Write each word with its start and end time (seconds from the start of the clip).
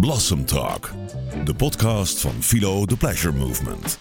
Blossom 0.00 0.44
Talk, 0.44 0.92
de 1.44 1.54
podcast 1.54 2.20
van 2.20 2.32
Philo 2.40 2.84
The 2.84 2.96
Pleasure 2.96 3.36
Movement. 3.36 3.98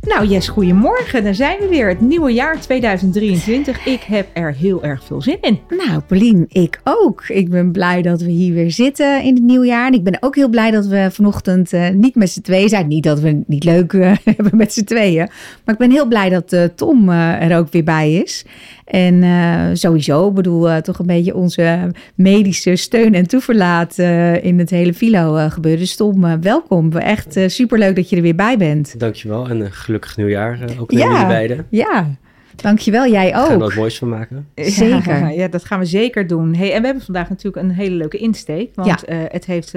Nou 0.00 0.26
Jes, 0.26 0.48
goedemorgen. 0.48 1.24
Daar 1.24 1.34
zijn 1.34 1.58
we 1.58 1.68
weer. 1.68 1.88
Het 1.88 2.00
nieuwe 2.00 2.32
jaar 2.32 2.60
2023. 2.60 3.86
Ik 3.86 4.00
heb 4.00 4.26
er 4.32 4.54
heel 4.54 4.84
erg 4.84 5.04
veel 5.04 5.22
zin 5.22 5.38
in. 5.40 5.58
Nou, 5.68 6.00
Paulien, 6.00 6.46
ik 6.48 6.80
ook. 6.84 7.24
Ik 7.28 7.50
ben 7.50 7.72
blij 7.72 8.02
dat 8.02 8.20
we 8.20 8.30
hier 8.30 8.54
weer 8.54 8.70
zitten 8.70 9.22
in 9.22 9.34
het 9.34 9.42
nieuwjaar. 9.42 9.86
En 9.86 9.92
ik 9.92 10.04
ben 10.04 10.16
ook 10.20 10.34
heel 10.34 10.48
blij 10.48 10.70
dat 10.70 10.86
we 10.86 11.08
vanochtend 11.10 11.72
uh, 11.72 11.88
niet 11.88 12.14
met 12.14 12.30
z'n 12.30 12.40
tweeën 12.40 12.68
zijn. 12.68 12.88
Niet 12.88 13.04
dat 13.04 13.20
we 13.20 13.28
het 13.28 13.48
niet 13.48 13.64
leuk 13.64 13.92
uh, 13.92 14.12
hebben 14.24 14.56
met 14.56 14.72
z'n 14.72 14.84
tweeën. 14.84 15.28
Maar 15.64 15.74
ik 15.74 15.80
ben 15.80 15.90
heel 15.90 16.06
blij 16.06 16.28
dat 16.28 16.52
uh, 16.52 16.64
Tom 16.64 17.08
er 17.08 17.58
ook 17.58 17.72
weer 17.72 17.84
bij 17.84 18.12
is. 18.12 18.44
En 18.84 19.14
uh, 19.14 19.68
sowieso, 19.72 20.32
bedoel, 20.32 20.68
uh, 20.68 20.76
toch 20.76 20.98
een 20.98 21.06
beetje 21.06 21.34
onze 21.34 21.90
medische 22.14 22.76
steun 22.76 23.14
en 23.14 23.26
toeverlaat 23.26 23.98
uh, 23.98 24.44
in 24.44 24.58
het 24.58 24.70
hele 24.70 24.94
filo 24.94 25.48
gebeuren. 25.48 25.80
Dus 25.80 25.96
Tom, 25.96 26.40
welkom. 26.40 26.92
Echt 26.92 27.36
superleuk 27.46 27.96
dat 27.96 28.08
je 28.08 28.16
er 28.16 28.22
weer 28.22 28.34
bij 28.34 28.56
bent. 28.56 29.00
Dankjewel 29.00 29.48
en 29.48 29.60
een 29.60 29.72
gelukkig 29.72 30.16
nieuwjaar 30.16 30.58
ook 30.78 30.92
naar 30.92 31.00
ja, 31.02 31.10
jullie 31.12 31.26
beiden. 31.26 31.66
Ja, 31.68 32.06
dankjewel. 32.56 33.10
Jij 33.10 33.36
ook. 33.36 33.46
Gaan 33.46 33.58
we 33.58 33.64
wat 33.64 33.74
moois 33.74 33.98
van 33.98 34.08
maken. 34.08 34.48
Zeker. 34.54 35.18
Ja, 35.18 35.28
ja, 35.42 35.48
dat 35.48 35.64
gaan 35.64 35.78
we 35.78 35.84
zeker 35.84 36.26
doen. 36.26 36.54
Hey, 36.54 36.72
en 36.72 36.80
we 36.80 36.86
hebben 36.86 37.04
vandaag 37.04 37.28
natuurlijk 37.28 37.66
een 37.66 37.72
hele 37.72 37.94
leuke 37.94 38.18
insteek. 38.18 38.70
Want 38.74 39.04
ja. 39.06 39.14
het 39.28 39.46
heeft 39.46 39.74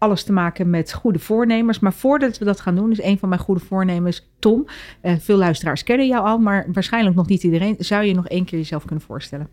alles 0.00 0.22
te 0.22 0.32
maken 0.32 0.70
met 0.70 0.92
goede 0.92 1.18
voornemens. 1.18 1.78
Maar 1.78 1.92
voordat 1.92 2.38
we 2.38 2.44
dat 2.44 2.60
gaan 2.60 2.74
doen, 2.74 2.90
is 2.90 3.02
een 3.02 3.18
van 3.18 3.28
mijn 3.28 3.40
goede 3.40 3.60
voornemens 3.60 4.30
Tom. 4.38 4.66
Uh, 5.02 5.12
veel 5.18 5.36
luisteraars 5.36 5.82
kennen 5.82 6.06
jou 6.06 6.26
al, 6.26 6.38
maar 6.38 6.66
waarschijnlijk 6.72 7.16
nog 7.16 7.28
niet 7.28 7.42
iedereen. 7.42 7.74
Zou 7.78 8.04
je 8.04 8.14
nog 8.14 8.28
één 8.28 8.44
keer 8.44 8.58
jezelf 8.58 8.84
kunnen 8.84 9.04
voorstellen? 9.04 9.48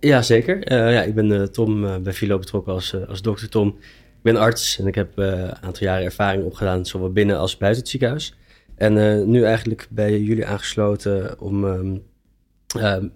Ja, 0.00 0.22
zeker. 0.22 0.72
Uh, 0.72 0.92
ja, 0.92 1.02
ik 1.02 1.14
ben 1.14 1.30
uh, 1.30 1.42
Tom, 1.42 2.02
bij 2.02 2.12
Philo 2.12 2.38
betrokken 2.38 2.72
als, 2.72 3.06
als 3.08 3.22
dokter 3.22 3.48
Tom. 3.48 3.68
Ik 4.16 4.32
ben 4.32 4.36
arts 4.36 4.78
en 4.78 4.86
ik 4.86 4.94
heb 4.94 5.18
een 5.18 5.56
aantal 5.62 5.86
jaren 5.86 6.04
ervaring 6.04 6.44
opgedaan, 6.44 6.86
zowel 6.86 7.12
binnen 7.12 7.38
als 7.38 7.56
buiten 7.56 7.82
het 7.82 7.90
ziekenhuis. 7.90 8.36
En 8.74 9.30
nu 9.30 9.42
eigenlijk 9.42 9.86
bij 9.90 10.20
jullie 10.20 10.46
aangesloten 10.46 11.40
om 11.40 11.64
um, 11.64 12.02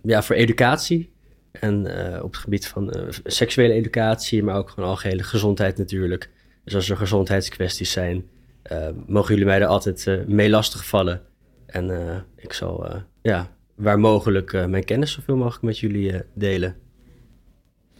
ja, 0.02 0.22
voor 0.22 0.36
educatie 0.36 1.12
en 1.52 1.78
op 2.22 2.32
het 2.32 2.40
gebied 2.40 2.66
van 2.66 2.94
seksuele 3.24 3.72
educatie, 3.72 4.42
maar 4.42 4.56
ook 4.56 4.70
gewoon 4.70 4.88
algehele 4.88 5.22
gezondheid 5.22 5.78
natuurlijk 5.78 6.30
dus 6.64 6.74
als 6.74 6.90
er 6.90 6.96
gezondheidskwesties 6.96 7.92
zijn, 7.92 8.28
uh, 8.72 8.88
mogen 9.06 9.30
jullie 9.30 9.48
mij 9.48 9.60
er 9.60 9.66
altijd 9.66 10.06
uh, 10.06 10.24
mee 10.26 10.50
lastigvallen. 10.50 11.22
En 11.66 11.88
uh, 11.88 12.16
ik 12.36 12.52
zal, 12.52 13.02
ja, 13.22 13.50
waar 13.74 13.98
mogelijk 13.98 14.66
mijn 14.68 14.84
kennis 14.84 15.12
zoveel 15.12 15.36
mogelijk 15.36 15.62
met 15.62 15.78
jullie 15.78 16.22
delen. 16.34 16.76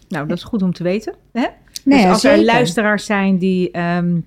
Nou, 0.09 0.29
dat 0.29 0.37
is 0.37 0.45
goed 0.45 0.63
om 0.63 0.73
te 0.73 0.83
weten. 0.83 1.15
Hè? 1.33 1.47
Nee, 1.85 2.03
dus 2.03 2.11
als 2.11 2.25
er 2.25 2.45
luisteraars 2.45 3.05
zijn 3.05 3.39
die 3.39 3.79
um, 3.79 4.27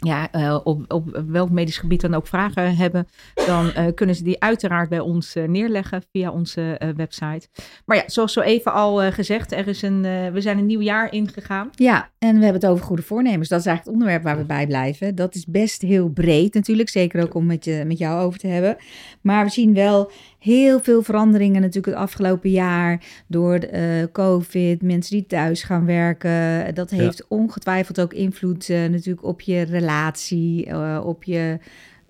ja, 0.00 0.28
uh, 0.32 0.60
op, 0.64 0.92
op 0.92 1.22
welk 1.26 1.50
medisch 1.50 1.78
gebied 1.78 2.00
dan 2.00 2.14
ook 2.14 2.26
vragen 2.26 2.76
hebben, 2.76 3.08
dan 3.46 3.66
uh, 3.66 3.84
kunnen 3.94 4.14
ze 4.14 4.24
die 4.24 4.40
uiteraard 4.40 4.88
bij 4.88 5.00
ons 5.00 5.36
uh, 5.36 5.48
neerleggen 5.48 6.02
via 6.12 6.30
onze 6.30 6.92
website. 6.96 7.48
Maar 7.84 7.96
ja, 7.96 8.02
zoals 8.06 8.32
zo 8.32 8.40
even 8.40 8.72
al 8.72 9.12
gezegd, 9.12 9.52
er 9.52 9.68
is 9.68 9.82
een, 9.82 10.02
we 10.32 10.40
zijn 10.40 10.58
een 10.58 10.66
nieuw 10.66 10.80
jaar 10.80 11.12
ingegaan. 11.12 11.70
Ja, 11.74 12.10
en 12.18 12.38
we 12.38 12.44
hebben 12.44 12.62
het 12.62 12.70
over 12.70 12.84
goede 12.84 13.02
voornemens. 13.02 13.48
Dat 13.48 13.60
is 13.60 13.66
eigenlijk 13.66 13.84
het 13.84 13.94
onderwerp 13.94 14.22
waar 14.22 14.46
we 14.46 14.54
bij 14.54 14.66
blijven. 14.66 15.14
Dat 15.14 15.34
is 15.34 15.46
best 15.46 15.82
heel 15.82 16.08
breed 16.08 16.54
natuurlijk, 16.54 16.88
zeker 16.88 17.22
ook 17.22 17.34
om 17.34 17.46
met, 17.46 17.64
je, 17.64 17.84
met 17.86 17.98
jou 17.98 18.20
over 18.20 18.38
te 18.38 18.46
hebben. 18.46 18.76
Maar 19.20 19.44
we 19.44 19.50
zien 19.50 19.74
wel 19.74 20.10
heel 20.40 20.80
veel 20.80 21.02
veranderingen 21.02 21.60
natuurlijk 21.60 21.94
het 21.94 22.04
afgelopen 22.04 22.50
jaar 22.50 23.04
door 23.26 23.58
uh, 23.72 24.04
COVID, 24.12 24.82
mensen 24.82 25.16
die 25.16 25.26
thuis 25.26 25.62
gaan 25.62 25.86
werken. 25.86 26.74
Dat 26.74 26.90
heeft 26.90 27.28
ongetwijfeld 27.28 28.00
ook 28.00 28.12
invloed 28.12 28.68
uh, 28.68 28.84
natuurlijk 28.86 29.26
op 29.26 29.40
je 29.40 29.62
relatie, 29.62 30.66
uh, 30.66 31.00
op 31.04 31.24
je 31.24 31.58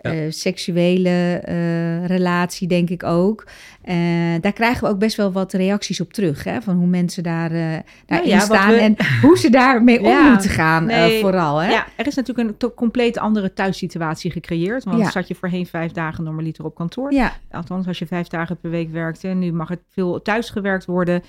ja. 0.01 0.15
Uh, 0.15 0.31
seksuele 0.31 1.43
uh, 1.49 2.07
relatie, 2.07 2.69
denk 2.69 2.91
ik 2.91 3.03
ook. 3.03 3.47
Uh, 3.85 3.95
daar 4.41 4.53
krijgen 4.53 4.85
we 4.85 4.89
ook 4.89 4.99
best 4.99 5.17
wel 5.17 5.33
wat 5.33 5.53
reacties 5.53 6.01
op 6.01 6.13
terug. 6.13 6.45
Hè? 6.45 6.63
Van 6.63 6.77
hoe 6.77 6.87
mensen 6.87 7.23
daar, 7.23 7.49
daarin 7.49 7.85
nou 8.07 8.27
ja, 8.27 8.39
staan 8.41 8.71
we... 8.71 8.77
en 8.77 8.97
hoe 9.23 9.39
ze 9.39 9.51
daarmee 9.51 10.03
ja, 10.03 10.25
om 10.25 10.31
moeten 10.31 10.51
gaan, 10.51 10.85
nee, 10.85 11.21
vooral. 11.21 11.59
Hè? 11.59 11.71
Ja, 11.71 11.87
er 11.97 12.07
is 12.07 12.15
natuurlijk 12.15 12.63
een 12.63 12.75
compleet 12.75 13.19
andere 13.19 13.53
thuissituatie 13.53 14.31
gecreëerd. 14.31 14.85
Want 14.85 14.99
ja. 14.99 15.11
zat 15.11 15.29
je 15.29 15.35
voorheen 15.35 15.67
vijf 15.67 15.93
dagen 15.93 16.25
normaliter 16.25 16.65
op 16.65 16.75
kantoor. 16.75 17.13
Ja. 17.13 17.37
Althans, 17.51 17.87
als 17.87 17.99
je 17.99 18.07
vijf 18.07 18.27
dagen 18.27 18.57
per 18.57 18.71
week 18.71 18.91
werkte. 18.91 19.29
Nu 19.29 19.53
mag 19.53 19.69
het 19.69 19.81
veel 19.91 20.23
thuis 20.23 20.51
gewerkt 20.51 20.85
worden. 20.85 21.23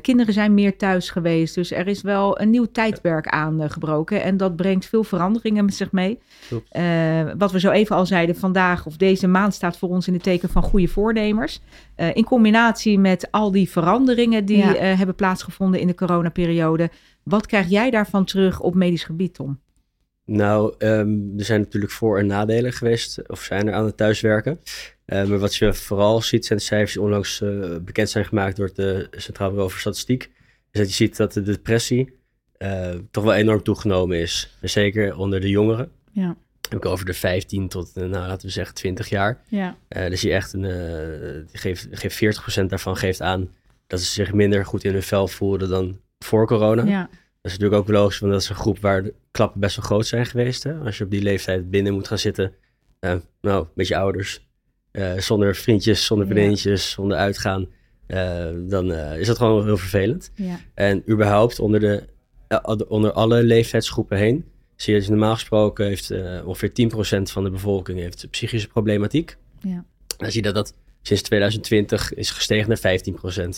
kinderen 0.00 0.32
zijn 0.34 0.54
meer 0.54 0.76
thuis 0.76 1.10
geweest. 1.10 1.54
Dus 1.54 1.72
er 1.72 1.86
is 1.86 2.02
wel 2.02 2.40
een 2.40 2.50
nieuw 2.50 2.66
tijdperk 2.72 3.26
aangebroken. 3.26 4.22
En 4.22 4.36
dat 4.36 4.56
brengt 4.56 4.86
veel 4.86 5.04
veranderingen 5.04 5.64
met 5.64 5.74
zich 5.74 5.92
mee. 5.92 6.18
wat 7.38 7.52
we 7.52 7.60
zo 7.60 7.70
even 7.70 7.96
al 7.96 8.06
zeiden, 8.08 8.36
vandaag 8.36 8.86
of 8.86 8.96
deze 8.96 9.26
maand 9.26 9.54
staat 9.54 9.78
voor 9.78 9.88
ons 9.88 10.06
in 10.06 10.12
het 10.12 10.22
teken 10.22 10.48
van 10.48 10.62
goede 10.62 10.88
voornemers. 10.88 11.60
Uh, 11.96 12.16
in 12.16 12.24
combinatie 12.24 12.98
met 12.98 13.30
al 13.30 13.50
die 13.50 13.70
veranderingen 13.70 14.44
die 14.44 14.56
ja. 14.56 14.74
uh, 14.74 14.98
hebben 14.98 15.14
plaatsgevonden 15.14 15.80
in 15.80 15.86
de 15.86 15.94
coronaperiode. 15.94 16.90
Wat 17.22 17.46
krijg 17.46 17.68
jij 17.68 17.90
daarvan 17.90 18.24
terug 18.24 18.60
op 18.60 18.74
medisch 18.74 19.04
gebied, 19.04 19.34
Tom? 19.34 19.60
Nou, 20.24 20.74
um, 20.78 21.34
er 21.38 21.44
zijn 21.44 21.60
natuurlijk 21.60 21.92
voor- 21.92 22.18
en 22.18 22.26
nadelen 22.26 22.72
geweest, 22.72 23.28
of 23.28 23.40
zijn 23.40 23.68
er 23.68 23.74
aan 23.74 23.84
het 23.84 23.96
thuiswerken. 23.96 24.60
Uh, 25.06 25.24
maar 25.24 25.38
wat 25.38 25.54
je 25.54 25.74
vooral 25.74 26.22
ziet, 26.22 26.46
zijn 26.46 26.58
de 26.58 26.64
cijfers 26.64 26.92
die 26.92 27.02
onlangs 27.02 27.42
bekend 27.82 28.10
zijn 28.10 28.24
gemaakt 28.24 28.56
door 28.56 28.70
het 28.74 29.08
Centraal 29.10 29.48
Bureau 29.48 29.70
voor 29.70 29.80
Statistiek. 29.80 30.30
Is 30.70 30.80
dat 30.80 30.88
je 30.88 30.94
ziet 30.94 31.16
dat 31.16 31.32
de 31.32 31.42
depressie 31.42 32.16
toch 33.10 33.24
wel 33.24 33.34
enorm 33.34 33.62
toegenomen 33.62 34.18
is. 34.18 34.56
Zeker 34.60 35.16
onder 35.16 35.40
de 35.40 35.48
jongeren. 35.48 35.90
Ja 36.12 36.36
ik 36.74 36.84
over 36.84 37.04
de 37.06 37.14
15 37.14 37.68
tot, 37.68 37.94
nou, 37.94 38.10
laten 38.10 38.46
we 38.46 38.52
zeggen, 38.52 38.74
20 38.74 39.08
jaar. 39.08 39.42
Ja. 39.48 39.76
Uh, 39.88 40.08
dus 40.08 40.20
je 40.20 40.32
echt 40.32 40.52
een, 40.52 40.64
uh, 40.64 41.44
geeft, 41.52 41.88
geeft 41.90 42.60
40% 42.62 42.64
daarvan 42.64 42.96
geeft 42.96 43.20
aan 43.20 43.50
dat 43.86 44.00
ze 44.00 44.12
zich 44.12 44.32
minder 44.32 44.66
goed 44.66 44.84
in 44.84 44.92
hun 44.92 45.02
vel 45.02 45.28
voelden 45.28 45.68
dan 45.68 46.00
voor 46.18 46.46
corona. 46.46 46.84
Ja. 46.84 47.00
Dat 47.42 47.52
is 47.52 47.58
natuurlijk 47.58 47.82
ook 47.82 47.88
logisch, 47.88 48.18
want 48.18 48.32
dat 48.32 48.42
is 48.42 48.48
een 48.48 48.54
groep 48.54 48.78
waar 48.78 49.02
de 49.02 49.14
klappen 49.30 49.60
best 49.60 49.76
wel 49.76 49.84
groot 49.84 50.06
zijn 50.06 50.26
geweest. 50.26 50.62
Hè? 50.62 50.74
Als 50.74 50.98
je 50.98 51.04
op 51.04 51.10
die 51.10 51.22
leeftijd 51.22 51.70
binnen 51.70 51.92
moet 51.92 52.08
gaan 52.08 52.18
zitten, 52.18 52.52
uh, 53.00 53.14
nou, 53.40 53.66
met 53.74 53.88
je 53.88 53.96
ouders, 53.96 54.46
zonder 55.16 55.54
vriendjes, 55.54 56.04
zonder 56.04 56.26
vriendinnetjes, 56.26 56.82
ja. 56.82 56.94
zonder 56.94 57.16
uitgaan, 57.16 57.66
dan 58.68 58.92
is 58.92 59.26
dat 59.26 59.36
gewoon 59.36 59.64
heel 59.64 59.76
vervelend. 59.76 60.30
Ja. 60.34 60.60
En 60.74 61.02
überhaupt 61.10 61.58
onder, 61.58 61.80
de, 61.80 62.04
onder 62.88 63.12
alle 63.12 63.42
leeftijdsgroepen 63.42 64.18
heen 64.18 64.44
zie 64.82 64.94
je 64.94 64.98
dus 64.98 65.08
normaal 65.08 65.34
gesproken 65.34 65.86
heeft 65.86 66.10
uh, 66.10 66.46
ongeveer 66.46 66.70
10% 67.18 67.22
van 67.22 67.44
de 67.44 67.50
bevolking 67.50 67.98
heeft 67.98 68.30
psychische 68.30 68.68
problematiek. 68.68 69.36
Ja. 69.60 69.84
Dan 70.16 70.30
zie 70.30 70.42
je 70.42 70.52
dat 70.52 70.54
dat 70.54 70.74
sinds 71.02 71.22
2020 71.22 72.14
is 72.14 72.30
gestegen 72.30 72.68
naar 72.68 73.00
15%. 73.00 73.48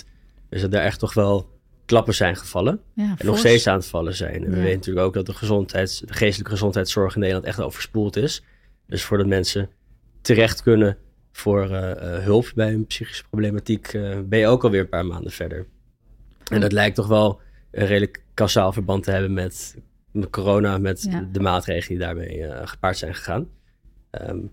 Dus 0.49 0.61
dat 0.61 0.71
daar 0.71 0.85
echt 0.85 0.99
toch 0.99 1.15
wel 1.15 1.49
klappen 1.85 2.15
zijn 2.15 2.37
gevallen. 2.37 2.81
Ja, 2.95 3.15
en 3.19 3.27
nog 3.27 3.39
steeds 3.39 3.67
aan 3.67 3.77
het 3.77 3.87
vallen 3.87 4.15
zijn. 4.15 4.45
En 4.45 4.51
we 4.51 4.57
weten 4.57 4.77
natuurlijk 4.77 5.07
ook 5.07 5.15
dat 5.15 5.27
de, 5.27 5.35
gezondheids, 5.35 5.99
de 5.99 6.13
geestelijke 6.13 6.53
gezondheidszorg 6.53 7.15
in 7.15 7.21
Nederland 7.21 7.47
echt 7.47 7.61
overspoeld 7.61 8.17
is. 8.17 8.43
Dus 8.87 9.03
voordat 9.03 9.27
mensen 9.27 9.69
terecht 10.21 10.63
kunnen 10.63 10.97
voor 11.33 11.71
uh, 11.71 11.79
uh, 11.81 11.95
hulp 12.19 12.53
bij 12.55 12.73
een 12.73 12.87
psychische 12.87 13.25
problematiek, 13.31 13.91
ben 14.25 14.39
je 14.39 14.47
ook 14.47 14.65
alweer 14.65 14.81
een 14.81 14.89
paar 14.89 15.07
maanden 15.07 15.33
verder. 15.33 15.67
En 16.51 16.61
dat 16.61 16.73
lijkt 16.73 16.97
toch 16.97 17.07
wel 17.07 17.41
een 17.71 17.87
redelijk 17.87 18.23
kausaal 18.35 18.73
verband 18.73 19.03
te 19.03 19.11
hebben 19.11 19.33
met 19.33 19.77
corona, 20.31 20.79
met 20.79 21.09
de 21.33 21.41
maatregelen 21.41 21.99
die 21.99 22.07
daarmee 22.07 22.39
uh, 22.39 22.61
gepaard 22.65 22.99
zijn 22.99 23.15
gegaan. 23.15 23.49
Um, 24.29 24.51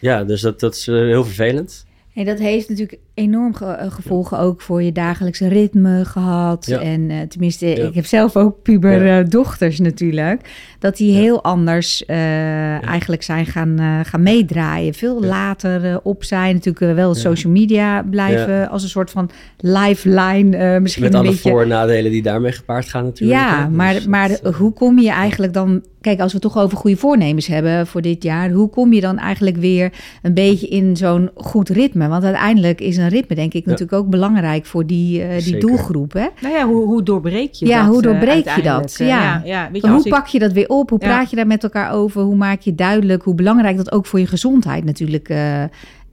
ja, 0.00 0.24
dus 0.24 0.40
dat, 0.40 0.60
dat 0.60 0.74
is 0.74 0.88
uh, 0.88 0.96
heel 0.96 1.24
vervelend. 1.24 1.86
Hey, 2.12 2.24
dat 2.24 2.38
heeft 2.38 2.68
natuurlijk 2.68 3.00
enorm 3.16 3.54
ge 3.54 3.64
eh, 3.64 3.90
gevolgen 3.90 4.38
ook 4.38 4.60
voor 4.60 4.82
je 4.82 4.92
dagelijkse 4.92 5.48
ritme 5.48 6.04
gehad. 6.04 6.66
Ja. 6.66 6.80
En 6.80 7.10
uh, 7.10 7.20
tenminste, 7.20 7.66
ja. 7.66 7.86
ik 7.86 7.94
heb 7.94 8.06
zelf 8.06 8.36
ook 8.36 8.62
puber 8.62 9.18
uh, 9.18 9.28
dochters 9.28 9.78
natuurlijk. 9.78 10.40
Dat 10.78 10.96
die 10.96 11.12
heel 11.12 11.42
anders 11.42 12.04
eigenlijk 12.04 13.22
zijn 13.22 13.46
gaan, 13.46 14.04
gaan 14.04 14.22
meedraaien. 14.22 14.94
Veel 14.94 15.20
later 15.20 16.00
op 16.02 16.24
zijn. 16.24 16.54
Natuurlijk 16.54 16.94
wel 16.94 17.14
social 17.14 17.52
media 17.52 18.02
blijven 18.02 18.68
als 18.68 18.82
een 18.82 18.88
soort 18.88 19.10
van 19.10 19.30
lifeline. 19.60 20.80
misschien 20.80 21.02
Met 21.02 21.12
een 21.12 21.20
alle 21.20 21.28
beetje... 21.30 21.50
voor- 21.50 21.62
en 21.62 21.68
nadelen 21.68 22.10
die 22.10 22.22
daarmee 22.22 22.52
gepaard 22.52 22.88
gaan 22.88 23.04
natuurlijk. 23.04 23.40
Ja, 23.40 23.68
maar, 23.68 23.94
dus, 23.94 24.06
maar 24.06 24.38
hoe 24.58 24.72
kom 24.72 24.98
je 24.98 25.10
eigenlijk 25.10 25.52
dan 25.52 25.82
kijk, 26.06 26.20
als 26.20 26.32
we 26.32 26.38
het 26.42 26.52
toch 26.52 26.62
over 26.62 26.78
goede 26.78 26.96
voornemens 26.96 27.46
hebben 27.46 27.86
voor 27.86 28.02
dit 28.02 28.22
jaar, 28.22 28.50
hoe 28.50 28.68
kom 28.68 28.92
je 28.92 29.00
dan 29.00 29.18
eigenlijk 29.18 29.56
weer 29.56 29.92
een 30.22 30.34
beetje 30.34 30.68
in 30.68 30.96
zo'n 30.96 31.30
goed 31.34 31.68
ritme? 31.68 32.08
Want 32.08 32.24
uiteindelijk 32.24 32.80
is 32.80 32.96
een 32.96 33.05
ritme, 33.08 33.34
denk 33.34 33.54
ik, 33.54 33.64
ja. 33.64 33.70
natuurlijk 33.70 33.98
ook 33.98 34.10
belangrijk 34.10 34.66
voor 34.66 34.86
die, 34.86 35.20
uh, 35.20 35.38
die 35.38 35.58
doelgroep. 35.58 36.12
Hè? 36.12 36.26
Nou 36.40 36.54
ja, 36.54 36.66
hoe, 36.66 36.84
hoe 36.84 37.02
doorbreek 37.02 37.52
je 37.52 37.66
ja, 37.66 37.82
dat? 37.82 37.92
hoe 37.92 38.02
doorbreek 38.02 38.48
je 38.56 38.62
dat? 38.62 38.94
Ja. 38.98 39.06
ja, 39.06 39.42
ja 39.44 39.70
weet 39.72 39.82
je, 39.82 39.88
hoe 39.88 40.04
ik... 40.04 40.08
pak 40.08 40.26
je 40.26 40.38
dat 40.38 40.52
weer 40.52 40.68
op? 40.68 40.90
Hoe 40.90 40.98
praat 40.98 41.30
je 41.30 41.36
daar 41.36 41.46
met 41.46 41.62
elkaar 41.62 41.92
over? 41.92 42.22
Hoe 42.22 42.36
maak 42.36 42.60
je 42.60 42.74
duidelijk 42.74 43.22
hoe 43.22 43.34
belangrijk 43.34 43.76
dat 43.76 43.92
ook 43.92 44.06
voor 44.06 44.18
je 44.18 44.26
gezondheid 44.26 44.84
natuurlijk 44.84 45.28
uh, 45.28 45.62
uh, 45.62 45.68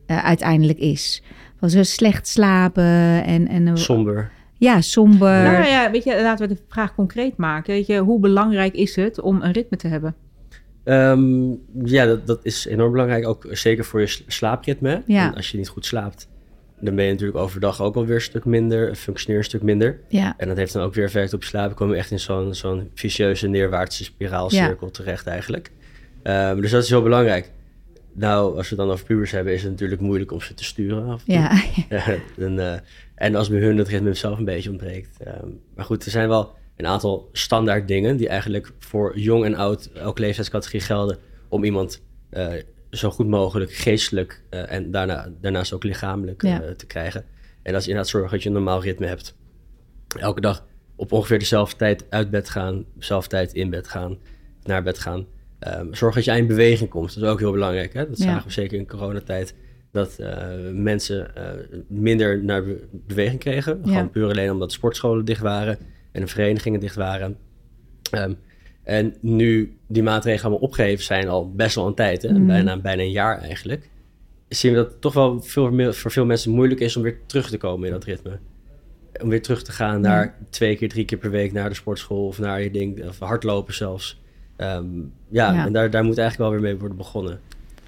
uiteindelijk 0.08 0.80
is? 0.80 1.24
Was 1.60 1.74
er 1.74 1.86
slecht 1.86 2.28
slapen 2.28 3.24
en... 3.24 3.48
en 3.48 3.78
Somber. 3.78 4.32
Ja, 4.58 4.82
somber. 4.82 5.44
Nou 5.44 5.66
ja, 5.66 5.92
weet 5.92 6.04
je, 6.04 6.22
laten 6.22 6.48
we 6.48 6.54
de 6.54 6.62
vraag 6.68 6.96
concreet 6.96 7.38
maken. 7.38 7.74
Weet 7.74 7.88
je, 7.88 7.98
hoe 7.98 8.20
belangrijk 8.20 8.74
is 8.74 8.96
het 8.96 9.22
om 9.22 9.42
een 9.42 9.52
ritme 9.52 9.78
te 9.78 9.88
hebben? 9.88 10.16
Ehm, 10.84 11.52
ja, 11.84 12.06
dat, 12.06 12.28
dat 12.28 12.40
is 12.44 12.66
enorm 12.66 12.92
belangrijk. 12.92 13.28
Ook 13.28 13.48
zeker 13.50 13.86
voor 13.86 14.00
je 14.00 14.18
slaapritme. 14.28 15.04
Ja. 15.06 15.32
als 15.36 15.52
je 15.52 15.58
niet 15.58 15.70
goed 15.70 15.86
slaapt, 15.86 16.28
dan 16.84 16.96
ben 16.96 17.06
je 17.06 17.12
natuurlijk 17.12 17.38
overdag 17.38 17.82
ook 17.82 17.96
alweer 17.96 18.16
een 18.16 18.22
stuk 18.22 18.46
minder, 18.46 18.96
functioneer 18.96 19.38
een 19.38 19.46
stuk 19.46 19.62
minder. 19.62 20.00
Ja. 20.08 20.34
En 20.38 20.48
dat 20.48 20.58
heeft 20.58 20.74
dan 20.74 20.84
ook 20.84 20.94
weer 20.94 21.06
effect 21.06 21.34
op 21.34 21.42
je 21.42 21.48
slaap. 21.48 21.66
Dan 21.66 21.76
kom 21.76 21.90
je 21.90 21.96
echt 21.96 22.12
in 22.12 22.20
zo'n 22.20 22.54
zo'n 22.54 22.90
vicieuze 22.94 23.48
neerwaartse 23.48 24.04
spiraalcirkel 24.04 24.92
terecht 24.92 25.28
eigenlijk. 25.28 25.72
Ehm, 26.24 26.62
dus 26.62 26.72
dat 26.72 26.84
is 26.84 26.90
heel 26.90 27.02
belangrijk. 27.02 27.52
Nou, 28.14 28.58
als 28.58 28.70
we 28.70 28.76
het 28.76 28.86
dan 28.86 28.94
over 28.94 29.06
pubers 29.06 29.32
hebben, 29.32 29.54
is 29.54 29.62
het 29.62 29.72
natuurlijk 29.72 30.02
moeilijk 30.02 30.32
om 30.32 30.42
ze 30.42 30.54
te 30.54 30.64
sturen. 30.64 31.08
Af 31.08 31.24
en. 31.28 31.34
Ja. 31.34 31.62
en, 32.38 32.54
uh, 32.54 32.74
en 33.16 33.36
als 33.36 33.50
bij 33.50 33.60
hun 33.60 33.78
het 33.78 33.88
ritme 33.88 34.14
zelf 34.14 34.38
een 34.38 34.46
beetje 34.46 34.70
ontbreekt. 34.70 35.18
Ehm, 35.24 35.48
maar 35.76 35.86
goed, 35.86 36.06
er 36.06 36.12
zijn 36.12 36.28
wel 36.28 36.54
een 36.76 36.86
aantal 36.86 37.30
standaard 37.32 37.88
dingen 37.88 38.18
die 38.18 38.28
eigenlijk 38.28 38.72
voor 38.80 39.20
jong 39.20 39.46
en 39.46 39.56
oud, 39.56 39.90
elke 39.94 40.22
leeftijdscategorie 40.22 40.82
gelden, 40.82 41.18
om 41.48 41.64
iemand 41.64 42.02
uh, 42.32 42.54
zo 42.94 43.10
goed 43.10 43.28
mogelijk 43.28 43.74
geestelijk 43.74 44.42
uh, 44.50 44.72
en 44.72 44.92
daarna, 44.92 45.30
daarnaast 45.42 45.74
ook 45.74 45.84
lichamelijk 45.84 46.42
ja. 46.42 46.74
te 46.78 46.86
krijgen. 46.86 47.26
En 47.62 47.72
dat 47.72 47.82
is 47.82 47.88
inderdaad 47.88 48.12
zorgen 48.12 48.32
dat 48.32 48.42
je 48.42 48.50
een 48.50 48.56
normaal 48.56 48.82
ritme 48.82 49.08
hebt. 49.08 49.36
Elke 50.20 50.42
dag 50.42 50.66
op 50.96 51.12
ongeveer 51.12 51.40
dezelfde 51.40 51.76
tijd 51.76 52.06
uit 52.10 52.30
bed 52.30 52.50
gaan, 52.50 52.86
dezelfde 52.96 53.30
tijd 53.30 53.54
in 53.54 53.70
bed 53.70 53.88
gaan, 53.88 54.18
naar 54.64 54.84
bed 54.84 55.00
gaan. 55.00 55.26
Um, 55.68 55.96
zorg 55.96 56.16
dat 56.16 56.24
je 56.24 56.32
in 56.32 56.48
beweging 56.48 56.90
komt. 56.90 57.14
Dat 57.14 57.24
is 57.24 57.30
ook 57.30 57.40
heel 57.40 57.52
belangrijk. 57.52 57.94
Hè? 57.94 58.10
Dat 58.10 58.18
zagen 58.18 58.48
we 58.48 58.52
zeker 58.52 58.78
in 58.78 58.88
coronatijd. 58.88 59.56
Dat 59.92 60.18
uh, 60.20 60.38
mensen 60.74 61.32
uh, 61.38 61.78
minder 61.88 62.44
naar 62.44 62.64
be 62.64 62.88
beweging 62.92 63.40
kregen. 63.40 63.80
Ja. 63.84 63.92
Gewoon 63.92 64.10
puur 64.10 64.30
alleen 64.30 64.52
omdat 64.52 64.72
sportscholen 64.72 65.26
dicht 65.26 65.42
waren 65.42 65.78
en 66.12 66.22
de 66.22 66.28
verenigingen 66.28 66.80
dicht 66.80 66.96
waren. 66.96 67.38
Um, 68.12 68.38
en 68.84 69.16
nu 69.20 69.78
die 69.88 70.04
maatregelen 70.04 70.44
allemaal 70.44 70.68
opgegeven 70.68 71.04
zijn 71.04 71.28
al 71.28 71.52
best 71.52 71.76
wel 71.76 71.88
een 71.88 71.94
tijd. 71.94 72.22
Hè? 72.22 72.30
Mm. 72.30 72.48
Bijna, 72.48 72.78
bijna 72.78 73.02
een 73.02 73.12
jaar 73.12 73.42
eigenlijk. 73.42 73.90
Zien 74.50 74.72
we 74.72 74.78
dat 74.78 74.92
het 74.92 75.02
toch 75.02 75.14
wel 75.14 75.42
veel, 75.42 75.94
voor 75.94 76.12
veel 76.12 76.26
mensen 76.26 76.52
moeilijk 76.52 76.80
is 76.80 76.98
om 76.98 77.04
weer 77.04 77.18
terug 77.26 77.50
te 77.50 77.58
komen 77.58 77.88
in 77.88 77.94
dat 77.94 78.04
ritme. 78.04 78.40
Om 79.22 79.30
weer 79.30 79.42
terug 79.42 79.64
te 79.64 79.72
gaan 79.72 80.02
naar 80.02 80.36
twee 80.50 80.76
keer, 80.76 80.90
drie 80.90 81.06
keer 81.06 81.18
per 81.18 81.32
week 81.32 81.52
naar 81.52 81.70
de 81.70 81.76
sportschool 81.76 82.28
of 82.28 82.40
naar 82.40 82.62
je 82.62 82.72
ding, 82.72 83.08
of 83.08 83.20
hardlopen 83.20 83.74
zelfs. 83.74 84.22
Um, 84.58 85.14
ja, 85.30 85.54
ja, 85.54 85.66
en 85.66 85.74
daar, 85.74 85.90
daar 85.90 86.04
moet 86.04 86.18
eigenlijk 86.18 86.50
wel 86.50 86.60
weer 86.60 86.70
mee 86.70 86.80
worden 86.80 86.98
begonnen. 86.98 87.40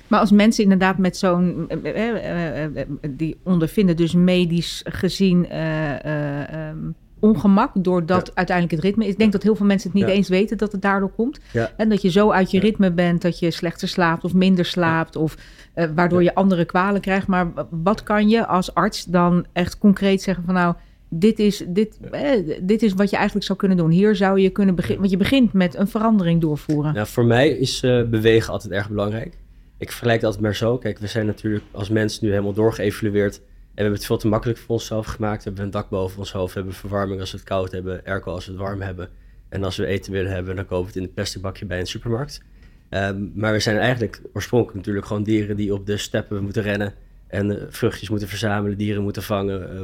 Maar 0.08 0.20
als 0.20 0.32
mensen 0.32 0.64
inderdaad 0.64 0.98
met 0.98 1.18
zo'n, 1.18 1.70
eh, 1.70 2.10
eh, 2.10 2.64
eh, 2.64 2.88
die 3.10 3.38
ondervinden 3.44 3.96
dus 3.96 4.14
medisch 4.14 4.82
gezien 4.88 5.60
um, 5.60 6.96
ongemak 7.26 7.72
doordat 7.74 8.28
ja. 8.28 8.32
uiteindelijk 8.36 8.76
het 8.76 8.86
ritme 8.86 9.06
is. 9.06 9.12
Ik 9.12 9.18
denk 9.18 9.32
dat 9.32 9.44
heel 9.44 9.56
veel 9.56 9.66
mensen 9.66 9.90
het 9.90 10.00
niet 10.00 10.08
ja. 10.08 10.14
eens 10.14 10.30
weten 10.30 10.58
dat 10.58 10.72
het 10.72 10.82
daardoor 10.82 11.12
komt. 11.12 11.40
Ja. 11.52 11.72
En 11.78 11.90
dat 11.90 12.02
je 12.02 12.10
zo 12.10 12.32
uit 12.32 12.52
je 12.52 12.60
ritme 12.60 12.92
bent 12.92 13.22
dat 13.22 13.40
je 13.40 13.52
slechter 13.52 13.88
slaapt 13.88 14.24
of 14.24 14.34
minder 14.34 14.66
slaapt 14.66 15.16
of 15.16 15.38
uh, 15.76 15.86
waardoor 15.96 16.24
je 16.24 16.36
andere 16.36 16.66
kwalen 16.66 17.02
krijgt. 17.02 17.28
Maar 17.28 17.52
wat 17.70 18.04
kan 18.04 18.30
je 18.30 18.46
als 18.48 18.74
arts 18.74 19.06
dan 19.06 19.46
echt 19.54 19.78
concreet 19.78 20.22
zeggen 20.22 20.44
van 20.44 20.54
nou, 20.54 20.76
dit 21.10 21.40
is, 21.40 21.64
dit, 21.68 22.00
eh, 22.12 22.58
dit 22.62 22.84
is 22.84 22.94
wat 22.94 23.10
je 23.10 23.16
eigenlijk 23.16 23.46
zou 23.46 23.60
kunnen 23.60 23.78
doen. 23.78 23.90
Hier 23.90 24.16
zou 24.16 24.40
je 24.40 24.50
kunnen 24.50 24.76
beginnen, 24.76 25.00
want 25.00 25.12
je 25.12 25.18
begint 25.18 25.54
met 25.54 25.76
een 25.76 25.88
verandering 25.88 26.42
doorvoeren. 26.42 26.94
Nou, 26.94 27.08
voor 27.08 27.26
mij 27.26 27.50
is 27.50 27.84
uh, 27.84 28.04
bewegen 28.04 28.54
altijd 28.54 28.74
erg 28.74 28.90
belangrijk. 28.90 29.38
Ik 29.78 29.90
vergelijk 29.90 30.16
het 30.16 30.26
altijd 30.26 30.44
maar 30.44 30.56
zo. 30.56 30.78
Kijk, 30.78 30.98
we 31.00 31.08
zijn 31.08 31.26
natuurlijk 31.26 31.64
als 31.72 31.90
mensen 31.90 32.26
nu 32.26 32.32
helemaal 32.32 32.54
doorgeëvalueerd. 32.54 33.42
En 33.76 33.84
we 33.84 33.88
hebben 33.88 34.00
het 34.00 34.06
veel 34.06 34.18
te 34.18 34.28
makkelijk 34.28 34.60
voor 34.60 34.76
onszelf 34.76 35.06
gemaakt. 35.06 35.44
We 35.44 35.44
hebben 35.44 35.66
een 35.66 35.72
dak 35.72 35.90
boven 35.90 36.20
ons 36.20 36.32
hoofd, 36.32 36.54
we 36.54 36.60
hebben 36.60 36.78
verwarming 36.78 37.20
als 37.20 37.32
we 37.32 37.38
het 37.38 37.46
koud 37.48 37.72
hebben, 37.72 38.02
airco 38.06 38.32
als 38.32 38.46
we 38.46 38.52
het 38.52 38.62
warm 38.62 38.82
hebben. 38.82 39.10
En 39.50 39.64
als 39.64 39.78
we 39.78 39.86
eten 39.86 40.12
willen 40.12 40.32
hebben, 40.32 40.56
dan 40.56 40.66
kopen 40.66 40.82
we 40.82 40.88
het 40.88 40.96
in 40.96 41.04
een 41.04 41.14
plastic 41.14 41.42
bakje 41.42 41.66
bij 41.66 41.80
een 41.80 41.86
supermarkt. 41.86 42.42
Um, 42.90 43.32
maar 43.36 43.52
we 43.52 43.60
zijn 43.60 43.78
eigenlijk 43.78 44.22
oorspronkelijk 44.34 44.78
natuurlijk 44.78 45.06
gewoon 45.06 45.24
dieren 45.24 45.56
die 45.56 45.74
op 45.74 45.86
de 45.86 45.98
steppen 45.98 46.44
moeten 46.44 46.62
rennen. 46.62 46.94
En 47.28 47.50
uh, 47.52 47.64
vruchtjes 47.70 48.10
moeten 48.10 48.28
verzamelen, 48.28 48.78
dieren 48.78 49.04
moeten 49.04 49.24
vangen, 49.24 49.76
uh, 49.76 49.82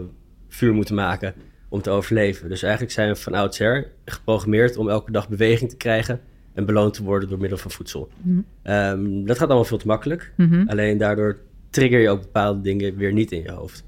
vuur 0.48 0.74
moeten 0.74 0.96
maken 0.96 1.34
om 1.70 1.82
te 1.82 1.90
overleven. 1.90 2.50
Dus 2.50 2.62
eigenlijk 2.64 2.94
zijn 2.94 3.10
we 3.10 3.16
van 3.16 3.34
oudsher 3.34 3.88
geprogrammeerd 4.06 4.78
om 4.78 4.90
elke 4.90 5.12
dag 5.12 5.30
beweging 5.30 5.70
te 5.70 5.78
krijgen 5.78 6.20
en 6.54 6.66
beloond 6.66 6.94
te 6.94 7.04
worden 7.04 7.30
door 7.30 7.40
middel 7.40 7.58
van 7.58 7.72
voedsel. 7.72 8.10
Mm. 8.22 8.46
Um, 8.64 9.26
dat 9.26 9.38
gaat 9.38 9.48
allemaal 9.48 9.66
veel 9.66 9.78
te 9.78 9.88
makkelijk. 9.88 10.34
Mhm. 10.36 10.48
Mm 10.48 10.54
-hmm. 10.54 10.70
Alleen 10.70 10.98
daardoor 10.98 11.38
trigger 11.72 12.00
je 12.00 12.10
ook 12.10 12.22
bepaalde 12.22 12.62
dingen 12.62 12.96
weer 12.96 13.14
niet 13.14 13.32
in 13.32 13.42
je 13.42 13.52
hoofd. 13.52 13.84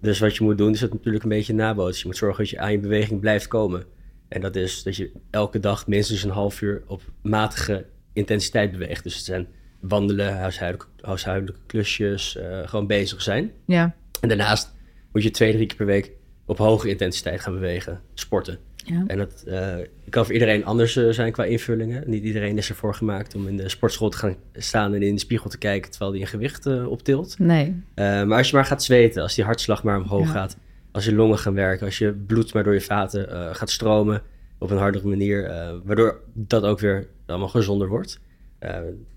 Dus 0.00 0.18
wat 0.18 0.36
je 0.36 0.44
moet 0.44 0.58
doen 0.58 0.72
is 0.72 0.80
het 0.80 0.92
natuurlijk 0.92 1.24
een 1.24 1.30
beetje 1.30 1.54
nabootsen. 1.54 2.00
Je 2.00 2.06
moet 2.06 2.16
zorgen 2.16 2.38
dat 2.38 2.50
je 2.50 2.58
aan 2.58 2.72
je 2.72 2.78
beweging 2.78 3.20
blijft 3.20 3.48
komen. 3.48 3.84
En 4.28 4.40
dat 4.40 4.56
is 4.56 4.82
dat 4.82 4.96
je 4.96 5.12
elke 5.30 5.60
dag 5.60 5.86
minstens 5.86 6.22
een 6.22 6.30
half 6.30 6.60
uur 6.60 6.82
op 6.86 7.02
matige 7.22 7.86
intensiteit 8.12 8.70
beweegt. 8.70 9.02
Dus 9.02 9.14
het 9.14 9.24
zijn 9.24 9.46
wandelen, 9.80 10.36
huishoudelijke, 10.36 10.86
huishoudelijke 11.00 11.60
klusjes, 11.66 12.36
uh, 12.36 12.68
gewoon 12.68 12.86
bezig 12.86 13.22
zijn. 13.22 13.52
Ja. 13.66 13.94
En 14.20 14.28
daarnaast 14.28 14.74
moet 15.12 15.22
je 15.22 15.30
twee, 15.30 15.52
drie 15.52 15.66
keer 15.66 15.76
per 15.76 15.86
week 15.86 16.12
op 16.46 16.58
hoge 16.58 16.88
intensiteit 16.88 17.40
gaan 17.40 17.52
bewegen, 17.52 18.00
sporten. 18.14 18.58
Ja. 18.84 19.04
En 19.06 19.18
dat 19.18 19.44
uh, 19.46 19.74
kan 20.08 20.24
voor 20.24 20.32
iedereen 20.32 20.64
anders 20.64 20.96
uh, 20.96 21.10
zijn 21.10 21.32
qua 21.32 21.44
invullingen. 21.44 22.02
Niet 22.06 22.24
iedereen 22.24 22.58
is 22.58 22.68
ervoor 22.68 22.94
gemaakt 22.94 23.34
om 23.34 23.48
in 23.48 23.56
de 23.56 23.68
sportschool 23.68 24.08
te 24.08 24.16
gaan 24.16 24.36
staan 24.52 24.94
en 24.94 25.02
in 25.02 25.14
de 25.14 25.20
spiegel 25.20 25.50
te 25.50 25.58
kijken 25.58 25.90
terwijl 25.90 26.12
hij 26.12 26.20
een 26.20 26.26
gewicht 26.26 26.66
uh, 26.66 26.90
optilt. 26.90 27.38
Nee. 27.38 27.82
Maar 27.94 28.36
als 28.36 28.50
je 28.50 28.56
maar 28.56 28.64
gaat 28.64 28.82
zweten, 28.82 29.22
als 29.22 29.34
die 29.34 29.44
hartslag 29.44 29.82
maar 29.82 29.96
omhoog 29.96 30.26
ja. 30.26 30.32
gaat, 30.32 30.56
als 30.92 31.04
je 31.04 31.14
longen 31.14 31.38
gaan 31.38 31.54
werken, 31.54 31.86
als 31.86 31.98
je 31.98 32.12
bloed 32.12 32.54
maar 32.54 32.64
door 32.64 32.74
je 32.74 32.80
vaten 32.80 33.54
gaat 33.56 33.70
stromen 33.70 34.22
op 34.58 34.70
een 34.70 34.78
hardere 34.78 35.08
manier, 35.08 35.48
waardoor 35.84 36.20
dat 36.32 36.62
ook 36.62 36.80
weer 36.80 37.06
allemaal 37.26 37.48
gezonder 37.48 37.88
wordt. 37.88 38.20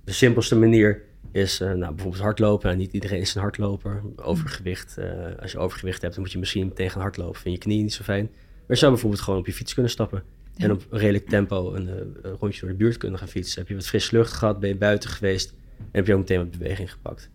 De 0.03 0.11
simpelste 0.13 0.55
manier 0.55 1.03
is 1.31 1.59
nou, 1.59 1.79
bijvoorbeeld 1.79 2.23
hardlopen. 2.23 2.67
Nou, 2.67 2.79
niet 2.79 2.93
iedereen 2.93 3.19
is 3.19 3.35
een 3.35 3.41
hardloper. 3.41 4.01
Overgewicht. 4.15 4.97
als 5.39 5.51
je 5.51 5.57
overgewicht 5.57 6.01
hebt, 6.01 6.13
dan 6.13 6.23
moet 6.23 6.31
je 6.31 6.39
misschien 6.39 6.73
tegen 6.73 7.01
hardlopen. 7.01 7.39
Vind 7.41 7.55
je 7.55 7.61
knie 7.61 7.81
niet 7.81 7.93
zo 7.93 8.03
fijn. 8.03 8.29
Maar 8.67 8.75
je 8.75 8.81
zou 8.81 8.91
bijvoorbeeld 8.91 9.21
gewoon 9.21 9.39
op 9.39 9.45
je 9.45 9.53
fiets 9.53 9.73
kunnen 9.73 9.91
stappen. 9.91 10.23
Ja. 10.53 10.63
En 10.63 10.71
op 10.71 10.85
redelijk 10.89 11.29
tempo 11.29 11.73
een, 11.73 11.87
een, 12.21 12.35
rondje 12.39 12.59
door 12.61 12.69
de 12.69 12.75
buurt 12.75 12.97
kunnen 12.97 13.19
gaan 13.19 13.27
fietsen. 13.27 13.59
Heb 13.59 13.67
je 13.67 13.75
wat 13.75 13.87
frisse 13.87 14.15
lucht 14.15 14.33
gehad, 14.33 14.59
ben 14.59 14.69
je 14.69 14.75
buiten 14.75 15.09
geweest. 15.09 15.53
En 15.77 15.85
heb 15.91 16.07
je 16.07 16.13
ook 16.13 16.19
meteen 16.19 16.37
wat 16.37 16.51
beweging 16.51 16.91
gepakt. 16.91 17.29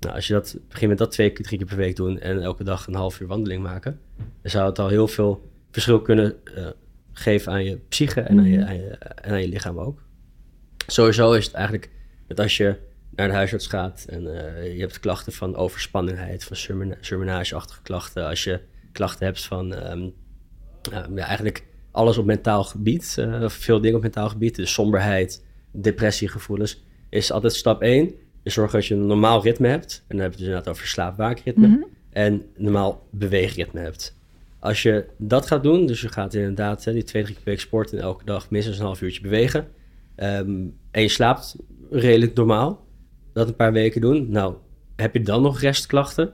Nou, 0.00 0.14
als 0.14 0.26
je 0.26 0.32
dat 0.32 0.56
begint 0.68 0.90
met 0.90 0.98
dat 0.98 1.10
twee, 1.10 1.32
drie 1.32 1.58
keer 1.58 1.66
per 1.66 1.76
week 1.76 1.96
doen 1.96 2.18
en 2.18 2.42
elke 2.42 2.64
dag 2.64 2.86
een 2.86 2.94
half 2.94 3.20
uur 3.20 3.26
wandeling 3.26 3.62
maken, 3.62 4.00
dan 4.16 4.50
zou 4.50 4.68
het 4.68 4.78
al 4.78 4.88
heel 4.88 5.08
veel 5.08 5.50
verschil 5.70 6.00
kunnen 6.00 6.36
uh, 6.56 6.66
geven 7.12 7.52
aan 7.52 7.64
je 7.64 7.78
psyche 7.88 8.20
en, 8.20 8.34
mm. 8.34 8.40
aan 8.40 8.48
je, 8.48 8.64
aan 8.64 8.76
je, 8.76 8.88
en 8.98 9.32
aan 9.32 9.40
je 9.40 9.48
lichaam 9.48 9.78
ook. 9.78 10.02
Sowieso 10.86 11.32
is 11.32 11.44
het 11.44 11.54
eigenlijk 11.54 11.90
dat 12.26 12.40
als 12.40 12.56
je 12.56 12.76
naar 13.10 13.28
de 13.28 13.34
huisarts 13.34 13.66
gaat 13.66 14.04
en 14.08 14.22
uh, 14.22 14.74
je 14.74 14.80
hebt 14.80 15.00
klachten 15.00 15.32
van 15.32 15.56
overspannenheid, 15.56 16.44
van 16.44 16.56
surmena 16.56 16.94
surmenageachtige 17.00 17.82
klachten, 17.82 18.26
als 18.26 18.44
je 18.44 18.60
klachten 18.92 19.26
hebt 19.26 19.44
van 19.44 19.90
um, 19.90 20.02
uh, 20.02 20.10
ja, 20.90 21.16
eigenlijk 21.16 21.64
alles 21.90 22.18
op 22.18 22.24
mentaal 22.24 22.64
gebied, 22.64 23.16
uh, 23.18 23.48
veel 23.48 23.80
dingen 23.80 23.96
op 23.96 24.02
mentaal 24.02 24.28
gebied, 24.28 24.56
dus 24.56 24.72
somberheid, 24.72 25.44
depressiegevoelens, 25.70 26.84
is 27.08 27.32
altijd 27.32 27.54
stap 27.54 27.82
1 27.82 28.14
is 28.42 28.54
zorgen 28.54 28.78
dat 28.78 28.86
je 28.86 28.94
een 28.94 29.06
normaal 29.06 29.42
ritme 29.42 29.68
hebt. 29.68 30.04
En 30.06 30.16
dan 30.16 30.18
hebben 30.18 30.18
we 30.18 30.24
het 30.28 30.38
dus 30.38 30.46
inderdaad 30.46 30.74
over 30.74 30.86
slaap-waakritme. 30.86 31.66
Mhm. 31.66 31.82
En 32.10 32.42
normaal 32.56 33.06
beweegritme 33.10 33.80
hebt. 33.80 34.16
Als 34.58 34.82
je 34.82 35.04
dat 35.16 35.46
gaat 35.46 35.62
doen, 35.62 35.86
dus 35.86 36.00
je 36.00 36.08
gaat 36.08 36.34
inderdaad 36.34 36.84
hè, 36.84 36.92
die 36.92 37.02
twee, 37.02 37.22
drie 37.22 37.34
keer 37.34 37.44
per 37.44 37.52
week 37.52 37.62
sporten 37.62 37.98
en 37.98 38.04
elke 38.04 38.24
dag 38.24 38.50
minstens 38.50 38.78
een 38.78 38.84
half 38.84 39.02
uurtje 39.02 39.20
bewegen. 39.20 39.68
Um, 40.16 40.76
en 40.90 41.02
je 41.02 41.08
slaapt 41.08 41.56
redelijk 41.90 42.34
normaal. 42.34 42.86
Dat 43.32 43.48
een 43.48 43.56
paar 43.56 43.72
weken 43.72 44.00
doen. 44.00 44.30
Nou, 44.30 44.54
heb 44.96 45.14
je 45.14 45.20
dan 45.20 45.42
nog 45.42 45.60
restklachten? 45.60 46.32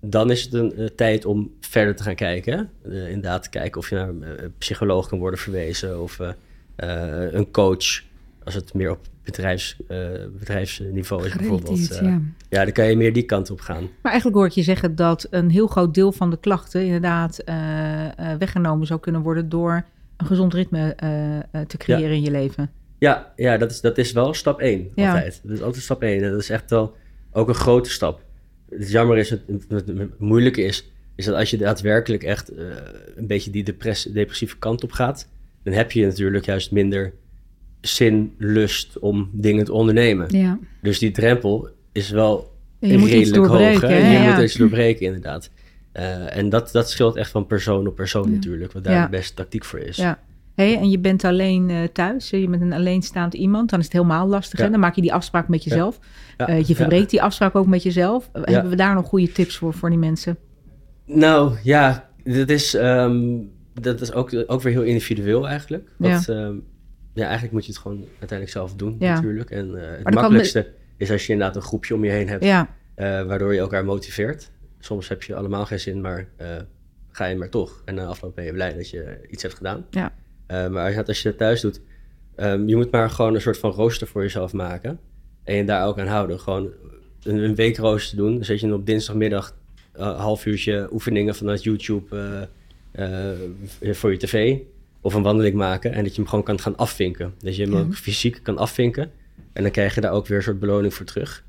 Dan 0.00 0.30
is 0.30 0.42
het 0.42 0.52
een 0.52 0.80
uh, 0.80 0.86
tijd 0.86 1.24
om 1.24 1.52
verder 1.60 1.96
te 1.96 2.02
gaan 2.02 2.14
kijken. 2.14 2.70
Uh, 2.86 3.08
inderdaad 3.08 3.42
te 3.42 3.50
kijken 3.50 3.80
of 3.80 3.90
je 3.90 3.94
naar 3.94 4.08
een 4.08 4.52
psycholoog 4.58 5.08
kan 5.08 5.18
worden 5.18 5.40
verwezen. 5.40 6.02
Of 6.02 6.18
uh, 6.18 6.28
een 7.32 7.50
coach 7.50 8.02
als 8.44 8.54
het 8.54 8.74
meer 8.74 8.90
op 8.90 9.06
bedrijfs, 9.24 9.76
bedrijfsniveau 10.38 11.26
is 11.26 11.36
bijvoorbeeld. 11.36 11.98
Ja. 12.00 12.20
ja, 12.48 12.64
dan 12.64 12.72
kan 12.72 12.86
je 12.86 12.96
meer 12.96 13.12
die 13.12 13.22
kant 13.22 13.50
op 13.50 13.60
gaan. 13.60 13.82
Maar 13.82 14.12
eigenlijk 14.12 14.36
hoor 14.36 14.46
ik 14.46 14.52
je 14.52 14.62
zeggen 14.62 14.94
dat 14.94 15.26
een 15.30 15.50
heel 15.50 15.66
groot 15.66 15.94
deel 15.94 16.12
van 16.12 16.30
de 16.30 16.36
klachten 16.36 16.84
inderdaad 16.84 17.42
weggenomen 18.38 18.86
zou 18.86 19.00
kunnen 19.00 19.20
worden 19.20 19.48
door 19.48 19.84
een 20.16 20.26
gezond 20.26 20.54
ritme 20.54 20.96
te 21.66 21.76
creëren 21.76 22.08
ja. 22.08 22.14
in 22.14 22.22
je 22.22 22.30
leven. 22.30 22.70
Ja, 22.98 23.32
ja 23.36 23.56
dat, 23.56 23.70
is, 23.70 23.80
dat 23.80 23.98
is 23.98 24.12
wel 24.12 24.34
stap 24.34 24.60
1 24.60 24.88
ja. 24.94 25.12
altijd. 25.12 25.40
Dat 25.42 25.56
is 25.56 25.62
altijd 25.62 25.82
stap 25.82 26.02
1 26.02 26.22
en 26.22 26.30
dat 26.30 26.40
is 26.40 26.50
echt 26.50 26.70
wel 26.70 26.96
ook 27.32 27.48
een 27.48 27.54
grote 27.54 27.90
stap. 27.90 28.20
Het 28.70 28.90
jammer 28.90 29.18
is, 29.18 29.30
het, 29.30 29.42
het, 29.68 29.86
het 29.86 30.18
moeilijke 30.18 30.62
is, 30.62 30.90
is 31.14 31.24
dat 31.24 31.34
als 31.34 31.50
je 31.50 31.56
daadwerkelijk 31.56 32.22
echt 32.22 32.52
een 33.16 33.26
beetje 33.26 33.50
die 33.50 33.76
depressieve 34.12 34.58
kant 34.58 34.84
op 34.84 34.92
gaat, 34.92 35.28
dan 35.62 35.72
heb 35.74 35.92
je 35.92 36.06
natuurlijk 36.06 36.44
juist 36.44 36.70
minder 36.70 37.12
zin, 37.80 38.34
lust 38.38 38.98
om 38.98 39.30
dingen 39.32 39.64
te 39.64 39.72
ondernemen. 39.72 40.36
Ja. 40.36 40.58
Dus 40.82 40.98
die 40.98 41.10
drempel 41.10 41.68
is 41.92 42.10
wel 42.10 42.54
je 42.78 43.06
redelijk 43.06 43.46
hoog. 43.46 43.80
Hè? 43.80 43.88
Hè? 43.88 44.12
Je 44.12 44.22
ja. 44.22 44.34
moet 44.34 44.44
iets 44.44 44.54
doorbreken, 44.54 45.06
inderdaad. 45.06 45.50
en 46.28 46.48
dat, 46.48 46.72
dat 46.72 46.90
scheelt 46.90 47.16
echt 47.16 47.30
van 47.30 47.46
persoon 47.46 47.86
op 47.86 47.94
persoon 47.94 48.32
natuurlijk, 48.32 48.72
wat 48.72 48.84
daar 48.84 49.04
de 49.04 49.16
beste 49.16 49.34
tactiek 49.34 49.64
voor 49.64 49.78
is. 49.78 49.96
Ja. 49.96 50.24
Hey, 50.56 50.76
en 50.76 50.90
je 50.90 50.98
bent 50.98 51.24
alleen 51.24 51.68
uh, 51.68 51.84
thuis, 51.84 52.30
je 52.30 52.48
bent 52.48 52.62
een 52.62 52.72
alleenstaand 52.72 53.34
iemand, 53.34 53.70
dan 53.70 53.78
is 53.78 53.84
het 53.84 53.94
helemaal 53.94 54.26
lastig. 54.26 54.58
Hè? 54.58 54.70
Dan 54.70 54.80
maak 54.80 54.94
je 54.94 55.00
die 55.00 55.12
afspraak 55.12 55.48
met 55.48 55.64
jezelf. 55.64 55.98
Ja. 56.36 56.50
Uh, 56.50 56.62
je 56.62 56.74
verbreekt 56.74 57.10
die 57.10 57.22
afspraak 57.22 57.54
ook 57.54 57.66
met 57.66 57.82
jezelf. 57.82 58.30
Hebben 58.32 58.70
we 58.70 58.76
daar 58.76 58.94
nog 58.94 59.06
goede 59.06 59.32
tips 59.32 59.56
voor, 59.56 59.74
voor 59.74 59.90
die 59.90 59.98
mensen? 59.98 60.36
Nou 61.04 61.56
ja, 61.62 62.10
dat 62.24 62.48
is, 62.48 62.74
um, 62.74 63.50
dat 63.74 64.00
is 64.00 64.12
ook, 64.12 64.44
ook 64.46 64.62
weer 64.62 64.72
heel 64.72 64.82
individueel 64.82 65.48
eigenlijk. 65.48 65.88
Wat, 65.96 66.28
um, 66.28 66.64
ja, 67.12 67.24
eigenlijk 67.24 67.52
moet 67.52 67.66
je 67.66 67.72
het 67.72 67.80
gewoon 67.80 68.04
uiteindelijk 68.18 68.50
zelf 68.50 68.74
doen 68.74 68.96
natuurlijk. 68.98 69.50
En 69.50 69.68
uh, 69.68 69.80
het 70.04 70.14
makkelijkste 70.14 70.72
is 70.96 71.10
als 71.10 71.26
je 71.26 71.32
inderdaad 71.32 71.56
een 71.56 71.62
groepje 71.62 71.94
om 71.94 72.04
je 72.04 72.10
heen 72.10 72.28
hebt, 72.28 72.68
waardoor 73.28 73.54
je 73.54 73.60
elkaar 73.60 73.84
motiveert. 73.84 74.50
Soms 74.78 75.08
heb 75.08 75.22
je 75.22 75.34
allemaal 75.34 75.66
geen 75.66 75.80
zin, 75.80 76.00
maar 76.00 76.28
ga 77.10 77.24
je 77.24 77.36
maar 77.36 77.50
toch. 77.50 77.82
En 77.84 77.94
na 77.94 78.04
afloop 78.04 78.34
ben 78.34 78.44
je 78.44 78.52
blij 78.52 78.74
dat 78.74 78.90
je 78.90 79.18
iets 79.30 79.42
hebt 79.42 79.54
gedaan. 79.54 79.86
Ja. 79.90 80.12
Uh, 80.50 80.68
maar 80.68 81.04
als 81.06 81.22
je 81.22 81.28
het 81.28 81.38
thuis 81.38 81.60
doet, 81.60 81.80
um, 82.36 82.68
je 82.68 82.76
moet 82.76 82.90
maar 82.90 83.10
gewoon 83.10 83.34
een 83.34 83.40
soort 83.40 83.58
van 83.58 83.70
rooster 83.70 84.06
voor 84.06 84.22
jezelf 84.22 84.52
maken. 84.52 84.98
En 85.44 85.54
je 85.54 85.64
daar 85.64 85.86
ook 85.86 85.98
aan 85.98 86.06
houden. 86.06 86.40
Gewoon 86.40 86.70
een, 87.22 87.36
een 87.36 87.54
week 87.54 87.76
rooster 87.76 88.16
doen. 88.16 88.34
Dan 88.34 88.44
zet 88.44 88.60
je 88.60 88.74
op 88.74 88.86
dinsdagmiddag 88.86 89.56
een 89.92 90.06
uh, 90.06 90.20
half 90.20 90.46
uurtje 90.46 90.88
oefeningen 90.92 91.34
vanuit 91.34 91.62
YouTube 91.62 92.38
uh, 92.92 93.30
voor 93.94 94.10
je 94.10 94.18
tv. 94.18 94.58
Of 95.00 95.14
een 95.14 95.22
wandeling 95.22 95.54
maken. 95.54 95.92
En 95.92 96.02
dat 96.04 96.14
je 96.14 96.20
hem 96.20 96.30
gewoon 96.30 96.44
kan 96.44 96.60
gaan 96.60 96.76
afvinken. 96.76 97.34
Dat 97.38 97.56
je 97.56 97.62
hem 97.62 97.76
ook 97.76 97.94
fysiek 97.94 98.40
kan 98.42 98.58
afvinken. 98.58 99.10
En 99.52 99.62
dan 99.62 99.72
krijg 99.72 99.94
je 99.94 100.00
daar 100.00 100.12
ook 100.12 100.26
weer 100.26 100.36
een 100.36 100.42
soort 100.42 100.58
beloning 100.58 100.94
voor 100.94 101.06
terug. 101.06 101.44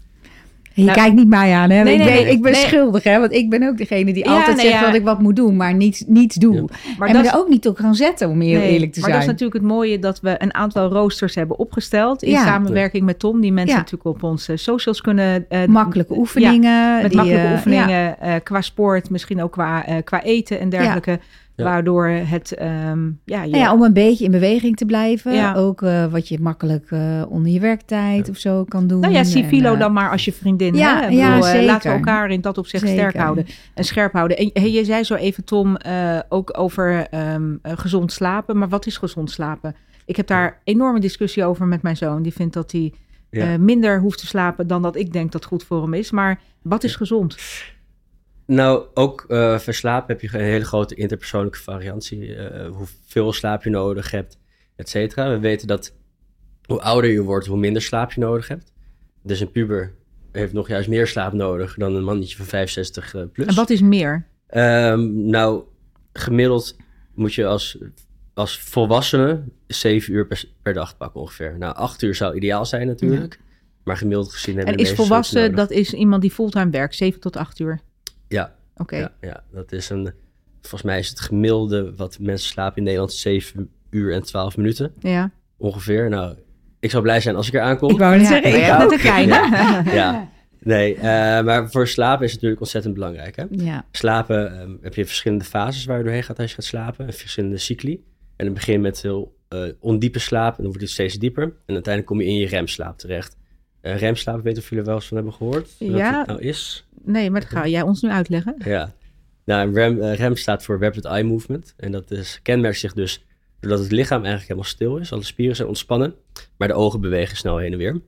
Je 0.77 0.83
nou, 0.83 0.97
kijkt 0.97 1.15
niet 1.15 1.27
mij 1.27 1.53
aan, 1.53 1.69
hè? 1.69 1.83
Nee, 1.83 1.95
ik 1.95 2.03
ben, 2.05 2.29
ik 2.29 2.41
ben 2.41 2.55
schuldig, 2.55 3.03
hè? 3.03 3.19
Want 3.19 3.33
ik 3.33 3.49
ben 3.49 3.67
ook 3.67 3.77
degene 3.77 4.13
die 4.13 4.29
altijd 4.29 4.59
zegt 4.59 4.81
dat 4.81 4.93
ik 4.93 5.03
wat 5.03 5.21
moet 5.21 5.35
doen, 5.35 5.55
maar 5.55 5.73
niets, 5.73 6.03
niets 6.07 6.35
doe. 6.35 6.69
Maar 6.97 7.07
en 7.07 7.15
me 7.15 7.27
er 7.27 7.35
ook 7.35 7.49
niet 7.49 7.67
op 7.67 7.77
gaan 7.77 7.95
zetten, 7.95 8.29
om 8.29 8.41
heel 8.41 8.61
eerlijk 8.61 8.93
te 8.93 8.99
zijn. 8.99 9.11
Maar 9.11 9.19
dat 9.19 9.21
is 9.21 9.33
natuurlijk 9.33 9.63
het 9.63 9.71
mooie 9.71 9.99
dat 9.99 10.19
we 10.19 10.35
een 10.37 10.53
aantal 10.53 10.89
roosters 10.89 11.35
hebben 11.35 11.59
opgesteld 11.59 12.23
in 12.23 12.37
samenwerking 12.37 13.05
met 13.05 13.19
Tom. 13.19 13.41
Die 13.41 13.51
mensen 13.51 13.75
natuurlijk 13.75 14.05
op 14.05 14.23
onze 14.23 14.55
socials 14.55 15.01
kunnen... 15.01 15.45
Uh, 15.49 15.65
makkelijke 15.65 16.17
oefeningen. 16.17 17.01
met 17.01 17.13
makkelijke 17.13 17.47
uh, 17.47 17.53
oefeningen 17.53 18.15
uh, 18.23 18.33
qua 18.43 18.61
sport, 18.61 19.09
misschien 19.09 19.41
ook 19.41 19.51
qua, 19.51 19.85
qua 20.03 20.23
eten 20.23 20.59
en 20.59 20.69
dergelijke. 20.69 21.19
Waardoor 21.65 22.07
het... 22.07 22.61
Um, 22.61 23.19
ja, 23.25 23.43
je... 23.43 23.49
Nou 23.49 23.63
ja, 23.63 23.73
om 23.73 23.81
een 23.81 23.93
beetje 23.93 24.25
in 24.25 24.31
beweging 24.31 24.77
te 24.77 24.85
blijven. 24.85 25.33
Ja. 25.33 25.53
Ook 25.53 25.81
uh, 25.81 26.05
wat 26.05 26.27
je 26.27 26.39
makkelijk 26.39 26.91
uh, 26.91 27.23
onder 27.29 27.51
je 27.51 27.59
werktijd 27.59 28.29
of 28.29 28.37
zo 28.37 28.63
kan 28.63 28.87
doen. 28.87 28.99
Nou 28.99 29.13
ja, 29.13 29.23
zie 29.23 29.43
Filo 29.43 29.73
uh, 29.73 29.79
dan 29.79 29.93
maar 29.93 30.11
als 30.11 30.25
je 30.25 30.33
vriendin. 30.33 30.75
Ja, 30.75 30.99
hè? 30.99 31.07
ja 31.07 31.39
bedoel, 31.39 31.65
Laten 31.65 31.91
we 31.91 31.97
elkaar 31.97 32.29
in 32.29 32.41
dat 32.41 32.57
opzicht 32.57 32.87
zeker. 32.87 32.99
sterk 32.99 33.17
houden 33.23 33.45
en 33.73 33.83
scherp 33.83 34.13
houden. 34.13 34.37
En 34.37 34.49
hey, 34.53 34.71
je 34.71 34.85
zei 34.85 35.03
zo 35.03 35.15
even, 35.15 35.43
Tom, 35.43 35.77
ook 36.29 36.57
over 36.57 37.07
um, 37.33 37.59
gezond 37.63 38.11
slapen. 38.11 38.57
Maar 38.57 38.69
wat 38.69 38.85
is 38.85 38.97
gezond 38.97 39.31
slapen? 39.31 39.75
Ik 40.05 40.15
heb 40.15 40.27
daar 40.27 40.61
enorme 40.63 40.99
discussie 40.99 41.45
over 41.45 41.65
met 41.65 41.81
mijn 41.81 41.97
zoon. 41.97 42.21
Die 42.21 42.33
vindt 42.33 42.53
dat 42.53 42.71
hij 42.71 42.93
ja. 43.29 43.57
minder 43.57 43.99
hoeft 43.99 44.19
te 44.19 44.25
slapen 44.25 44.67
dan 44.67 44.81
dat 44.81 44.95
ik 44.95 45.13
denk 45.13 45.31
dat 45.31 45.45
goed 45.45 45.63
voor 45.63 45.81
hem 45.81 45.93
is. 45.93 46.11
Maar 46.11 46.39
wat 46.61 46.83
is 46.83 46.95
gezond? 46.95 47.37
Nou, 48.47 48.85
ook 48.93 49.25
uh, 49.27 49.59
verslapen 49.59 50.07
heb 50.07 50.21
je 50.21 50.37
een 50.37 50.43
hele 50.43 50.65
grote 50.65 50.95
interpersoonlijke 50.95 51.59
variantie. 51.59 52.35
Uh, 52.35 52.67
hoeveel 52.67 53.33
slaap 53.33 53.63
je 53.63 53.69
nodig 53.69 54.11
hebt, 54.11 54.39
et 54.75 54.89
cetera. 54.89 55.29
We 55.29 55.39
weten 55.39 55.67
dat 55.67 55.93
hoe 56.65 56.81
ouder 56.81 57.09
je 57.09 57.21
wordt, 57.21 57.47
hoe 57.47 57.57
minder 57.57 57.81
slaap 57.81 58.11
je 58.11 58.19
nodig 58.19 58.47
hebt. 58.47 58.73
Dus 59.23 59.39
een 59.39 59.51
puber 59.51 59.93
heeft 60.31 60.53
nog 60.53 60.67
juist 60.67 60.89
meer 60.89 61.07
slaap 61.07 61.33
nodig 61.33 61.75
dan 61.75 61.95
een 61.95 62.03
mannetje 62.03 62.37
van 62.37 62.45
65 62.45 63.13
uh, 63.13 63.21
plus. 63.33 63.47
En 63.47 63.55
wat 63.55 63.69
is 63.69 63.81
meer? 63.81 64.27
Um, 64.49 65.25
nou, 65.25 65.63
gemiddeld 66.13 66.75
moet 67.13 67.33
je 67.33 67.45
als, 67.45 67.77
als 68.33 68.59
volwassene 68.59 69.43
7 69.67 70.13
uur 70.13 70.27
per, 70.27 70.43
per, 70.61 70.73
dag 70.73 70.97
pakken 70.97 71.21
ongeveer. 71.21 71.57
Nou, 71.57 71.75
8 71.75 72.01
uur 72.01 72.15
zou 72.15 72.35
ideaal 72.35 72.65
zijn 72.65 72.87
natuurlijk. 72.87 73.37
Ja. 73.39 73.45
Maar 73.83 73.97
gemiddeld 73.97 74.31
gezien 74.31 74.55
hebben 74.55 74.73
En 74.73 74.79
is 74.79 74.91
volwassen, 74.91 75.55
dat 75.55 75.71
is 75.71 75.93
iemand 75.93 76.21
die 76.21 76.31
fulltime 76.31 76.69
werkt, 76.69 76.95
7 76.95 77.19
tot 77.19 77.35
8 77.35 77.59
uur? 77.59 77.79
Ja. 78.27 78.55
Oké. 78.75 78.97
Ja, 78.97 79.11
ja, 79.21 79.43
dat 79.51 79.71
is 79.71 79.89
een. 79.89 80.13
Volgens 80.61 80.81
mij 80.81 80.99
is 80.99 81.09
het 81.09 81.19
gemiddelde 81.19 81.95
wat 81.95 82.17
mensen 82.19 82.49
slapen 82.49 82.77
in 82.77 82.83
Nederland 82.83 83.13
7 83.13 83.69
uur 83.89 84.13
en 84.13 84.23
12 84.23 84.57
minuten. 84.57 84.93
Ja. 84.99 85.31
Ongeveer. 85.57 86.09
Nou, 86.09 86.35
ik 86.79 86.91
zou 86.91 87.03
blij 87.03 87.21
zijn 87.21 87.35
als 87.35 87.47
ik 87.47 87.53
eraan 87.53 87.77
kom. 87.77 87.89
Ik 87.89 87.97
wou 87.97 88.19
zeggen, 88.19 88.55
ik 88.55 88.61
heb 88.61 88.77
net 88.77 88.91
een 88.91 88.99
kleine. 88.99 89.33
Ja. 89.33 89.83
ja. 89.93 90.29
Nee, 90.59 90.95
uh, 90.95 91.01
maar 91.01 91.69
voor 91.69 91.87
slapen 91.87 92.25
is 92.25 92.31
het 92.31 92.33
natuurlijk 92.33 92.61
ontzettend 92.61 92.93
belangrijk. 92.93 93.35
Hè? 93.35 93.43
Ja. 93.49 93.85
Slapen 93.91 94.61
um, 94.61 94.77
heb 94.81 94.95
je 94.95 95.05
verschillende 95.05 95.43
fases 95.45 95.85
waar 95.85 95.97
je 95.97 96.03
doorheen 96.03 96.23
gaat 96.23 96.39
als 96.39 96.49
je 96.49 96.55
gaat 96.55 96.65
slapen. 96.65 97.13
Verschillende 97.13 97.57
cycli. 97.57 98.03
En 98.35 98.45
dan 98.45 98.53
begin 98.53 98.73
je 98.73 98.79
met 98.79 99.01
heel 99.01 99.37
uh, 99.53 99.71
ondiepe 99.79 100.19
slaap 100.19 100.51
en 100.51 100.55
dan 100.57 100.65
wordt 100.65 100.81
het 100.81 100.89
steeds 100.89 101.15
dieper. 101.15 101.43
En 101.43 101.73
uiteindelijk 101.73 102.05
kom 102.05 102.21
je 102.21 102.27
in 102.27 102.35
je 102.35 102.47
remslaap 102.47 102.97
terecht. 102.97 103.37
Uh, 103.81 103.97
remslaap, 103.97 104.43
weet 104.43 104.57
of 104.57 104.69
jullie 104.69 104.85
wel 104.85 104.95
eens 104.95 105.07
van 105.07 105.17
hebben 105.17 105.33
gehoord? 105.33 105.69
Ja. 105.79 105.87
Wat 105.89 106.17
het 106.17 106.27
nou 106.27 106.41
is? 106.41 106.86
Nee, 107.07 107.29
maar 107.29 107.41
dat 107.41 107.49
ga 107.49 107.67
jij 107.67 107.81
ons 107.81 108.01
nu 108.01 108.09
uitleggen. 108.09 108.55
Ja. 108.65 108.93
Nou, 109.45 109.73
REM, 109.73 109.97
uh, 109.97 110.15
REM 110.15 110.35
staat 110.35 110.63
voor 110.63 110.79
Rapid 110.79 111.05
Eye 111.05 111.23
Movement. 111.23 111.73
En 111.77 111.91
dat 111.91 112.11
is, 112.11 112.39
kenmerkt 112.43 112.79
zich 112.79 112.93
dus 112.93 113.25
doordat 113.59 113.79
het 113.79 113.91
lichaam 113.91 114.23
eigenlijk 114.23 114.47
helemaal 114.47 114.69
stil 114.69 114.97
is. 114.97 115.11
Alle 115.11 115.23
spieren 115.23 115.55
zijn 115.55 115.67
ontspannen, 115.67 116.15
maar 116.57 116.67
de 116.67 116.73
ogen 116.73 117.01
bewegen 117.01 117.37
snel 117.37 117.57
heen 117.57 117.71
en 117.71 117.77
weer. 117.77 118.01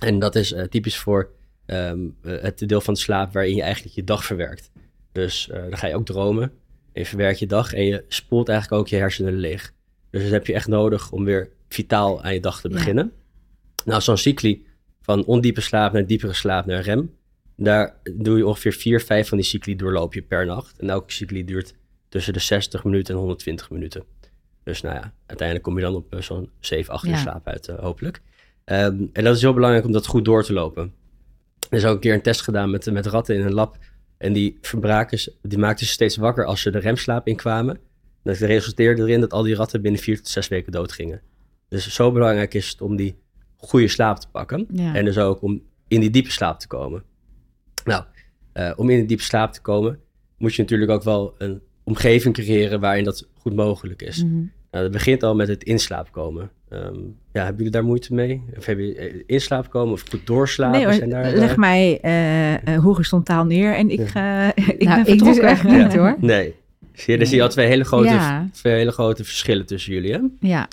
En 0.00 0.18
dat 0.18 0.34
is 0.34 0.52
uh, 0.52 0.62
typisch 0.62 0.98
voor 0.98 1.30
um, 1.66 2.16
het 2.22 2.68
deel 2.68 2.80
van 2.80 2.94
de 2.94 3.00
slaap 3.00 3.32
waarin 3.32 3.54
je 3.54 3.62
eigenlijk 3.62 3.94
je 3.94 4.04
dag 4.04 4.24
verwerkt. 4.24 4.70
Dus 5.12 5.48
dan 5.52 5.76
ga 5.76 5.86
je 5.86 5.94
ook 5.94 6.06
dromen. 6.06 6.42
En 6.92 7.00
je 7.00 7.06
verwerkt 7.06 7.38
je 7.38 7.46
dag 7.46 7.72
en 7.72 7.84
je 7.84 8.04
spoelt 8.08 8.48
eigenlijk 8.48 8.80
ook 8.80 8.88
je 8.88 8.96
hersenen 8.96 9.36
leeg. 9.36 9.72
Dus 10.10 10.22
dat 10.22 10.30
heb 10.30 10.46
je 10.46 10.54
echt 10.54 10.68
nodig 10.68 11.10
om 11.10 11.24
weer 11.24 11.50
vitaal 11.68 12.22
aan 12.22 12.34
je 12.34 12.40
dag 12.40 12.60
te 12.60 12.68
beginnen. 12.68 13.12
Ja. 13.14 13.82
Nou, 13.84 14.00
zo'n 14.00 14.16
cycli 14.16 14.66
van 15.00 15.24
ondiepe 15.24 15.60
slaap 15.60 15.92
naar 15.92 16.06
diepere 16.06 16.32
slaap 16.32 16.66
naar 16.66 16.80
rem. 16.80 17.14
Daar 17.56 17.96
doe 18.14 18.36
je 18.36 18.46
ongeveer 18.46 18.72
vier, 18.72 19.00
vijf 19.00 19.28
van 19.28 19.38
die 19.38 19.46
cycli 19.46 19.76
doorloop 19.76 20.14
je 20.14 20.22
per 20.22 20.46
nacht. 20.46 20.78
En 20.78 20.90
elke 20.90 21.12
cycli 21.12 21.44
duurt 21.44 21.74
tussen 22.08 22.32
de 22.32 22.38
60 22.38 22.84
minuten 22.84 23.14
en 23.14 23.20
120 23.20 23.70
minuten. 23.70 24.04
Dus 24.64 24.80
nou 24.80 24.94
ja, 24.94 25.12
uiteindelijk 25.26 25.66
kom 25.68 25.76
je 25.76 25.84
dan 25.84 25.94
op 25.94 26.14
uh, 26.14 26.20
zo'n 26.20 26.50
7, 26.60 26.94
8 26.94 27.06
uur 27.06 27.16
slaap 27.16 27.46
uit, 27.46 27.68
uh, 27.68 27.78
hopelijk. 27.78 28.20
Um, 28.64 29.10
en 29.12 29.24
dat 29.24 29.36
is 29.36 29.42
heel 29.42 29.54
belangrijk 29.54 29.84
om 29.84 29.92
dat 29.92 30.06
goed 30.06 30.24
door 30.24 30.44
te 30.44 30.52
lopen. 30.52 30.94
Er 31.70 31.78
is 31.78 31.84
ook 31.84 31.94
een 31.94 32.00
keer 32.00 32.14
een 32.14 32.22
test 32.22 32.40
gedaan 32.40 32.70
met, 32.70 32.92
met 32.92 33.06
ratten 33.06 33.34
in 33.34 33.46
een 33.46 33.54
lab. 33.54 33.76
En 34.18 34.32
die 34.32 34.58
verbraken, 34.60 35.32
die 35.42 35.58
maakten 35.58 35.86
ze 35.86 35.92
steeds 35.92 36.16
wakker 36.16 36.44
als 36.44 36.60
ze 36.60 36.70
de 36.70 36.78
remslaap 36.78 37.26
inkwamen. 37.26 37.78
Dat 38.22 38.36
resulteerde 38.36 39.02
erin 39.02 39.20
dat 39.20 39.32
al 39.32 39.42
die 39.42 39.54
ratten 39.54 39.82
binnen 39.82 40.00
vier 40.00 40.16
tot 40.16 40.28
zes 40.28 40.48
weken 40.48 40.72
dood 40.72 40.92
gingen. 40.92 41.20
Dus 41.68 41.94
zo 41.94 42.12
belangrijk 42.12 42.54
is 42.54 42.68
het 42.68 42.80
om 42.80 42.96
die 42.96 43.16
goede 43.56 43.88
slaap 43.88 44.18
te 44.18 44.28
pakken. 44.28 44.66
Ja. 44.72 44.94
En 44.94 45.04
dus 45.04 45.18
ook 45.18 45.42
om 45.42 45.62
in 45.88 46.00
die 46.00 46.10
diepe 46.10 46.30
slaap 46.30 46.58
te 46.58 46.66
komen. 46.66 47.02
Nou, 47.84 48.04
uh, 48.54 48.72
om 48.76 48.90
in 48.90 48.98
die 48.98 49.06
diepe 49.06 49.22
slaap 49.22 49.52
te 49.52 49.60
komen, 49.60 49.98
moet 50.38 50.54
je 50.54 50.62
natuurlijk 50.62 50.90
ook 50.90 51.02
wel 51.02 51.34
een 51.38 51.60
omgeving 51.84 52.34
creëren 52.34 52.80
waarin 52.80 53.04
dat 53.04 53.28
goed 53.34 53.54
mogelijk 53.54 54.02
is. 54.02 54.24
Mm 54.24 54.30
-hmm. 54.30 54.50
nou, 54.70 54.84
dat 54.84 54.92
begint 54.92 55.22
al 55.22 55.34
met 55.34 55.48
het 55.48 55.64
inslaap 55.64 56.12
komen. 56.12 56.50
Um, 56.68 57.16
ja, 57.32 57.40
hebben 57.40 57.56
jullie 57.56 57.70
daar 57.72 57.84
moeite 57.84 58.14
mee? 58.14 58.42
Of 58.56 58.66
heb 58.66 58.78
je 58.78 59.24
inslaap 59.26 59.70
komen 59.70 59.92
of 59.92 60.04
goed 60.10 60.26
doorslapen? 60.26 60.76
Nee, 60.76 60.86
hoor, 60.86 60.94
Zijn 60.94 61.10
daar, 61.10 61.32
leg 61.32 61.50
uh, 61.50 61.56
mij 61.56 62.00
uh, 62.64 62.78
horizontaal 62.78 63.44
neer 63.44 63.74
en 63.74 63.90
ik, 63.90 64.08
ga, 64.08 64.56
ik 64.56 64.82
nou, 64.82 65.04
ben 65.04 65.12
ik 65.12 65.24
dus 65.24 65.38
echt 65.38 65.64
niet 65.64 65.94
hoor. 65.94 66.16
Nee. 66.20 66.54
Zie 66.92 67.14
je, 67.14 67.20
er 67.20 67.26
zie 67.26 67.36
je 67.36 67.42
al 67.42 67.48
twee 67.48 67.66
hele 67.66 67.84
grote, 67.84 68.08
ja. 68.08 68.48
twee 68.52 68.74
hele 68.74 68.90
grote 68.90 69.24
verschillen 69.24 69.66
tussen 69.66 69.92
jullie, 69.92 70.12
hè? 70.12 70.20
Ja. 70.40 70.68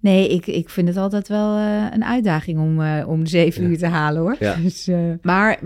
Nee, 0.00 0.28
ik, 0.28 0.46
ik 0.46 0.70
vind 0.70 0.88
het 0.88 0.96
altijd 0.96 1.28
wel 1.28 1.56
uh, 1.56 1.86
een 1.90 2.04
uitdaging 2.04 2.58
om, 2.58 2.80
uh, 2.80 3.08
om 3.08 3.26
zeven 3.26 3.62
ja. 3.62 3.68
uur 3.68 3.78
te 3.78 3.86
halen 3.86 4.20
hoor. 4.20 4.36
Ja. 4.38 4.54
Dus, 4.68 4.88
uh... 4.88 5.12
Maar 5.22 5.58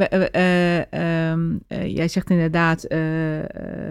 um, 1.33 1.61
jij 1.69 2.09
zegt 2.09 2.31
inderdaad, 2.31 2.83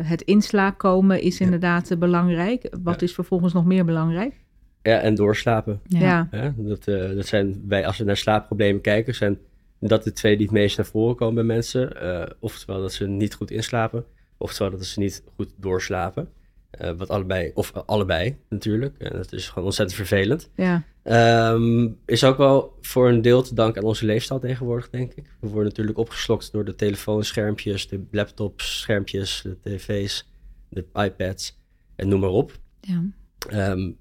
het 0.03 0.21
in 0.21 0.41
slaap 0.41 0.77
komen 0.77 1.21
is 1.21 1.39
inderdaad 1.39 1.99
belangrijk. 1.99 2.75
Wat 2.83 3.01
is 3.01 3.13
vervolgens 3.13 3.53
nog 3.53 3.65
meer 3.65 3.85
belangrijk? 3.85 4.33
Ja, 4.81 4.99
en 4.99 5.15
doorslapen. 5.15 5.79
Ja. 5.83 6.27
dat, 6.55 6.83
dat 7.15 7.25
zijn 7.25 7.63
wij, 7.67 7.85
als 7.85 7.97
we 7.97 8.03
naar 8.03 8.17
slaapproblemen 8.17 8.81
kijken, 8.81 9.15
zijn 9.15 9.37
dat 9.79 10.03
de 10.03 10.11
twee 10.11 10.37
die 10.37 10.45
het 10.45 10.55
meest 10.55 10.77
naar 10.77 10.85
voren 10.85 11.15
komen 11.15 11.35
bij 11.35 11.43
mensen. 11.43 11.93
oftewel 12.39 12.81
dat 12.81 12.93
ze 12.93 13.07
niet 13.07 13.33
goed 13.33 13.51
inslapen, 13.51 14.05
oftewel 14.37 14.71
dat 14.71 14.85
ze 14.85 14.99
niet 14.99 15.23
goed 15.35 15.49
doorslapen. 15.57 16.27
Uh, 16.81 16.91
wat 16.91 17.09
allebei, 17.09 17.51
of 17.53 17.75
uh, 17.75 17.81
allebei 17.85 18.37
natuurlijk. 18.49 18.97
En 18.97 19.17
dat 19.17 19.33
is 19.33 19.49
gewoon 19.49 19.63
ontzettend 19.63 19.97
vervelend. 19.97 20.49
Ja. 20.55 20.83
Um, 21.53 21.99
is 22.05 22.23
ook 22.23 22.37
wel 22.37 22.77
voor 22.81 23.09
een 23.09 23.21
deel 23.21 23.41
te 23.41 23.53
danken 23.53 23.81
aan 23.81 23.87
onze 23.87 24.05
leefstijl 24.05 24.39
tegenwoordig, 24.39 24.89
denk 24.89 25.13
ik. 25.13 25.35
We 25.39 25.47
worden 25.47 25.69
natuurlijk 25.69 25.97
opgeslokt 25.97 26.51
door 26.51 26.65
de 26.65 26.75
telefoonschermpjes, 26.75 27.87
de 27.87 28.03
laptops, 28.11 28.79
schermpjes, 28.79 29.41
de 29.41 29.57
tv's, 29.59 30.31
de 30.69 30.85
iPads 30.93 31.59
en 31.95 32.07
noem 32.07 32.19
maar 32.19 32.29
op. 32.29 32.59
Ja, 32.79 33.03
um, 33.71 33.97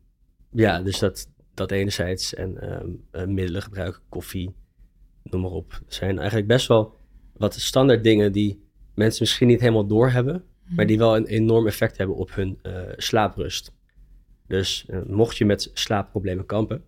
ja 0.50 0.82
dus 0.82 0.98
dat, 0.98 1.28
dat 1.54 1.70
enerzijds. 1.70 2.34
En 2.34 2.80
um, 3.12 3.34
middelen 3.34 3.62
gebruiken, 3.62 4.02
koffie, 4.08 4.54
noem 5.22 5.40
maar 5.40 5.50
op. 5.50 5.80
zijn 5.86 6.18
eigenlijk 6.18 6.48
best 6.48 6.68
wel 6.68 6.96
wat 7.32 7.54
standaard 7.54 8.04
dingen 8.04 8.32
die 8.32 8.64
mensen 8.94 9.22
misschien 9.22 9.46
niet 9.46 9.60
helemaal 9.60 9.86
doorhebben, 9.86 10.44
maar 10.74 10.86
die 10.86 10.98
wel 10.98 11.16
een 11.16 11.26
enorm 11.26 11.66
effect 11.66 11.96
hebben 11.96 12.16
op 12.16 12.34
hun 12.34 12.58
slaaprust. 12.96 13.72
Dus 14.46 14.86
mocht 15.06 15.36
je 15.36 15.44
met 15.44 15.70
slaapproblemen 15.72 16.46
kampen, 16.46 16.84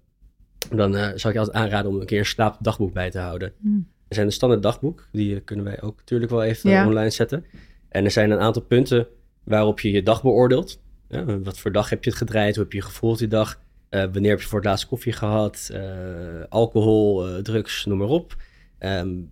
dan 0.71 0.93
zou 0.95 1.13
ik 1.13 1.33
je 1.33 1.39
altijd 1.39 1.57
aanraden 1.57 1.91
om 1.91 2.01
een 2.01 2.07
keer 2.07 2.19
een 2.19 2.27
slaapdagboek 2.27 2.93
bij 2.93 3.11
te 3.11 3.19
houden. 3.19 3.53
Mm. 3.59 3.91
Er 4.09 4.15
zijn 4.15 4.27
een 4.27 4.33
standaard 4.33 4.63
dagboek, 4.63 5.09
die 5.13 5.41
kunnen 5.41 5.65
wij 5.65 5.83
ook 5.83 5.97
natuurlijk 5.97 6.31
wel 6.31 6.43
even 6.43 6.87
online 6.87 7.11
zetten. 7.11 7.45
En 7.89 8.05
er 8.05 8.11
zijn 8.11 8.31
een 8.31 8.39
aantal 8.39 8.63
punten 8.63 9.07
waarop 9.45 9.81
je 9.81 9.91
je 9.91 10.03
dag 10.03 10.23
beoordeelt. 10.23 10.81
Ja, 11.09 11.39
wat 11.39 11.59
voor 11.59 11.73
dag 11.73 11.91
heb 11.91 12.05
je 12.05 12.11
het 12.11 12.19
gedraaid? 12.19 12.55
Hoe 12.55 12.65
heb 12.65 12.73
je 12.73 12.79
je 12.79 12.85
gevoeld 12.85 13.19
die 13.19 13.29
dag? 13.29 13.61
Uh, 13.91 14.03
wanneer 14.13 14.31
heb 14.31 14.41
je 14.41 14.47
voor 14.47 14.59
het 14.59 14.69
laatst 14.69 14.87
koffie 14.87 15.13
gehad? 15.13 15.71
Uh, 15.73 15.81
alcohol, 16.49 17.29
uh, 17.29 17.37
drugs, 17.37 17.85
noem 17.85 17.99
maar 17.99 18.09
op. 18.09 18.37
Um, 18.79 19.31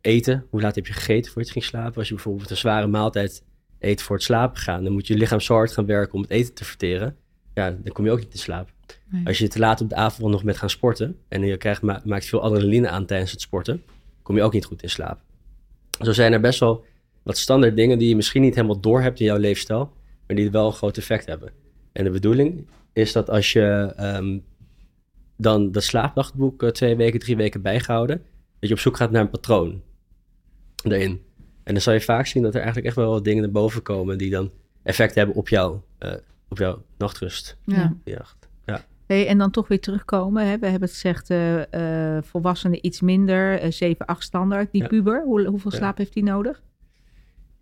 eten, 0.00 0.46
hoe 0.50 0.60
laat 0.60 0.74
heb 0.74 0.86
je 0.86 0.92
gegeten 0.92 1.32
voor 1.32 1.42
je 1.42 1.50
ging 1.50 1.64
slapen? 1.64 1.96
Als 1.96 2.08
je 2.08 2.14
bijvoorbeeld 2.14 2.50
een 2.50 2.56
zware 2.56 2.86
maaltijd 2.86 3.42
eet 3.78 4.02
voor 4.02 4.16
het 4.16 4.24
slapen 4.24 4.60
gaan, 4.60 4.84
dan 4.84 4.92
moet 4.92 5.06
je 5.06 5.16
lichaam 5.16 5.40
zo 5.40 5.54
hard 5.54 5.72
gaan 5.72 5.86
werken 5.86 6.14
om 6.14 6.20
het 6.20 6.30
eten 6.30 6.54
te 6.54 6.64
verteren. 6.64 7.16
Ja, 7.54 7.70
dan 7.70 7.92
kom 7.92 8.04
je 8.04 8.10
ook 8.10 8.18
niet 8.18 8.30
te 8.30 8.38
slapen. 8.38 8.72
Als 9.24 9.38
je 9.38 9.48
te 9.48 9.58
laat 9.58 9.80
op 9.80 9.88
de 9.88 9.94
avond 9.94 10.30
nog 10.30 10.44
met 10.44 10.56
gaan 10.56 10.70
sporten 10.70 11.16
en 11.28 11.42
je 11.42 11.56
krijgt, 11.56 11.82
ma 11.82 12.02
maakt 12.04 12.26
veel 12.26 12.42
adrenaline 12.42 12.88
aan 12.88 13.06
tijdens 13.06 13.30
het 13.30 13.40
sporten, 13.40 13.82
kom 14.22 14.36
je 14.36 14.42
ook 14.42 14.52
niet 14.52 14.64
goed 14.64 14.82
in 14.82 14.90
slaap. 14.90 15.20
Zo 16.00 16.12
zijn 16.12 16.32
er 16.32 16.40
best 16.40 16.60
wel 16.60 16.84
wat 17.22 17.38
standaard 17.38 17.76
dingen 17.76 17.98
die 17.98 18.08
je 18.08 18.16
misschien 18.16 18.42
niet 18.42 18.54
helemaal 18.54 18.80
door 18.80 19.02
hebt 19.02 19.20
in 19.20 19.26
jouw 19.26 19.36
leefstijl, 19.36 19.92
maar 20.26 20.36
die 20.36 20.50
wel 20.50 20.66
een 20.66 20.72
groot 20.72 20.96
effect 20.96 21.26
hebben. 21.26 21.52
En 21.92 22.04
de 22.04 22.10
bedoeling 22.10 22.66
is 22.92 23.12
dat 23.12 23.30
als 23.30 23.52
je 23.52 23.94
um, 24.00 24.44
dan 25.36 25.72
dat 25.72 25.84
slaapdagboek 25.84 26.62
uh, 26.62 26.70
twee 26.70 26.96
weken, 26.96 27.20
drie 27.20 27.36
weken 27.36 27.62
bijgehouden, 27.62 28.22
dat 28.58 28.68
je 28.68 28.74
op 28.74 28.80
zoek 28.80 28.96
gaat 28.96 29.10
naar 29.10 29.20
een 29.20 29.30
patroon 29.30 29.82
erin. 30.82 31.20
En 31.68 31.74
dan 31.74 31.82
zal 31.82 31.92
je 31.92 32.00
vaak 32.00 32.26
zien 32.26 32.42
dat 32.42 32.52
er 32.52 32.60
eigenlijk 32.60 32.86
echt 32.86 32.96
wel 32.96 33.10
wat 33.10 33.24
dingen 33.24 33.42
naar 33.42 33.50
boven 33.50 33.82
komen 33.82 34.18
die 34.18 34.30
dan 34.30 34.50
effect 34.82 35.14
hebben 35.14 35.34
op 35.34 35.48
jou, 35.48 35.78
uh, 36.00 36.12
op 36.48 36.58
jouw 36.58 36.82
nachtrust. 36.98 37.56
Ja. 37.64 37.96
ja. 38.04 38.24
Hey, 39.06 39.26
en 39.26 39.38
dan 39.38 39.50
toch 39.50 39.68
weer 39.68 39.80
terugkomen. 39.80 40.46
Hè? 40.46 40.58
We 40.58 40.66
hebben 40.66 40.88
het 40.88 40.98
gezegd, 40.98 41.30
uh, 41.30 42.18
volwassenen 42.22 42.86
iets 42.86 43.00
minder, 43.00 43.72
7, 43.72 44.06
8 44.06 44.22
standaard. 44.22 44.72
Die 44.72 44.86
puber, 44.86 45.24
hoe, 45.24 45.46
hoeveel 45.46 45.70
slaap 45.70 45.98
heeft 45.98 46.12
die 46.12 46.22
nodig? 46.22 46.62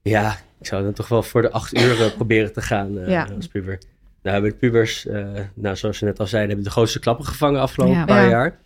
Ja, 0.02 0.36
ik 0.60 0.66
zou 0.66 0.82
dan 0.82 0.92
toch 0.92 1.08
wel 1.08 1.22
voor 1.22 1.42
de 1.42 1.50
acht 1.50 1.78
uur 1.78 2.02
eh, 2.02 2.14
proberen 2.14 2.52
te 2.52 2.62
gaan 2.62 2.98
uh, 2.98 3.08
ja. 3.08 3.28
als 3.36 3.46
puber. 3.46 3.78
Nou 4.22 4.34
hebben 4.34 4.50
de 4.50 4.56
pubers, 4.56 5.06
uh, 5.06 5.28
nou 5.54 5.76
zoals 5.76 5.98
je 5.98 6.04
net 6.04 6.20
al 6.20 6.26
zei, 6.26 6.46
hebben 6.46 6.64
de 6.64 6.70
grootste 6.70 6.98
klappen 6.98 7.24
gevangen 7.24 7.60
afgelopen 7.60 8.04
paar 8.04 8.28
jaar. 8.28 8.58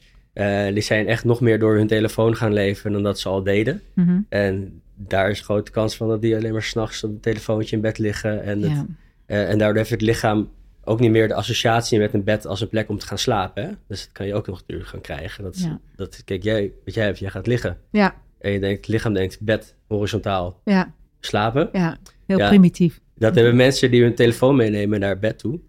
Die 0.72 0.82
zijn 0.82 1.06
echt 1.06 1.24
nog 1.24 1.40
meer 1.40 1.58
door 1.58 1.76
hun 1.76 1.86
telefoon 1.86 2.36
gaan 2.36 2.52
leven 2.52 2.92
dan 2.92 3.02
dat 3.02 3.18
ze 3.18 3.28
al 3.28 3.42
deden. 3.42 3.82
Mm 3.94 4.26
En 4.28 4.80
daar 4.96 5.30
is 5.30 5.38
een 5.38 5.44
grote 5.44 5.70
kans 5.70 5.96
van 5.96 6.08
dat 6.08 6.22
die 6.22 6.36
alleen 6.36 6.52
maar 6.52 6.62
s'nachts 6.62 7.04
op 7.04 7.10
een 7.10 7.20
telefoontje 7.20 7.76
in 7.76 7.82
bed 7.82 7.98
liggen. 7.98 8.42
En, 8.42 8.62
het, 8.62 8.86
en 9.26 9.58
daardoor 9.58 9.76
heeft 9.76 9.90
het 9.90 10.00
lichaam 10.00 10.50
ook 10.84 11.00
niet 11.00 11.10
meer 11.10 11.28
de 11.28 11.34
associatie 11.34 11.98
met 11.98 12.14
een 12.14 12.24
bed 12.24 12.46
als 12.46 12.60
een 12.60 12.68
plek 12.68 12.88
om 12.88 12.98
te 12.98 13.06
gaan 13.06 13.18
slapen. 13.18 13.62
Hè? 13.62 13.70
Dus 13.86 14.00
dat 14.04 14.12
kan 14.12 14.26
je 14.26 14.34
ook 14.34 14.46
nog 14.46 14.60
natuurlijk 14.60 14.88
gaan 14.88 15.00
krijgen. 15.00 15.44
Dat, 15.44 15.68
dat, 15.96 16.22
kijk, 16.24 16.42
jij, 16.42 16.72
wat 16.84 16.94
jij 16.94 17.04
hebt, 17.04 17.18
jij 17.18 17.30
gaat 17.30 17.46
liggen. 17.46 17.76
Ja. 17.90 18.14
En 18.38 18.50
je 18.50 18.60
denkt, 18.60 18.76
het 18.76 18.88
lichaam 18.88 19.14
denkt, 19.14 19.40
bed 19.40 19.74
horizontaal. 19.86 20.60
Ja 20.64 20.92
slapen. 21.20 21.68
Ja, 21.72 21.98
heel 22.26 22.38
primitief. 22.38 23.00
Dat 23.14 23.34
hebben 23.34 23.56
mensen 23.56 23.90
die 23.90 24.02
hun 24.02 24.14
telefoon 24.14 24.56
meenemen 24.56 25.00
naar 25.00 25.18
bed 25.18 25.38
toe, 25.38 25.60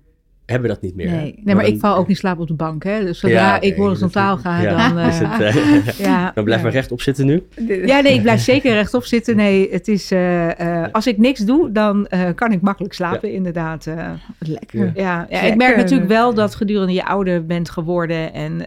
hebben 0.52 0.70
dat 0.70 0.82
niet 0.82 0.96
meer. 0.96 1.10
Nee, 1.10 1.40
nee 1.44 1.56
maar, 1.56 1.66
ik 1.66 1.80
val 1.80 1.96
ook 1.96 2.08
niet 2.08 2.18
slapen 2.18 2.42
op 2.42 2.48
de 2.48 2.54
bank. 2.54 2.84
Hè? 2.84 3.06
Dus 3.06 3.20
zodra 3.20 3.62
ik 3.62 3.76
horizontaal 3.76 4.38
ga, 4.38 4.62
dan... 4.62 4.98
Uh, 4.98 5.20
het, 5.20 5.60
uh, 5.60 6.00
ja, 6.00 6.32
dan 6.34 6.44
blijf 6.44 6.62
maar 6.62 6.72
rechtop 6.72 7.02
zitten 7.02 7.26
nu. 7.26 7.44
Ja, 7.86 8.00
nee, 8.00 8.14
ik 8.14 8.22
blijf 8.22 8.42
zeker 8.42 8.74
rechtop 8.74 9.04
zitten. 9.04 9.36
Nee, 9.36 9.72
het 9.72 9.88
is... 9.88 10.12
Uh, 10.12 10.48
als 10.92 11.08
ik 11.08 11.18
niks 11.18 11.40
doe, 11.40 11.72
dan 11.72 12.08
kan 12.36 12.52
ik 12.52 12.62
makkelijk 12.62 12.94
slapen, 12.94 13.32
inderdaad. 13.34 13.88
Lekker. 14.40 14.92
Ja, 14.96 15.26
ja, 15.30 15.42
ik 15.42 15.56
merk 15.56 15.76
natuurlijk 15.76 16.10
wel 16.10 16.34
dat 16.34 16.56
gedurende 16.56 16.94
je 16.94 17.06
ouder 17.06 17.46
bent 17.46 17.70
geworden... 17.70 18.34
en 18.34 18.66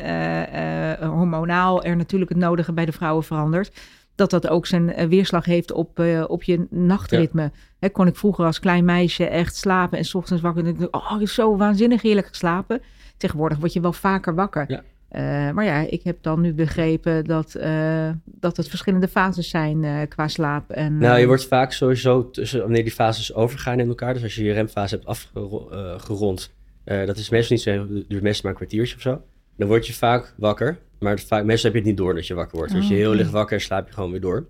hormonaal 1.00 1.84
er 1.84 1.96
natuurlijk 1.96 2.30
het 2.30 2.40
nodige 2.40 2.72
bij 2.72 2.84
de 2.84 2.92
vrouwen 2.92 3.24
verandert 3.24 3.72
dat 4.14 4.30
dat 4.30 4.48
ook 4.48 4.66
zijn 4.66 4.92
eh, 4.92 5.06
weerslag 5.06 5.44
heeft 5.44 5.72
op, 5.72 5.98
uh, 5.98 6.24
op 6.26 6.42
je 6.42 6.66
nachtritme. 6.70 7.50
Hè, 7.78 7.88
kon 7.88 8.06
ik 8.06 8.16
vroeger 8.16 8.44
als 8.44 8.60
klein 8.60 8.84
meisje 8.84 9.26
echt 9.26 9.56
slapen 9.56 9.98
en 9.98 10.04
s 10.04 10.14
ochtends 10.14 10.42
wakker 10.42 10.66
en 10.66 10.80
ik 10.80 10.94
oh, 10.94 11.12
ik 11.14 11.20
heb 11.20 11.28
zo 11.28 11.56
waanzinnig 11.56 12.02
heerlijk 12.02 12.26
geslapen. 12.26 12.82
Tegenwoordig 13.16 13.58
word 13.58 13.72
je 13.72 13.80
wel 13.80 13.92
vaker 13.92 14.34
wakker. 14.34 14.64
Ja. 14.68 14.82
Uh, 15.14 15.20
maar 15.50 15.64
ja, 15.64 15.86
ik 15.90 16.02
heb 16.02 16.16
dan 16.20 16.40
nu 16.40 16.54
begrepen 16.54 17.24
dat, 17.24 17.54
uh, 17.56 18.10
dat 18.24 18.56
het 18.56 18.68
verschillende 18.68 19.08
fases 19.08 19.48
zijn 19.48 19.82
uh, 19.82 20.00
qua 20.08 20.28
slaap. 20.28 20.70
En, 20.70 20.98
nou, 20.98 21.18
je 21.18 21.26
wordt 21.26 21.46
vaak 21.46 21.72
sowieso 21.72 22.30
tussen 22.30 22.60
wanneer 22.60 22.82
die 22.82 22.92
fases 22.92 23.34
overgaan 23.34 23.80
in 23.80 23.88
elkaar. 23.88 24.14
Dus 24.14 24.22
als 24.22 24.34
je 24.34 24.44
je 24.44 24.52
remfase 24.52 24.94
hebt 24.94 25.06
afgerond, 25.06 26.52
dat 26.84 27.16
is 27.16 27.28
meestal 27.30 27.56
niet 27.56 27.64
zo, 27.64 27.86
duurt 28.08 28.22
meestal 28.22 28.42
maar 28.42 28.50
een 28.50 28.66
kwartiertje 28.66 28.96
of 28.96 29.02
zo. 29.02 29.22
Dan 29.56 29.68
word 29.68 29.86
je 29.86 29.92
vaak 29.92 30.34
wakker. 30.36 30.78
Maar 31.04 31.18
vaak, 31.18 31.44
meestal 31.44 31.70
heb 31.70 31.72
je 31.72 31.78
het 31.78 31.88
niet 31.88 32.06
door 32.06 32.14
dat 32.14 32.26
je 32.26 32.34
wakker 32.34 32.56
wordt. 32.56 32.72
Oh, 32.72 32.78
als 32.78 32.88
je 32.88 32.94
heel 32.94 33.14
licht 33.14 33.30
wakker 33.30 33.60
slaap 33.60 33.86
je 33.86 33.94
gewoon 33.94 34.10
weer 34.10 34.20
door. 34.20 34.46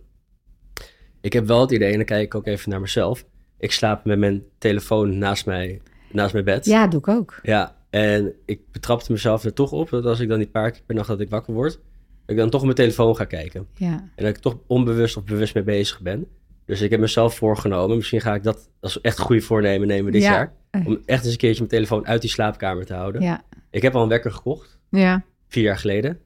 Ik 1.20 1.32
heb 1.32 1.46
wel 1.46 1.60
het 1.60 1.70
idee, 1.70 1.90
en 1.90 1.96
dan 1.96 2.04
kijk 2.04 2.22
ik 2.22 2.34
ook 2.34 2.46
even 2.46 2.70
naar 2.70 2.80
mezelf. 2.80 3.24
Ik 3.58 3.72
slaap 3.72 4.04
met 4.04 4.18
mijn 4.18 4.42
telefoon 4.58 5.18
naast, 5.18 5.46
mij, 5.46 5.80
naast 6.12 6.32
mijn 6.32 6.44
bed. 6.44 6.64
Ja, 6.64 6.86
doe 6.86 7.00
ik 7.00 7.08
ook. 7.08 7.40
Ja, 7.42 7.76
en 7.90 8.32
ik 8.44 8.60
betrapte 8.72 9.12
mezelf 9.12 9.44
er 9.44 9.52
toch 9.52 9.72
op 9.72 9.90
dat 9.90 10.04
als 10.04 10.20
ik 10.20 10.28
dan 10.28 10.38
die 10.38 10.46
paar 10.46 10.70
keer 10.70 10.82
per 10.86 10.94
nacht 10.94 11.08
dat 11.08 11.20
ik 11.20 11.30
wakker 11.30 11.54
word, 11.54 11.72
dat 11.72 11.80
ik 12.26 12.36
dan 12.36 12.50
toch 12.50 12.60
op 12.60 12.66
mijn 12.66 12.78
telefoon 12.78 13.16
ga 13.16 13.24
kijken. 13.24 13.66
Ja. 13.74 13.92
En 13.92 14.24
dat 14.24 14.36
ik 14.36 14.42
toch 14.42 14.58
onbewust 14.66 15.16
of 15.16 15.24
bewust 15.24 15.54
mee 15.54 15.64
bezig 15.64 16.00
ben. 16.00 16.26
Dus 16.64 16.80
ik 16.80 16.90
heb 16.90 17.00
mezelf 17.00 17.34
voorgenomen, 17.34 17.96
misschien 17.96 18.20
ga 18.20 18.34
ik 18.34 18.42
dat 18.42 18.70
als 18.80 19.00
echt 19.00 19.18
goede 19.18 19.42
voornemen 19.42 19.88
nemen 19.88 20.12
dit 20.12 20.22
jaar. 20.22 20.52
Om 20.84 21.02
echt 21.06 21.24
eens 21.24 21.32
een 21.32 21.38
keertje 21.38 21.58
mijn 21.58 21.70
telefoon 21.70 22.06
uit 22.06 22.20
die 22.20 22.30
slaapkamer 22.30 22.84
te 22.84 22.94
houden. 22.94 23.22
Ja. 23.22 23.44
Ik 23.70 23.82
heb 23.82 23.94
al 23.94 24.02
een 24.02 24.08
wekker 24.08 24.32
gekocht. 24.32 24.78
Ja. 24.90 25.24
Vier 25.48 25.62
jaar 25.62 25.78
geleden. 25.78 26.20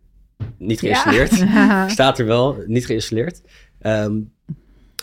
Niet 0.58 0.80
geïnstalleerd. 0.80 1.44
Staat 1.90 2.18
er 2.18 2.26
wel, 2.26 2.62
niet 2.66 2.86
geïnstalleerd. 2.86 3.40
Ehm, 3.78 4.20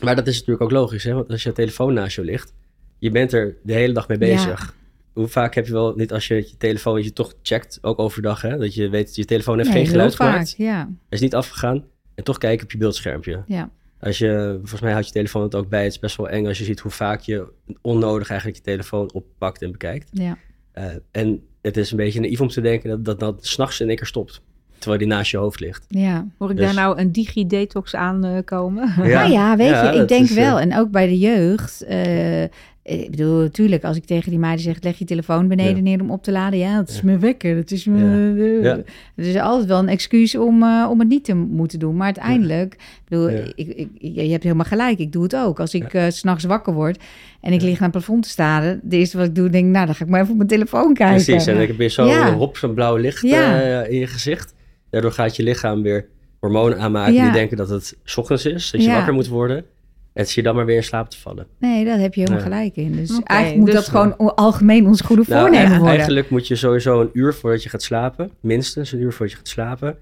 maar 0.02 0.16
dat 0.16 0.28
is 0.28 0.34
natuurlijk 0.34 0.62
ook 0.62 0.72
logisch, 0.72 1.04
hè? 1.04 1.14
want 1.14 1.30
als 1.30 1.44
je 1.44 1.52
telefoon 1.52 1.94
naast 1.94 2.16
je 2.16 2.24
ligt, 2.24 2.54
je 2.98 3.12
bent 3.12 3.34
er 3.34 3.58
de 3.64 3.74
hele 3.74 3.94
dag 3.94 4.08
mee 4.08 4.18
bezig. 4.18 4.76
Hoe 5.14 5.28
vaak 5.28 5.56
heb 5.56 5.66
je 5.66 5.72
wel 5.72 5.96
niet 5.96 6.14
als 6.14 6.28
je 6.28 6.36
je 6.36 6.58
telefoon 6.58 7.04
je 7.04 7.14
toch 7.14 7.34
checkt, 7.42 7.80
ook 7.82 8.00
overdag, 8.00 8.42
hè? 8.42 8.58
dat 8.58 8.74
je 8.74 8.90
weet 8.90 9.06
dat 9.06 9.16
je 9.16 9.26
telefoon 9.26 9.58
heeft 9.58 9.70
geen 9.70 9.88
geluid 9.88 10.16
gemaakt. 10.16 10.56
Ja. 10.58 10.78
Hij 10.78 10.88
is 11.10 11.22
niet 11.22 11.36
afgegaan 11.36 11.84
en 12.16 12.24
toch 12.24 12.38
kijk 12.38 12.62
op 12.62 12.72
je 12.72 12.78
beeldschermpje. 12.78 13.44
Ja. 13.48 13.70
Als 14.00 14.18
je, 14.18 14.56
volgens 14.60 14.82
mij 14.82 14.92
houdt 14.92 15.08
je 15.08 15.14
telefoon 15.14 15.44
het 15.44 15.56
ook 15.56 15.70
bij. 15.70 15.84
Het 15.84 15.92
is 15.92 16.00
best 16.00 16.18
wel 16.18 16.30
eng 16.30 16.48
als 16.48 16.58
je 16.58 16.64
ziet 16.64 16.80
hoe 16.80 16.92
vaak 16.92 17.22
je 17.22 17.48
onnodig 17.82 18.30
eigenlijk 18.30 18.60
je 18.60 18.64
telefoon 18.64 19.14
oppakt 19.14 19.62
en 19.62 19.72
bekijkt. 19.72 20.10
Ja. 20.12 20.38
Uh, 20.76 20.86
en 21.12 21.48
het 21.62 21.78
is 21.78 21.92
een 21.92 21.98
beetje 21.98 22.20
naïef 22.20 22.42
om 22.42 22.48
te 22.48 22.62
denken 22.62 22.90
dat 22.90 23.06
dat, 23.06 23.20
dat 23.20 23.46
s'nachts 23.46 23.80
in 23.80 23.88
één 23.88 23.98
keer 23.98 24.08
stopt 24.08 24.42
terwijl 24.78 25.00
die 25.00 25.08
naast 25.08 25.32
je 25.32 25.38
hoofd 25.38 25.60
ligt. 25.60 25.86
Ja, 25.88 26.26
hoor 26.38 26.52
ik 26.52 26.58
daar 26.58 26.68
dus- 26.68 26.76
nou 26.76 27.00
een 27.00 27.12
digi-detox 27.12 27.96
aankomen? 27.96 28.94
Uh, 29.00 29.08
ja. 29.10 29.20
Nou 29.20 29.32
ja, 29.32 29.58
weet 29.58 29.94
je, 29.94 30.00
ik 30.02 30.08
denk 30.08 30.30
wel. 30.30 30.60
En 30.60 30.78
ook 30.78 30.92
bij 30.92 31.08
de 31.08 31.18
jeugd. 31.18 31.86
Uh, 31.90 32.44
ik 32.88 33.10
bedoel, 33.10 33.40
natuurlijk, 33.40 33.84
als 33.84 33.98
ik 33.98 34.06
tegen 34.06 34.30
die 34.30 34.40
meiden 34.40 34.64
zeg, 34.64 34.78
leg 34.82 34.98
je 34.98 35.06
telefoon 35.06 35.48
beneden 35.48 35.84
neer 35.84 36.02
om 36.02 36.12
op 36.12 36.24
te 36.24 36.32
laden. 36.32 36.60
Ja, 36.60 36.76
dat 36.76 36.90
is 36.90 37.02
me 37.02 37.18
wekker. 37.18 37.56
Dat 37.56 37.72
is 37.72 37.86
me. 37.86 38.60
Ja. 38.62 38.76
Het 39.16 39.26
is 39.26 39.36
altijd 39.36 39.68
wel 39.68 39.80
een 39.80 39.88
excuus 39.88 40.38
om, 40.38 40.64
uh, 40.64 40.88
om 40.90 41.00
het 41.00 41.08
niet 41.08 41.24
te 41.24 41.36
moeten 41.36 41.80
doen. 41.80 41.96
Maar 41.96 42.06
uiteindelijk, 42.06 42.74
ik 42.74 43.02
bedoel, 43.08 43.30
ik, 43.30 43.56
ik, 43.56 43.90
je 44.00 44.32
hebt 44.32 44.44
helemaal 44.44 44.66
gelijk. 44.66 45.00
Ik 45.00 45.12
doe 45.12 45.24
het 45.24 45.36
ook. 45.36 45.60
Als 45.60 45.74
ik 45.74 45.94
uh, 45.94 46.04
s'nachts 46.08 46.44
wakker 46.44 46.74
word 46.74 47.04
en 47.42 47.54
ik 47.54 47.62
lig 47.62 47.80
naar 47.80 47.90
het 47.90 47.92
plafond 47.92 48.24
te 48.24 48.30
staren, 48.30 48.80
de 48.84 48.98
eerste 48.98 49.18
wat 49.18 49.26
ik 49.26 49.36
doe, 49.36 49.50
denk, 49.50 49.66
nou, 49.66 49.86
dan 49.86 49.96
ga 49.96 50.04
ik 50.04 50.10
maar 50.10 50.20
even 50.20 50.32
op 50.32 50.38
mijn 50.38 50.50
telefoon 50.50 50.94
kijken. 50.94 51.24
Precies. 51.24 51.48
En 51.48 51.58
dan 51.58 51.68
heb 51.68 51.80
je 51.80 51.88
zo 51.88 52.32
hop, 52.32 52.58
zo'n 52.58 52.74
blauw 52.74 52.96
licht 52.96 53.24
uh, 53.24 53.90
in 53.90 54.00
je 54.00 54.08
gezicht. 54.08 54.55
Daardoor 54.96 55.14
gaat 55.14 55.36
je 55.36 55.44
lichaam 55.44 55.82
weer 55.82 56.08
hormonen 56.40 56.80
aanmaken 56.80 57.14
die 57.14 57.32
denken 57.32 57.58
dat 57.58 57.70
het 57.70 57.98
ochtends 58.16 58.46
is, 58.46 58.72
dat 58.72 58.84
je 58.84 58.92
wakker 58.92 59.14
moet 59.14 59.28
worden. 59.28 59.66
En 60.14 60.26
zie 60.26 60.36
je 60.36 60.48
dan 60.48 60.56
maar 60.56 60.66
weer 60.66 60.76
in 60.76 60.84
slaap 60.84 61.10
te 61.10 61.20
vallen. 61.20 61.48
Nee, 61.60 61.86
daar 61.86 62.00
heb 62.00 62.14
je 62.14 62.22
helemaal 62.22 62.42
gelijk 62.42 62.76
in. 62.76 62.92
Dus 62.92 63.20
eigenlijk 63.24 63.58
moet 63.60 63.72
dus 63.72 63.76
dat 63.76 63.88
gewoon 63.88 64.36
algemeen 64.36 64.88
ons 64.88 65.02
goede 65.02 65.24
nou, 65.28 65.42
voornemen 65.42 65.70
worden. 65.70 65.88
Eigenlijk 65.88 66.30
moet 66.30 66.48
je 66.48 66.56
sowieso 66.56 67.02
een 67.02 67.10
uur 67.14 67.34
voordat 67.34 67.64
je 67.64 67.70
gaat 67.70 67.82
slapen, 67.82 68.32
minstens 68.40 68.92
een 68.92 69.00
uur 69.00 69.12
voordat 69.12 69.32
je 69.32 69.38
gaat 69.38 69.48
slapen, 69.48 69.98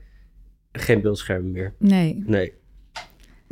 geen 0.71 1.01
beeldscherm 1.01 1.51
meer. 1.51 1.73
Nee. 1.77 2.23
Nee. 2.25 2.53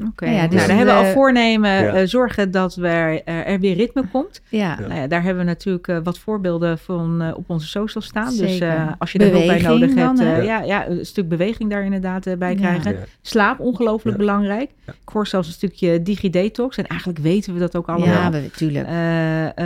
Oké, 0.08 0.26
nou 0.26 0.38
ja, 0.38 0.48
dus 0.48 0.56
nou, 0.56 0.68
dan 0.68 0.78
hebben 0.78 0.96
we 0.96 1.08
al 1.08 1.14
voornemen, 1.14 1.96
uh, 1.96 2.02
zorgen 2.06 2.52
dat 2.52 2.76
we, 2.76 3.22
uh, 3.26 3.48
er 3.48 3.60
weer 3.60 3.76
ritme 3.76 4.04
komt. 4.12 4.42
Ja. 4.50 4.80
Nou 4.80 4.94
ja, 4.94 5.08
daar 5.08 5.24
hebben 5.24 5.44
we 5.44 5.50
natuurlijk 5.50 5.88
uh, 5.88 5.98
wat 6.04 6.20
voorbeelden 6.20 6.78
van 6.78 7.34
op 7.36 7.50
onze 7.50 7.68
social 7.68 8.04
staan. 8.04 8.38
Dus 8.38 8.62
als 8.98 9.12
je 9.12 9.20
er 9.20 9.32
hulp 9.32 9.48
bij 9.48 9.62
nodig 9.62 9.96
hebt, 9.96 10.20
ja. 10.20 10.62
ja, 10.62 10.88
een 10.88 11.06
stuk 11.06 11.30
beweging 11.30 11.70
daar 11.70 11.84
inderdaad 11.84 12.38
bij 12.38 12.56
krijgen. 12.56 12.96
Slaap, 13.22 13.60
ongelooflijk 13.60 14.18
belangrijk. 14.18 14.70
Ik 14.86 15.10
hoor 15.14 15.28
zelfs 15.28 15.48
een 15.48 15.54
stukje 15.54 16.02
digidetox. 16.02 16.78
En 16.78 16.88
eigenlijk 16.88 17.20
weten 17.20 17.54
we 17.54 17.60
dat 17.60 17.76
ook 17.76 17.88
allemaal. 17.88 18.08
Ja, 18.08 18.30
natuurlijk. 18.30 18.88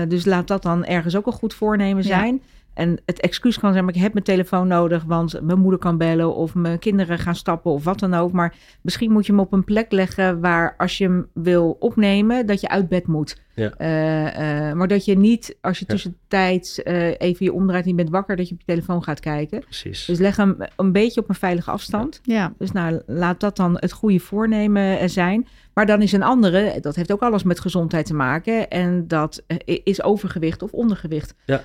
dus 0.10 0.26
laat 0.26 0.48
dat 0.48 0.64
dan 0.64 0.86
ergens 0.86 1.16
ook 1.16 1.26
een 1.26 1.34
goed 1.34 1.54
voornemen 1.54 2.04
zijn. 2.04 2.42
En 2.76 3.00
het 3.06 3.20
excuus 3.20 3.60
kan 3.60 3.72
zijn, 3.72 3.86
maar 3.86 3.96
ik 3.96 4.02
heb 4.02 4.14
mijn 4.14 4.26
telefoon 4.26 4.68
nodig, 4.68 5.04
want 5.04 5.42
mijn 5.42 5.60
moeder 5.60 5.80
kan 5.80 5.98
bellen 5.98 6.36
of 6.36 6.56
mijn 6.56 6.80
kinderen 6.80 7.20
gaan 7.20 7.36
stappen 7.36 7.72
of 7.72 7.84
wat 7.84 8.00
dan 8.00 8.14
ook. 8.14 8.32
Maar 8.32 8.56
misschien 8.82 9.12
moet 9.12 9.26
je 9.26 9.32
hem 9.32 9.42
op 9.42 9.54
een 9.54 9.64
plek 9.64 9.92
leggen 9.92 10.42
waar 10.42 10.74
als 10.78 10.98
je 10.98 11.04
hem 11.04 11.28
wil 11.34 11.78
opnemen, 11.80 12.46
dat 12.46 12.62
je 12.62 12.70
uit 12.70 12.90
bed 12.90 13.08
moet. 13.08 13.44
Ja. 13.56 13.72
Uh, 13.80 14.74
maar 14.74 14.88
dat 14.88 15.06
je 15.06 15.18
niet, 15.18 15.58
als 15.62 15.80
je 15.80 15.86
tussentijds 15.86 16.80
uh, 16.84 17.08
even 17.18 17.46
je 17.46 17.54
omdraait 17.54 17.84
en 17.84 17.90
je 17.90 17.96
bent 17.96 18.10
wakker, 18.10 18.36
dat 18.36 18.48
je 18.48 18.54
op 18.54 18.60
je 18.60 18.66
telefoon 18.66 19.04
gaat 19.04 19.20
kijken. 19.20 19.60
Precies. 19.60 20.06
Dus 20.06 20.20
leg 20.20 20.36
hem 20.36 20.58
een 20.76 20.92
beetje 20.92 21.22
op 21.22 21.30
een 21.30 21.36
veilige 21.36 21.72
afstand. 21.72 22.20
Ja. 22.24 22.54
Dus 22.58 22.72
nou, 22.72 23.02
laat 23.06 23.40
dat 23.40 23.56
dan 23.56 23.78
het 23.80 23.92
goede 23.92 24.20
voornemen 24.20 25.10
zijn. 25.10 25.48
Maar 25.74 25.86
dan 25.86 26.02
is 26.02 26.12
een 26.12 26.24
andere, 26.24 26.78
dat 26.82 26.96
heeft 26.96 27.12
ook 27.12 27.22
alles 27.22 27.44
met 27.44 27.60
gezondheid 27.60 28.06
te 28.06 28.14
maken. 28.14 28.70
En 28.70 29.08
dat 29.08 29.44
is 29.66 30.04
overgewicht 30.04 30.62
of 30.62 30.72
ondergewicht. 30.72 31.36
Ja. 31.46 31.64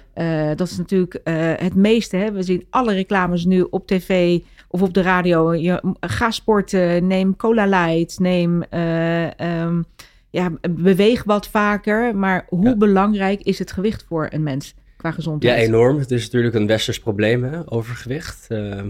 dat 0.55 0.68
is 0.68 0.76
natuurlijk 0.76 1.20
het 1.61 1.74
meeste. 1.74 2.16
Hè? 2.16 2.33
We 2.33 2.42
zien 2.42 2.66
alle 2.70 2.92
reclames 2.92 3.44
nu 3.44 3.66
op 3.70 3.87
tv 3.87 4.38
of 4.68 4.83
op 4.83 4.94
de 4.94 5.03
radio. 5.03 5.55
Je, 5.55 5.94
ga 6.00 6.31
sporten, 6.31 7.07
neem 7.07 7.37
cola 7.37 7.66
light, 7.66 8.18
neem... 8.18 8.62
Um, 8.70 9.87
ja, 10.31 10.53
beweeg 10.71 11.25
wat 11.25 11.49
vaker. 11.49 12.16
Maar 12.16 12.47
hoe 12.49 12.77
belangrijk 12.77 13.43
is 13.43 13.59
het 13.59 13.73
gewicht 13.73 14.05
voor 14.09 14.29
een 14.31 14.43
mens 14.43 14.75
qua 14.97 15.11
gezondheid? 15.11 15.59
Ja, 15.59 15.62
enorm. 15.66 15.99
Het 15.99 16.11
is 16.11 16.25
natuurlijk 16.25 16.55
een 16.55 16.66
westers 16.66 17.01
probleem, 17.01 17.45
hè, 17.45 17.73
overgewicht. 17.73 18.47
Uh, 18.49 18.83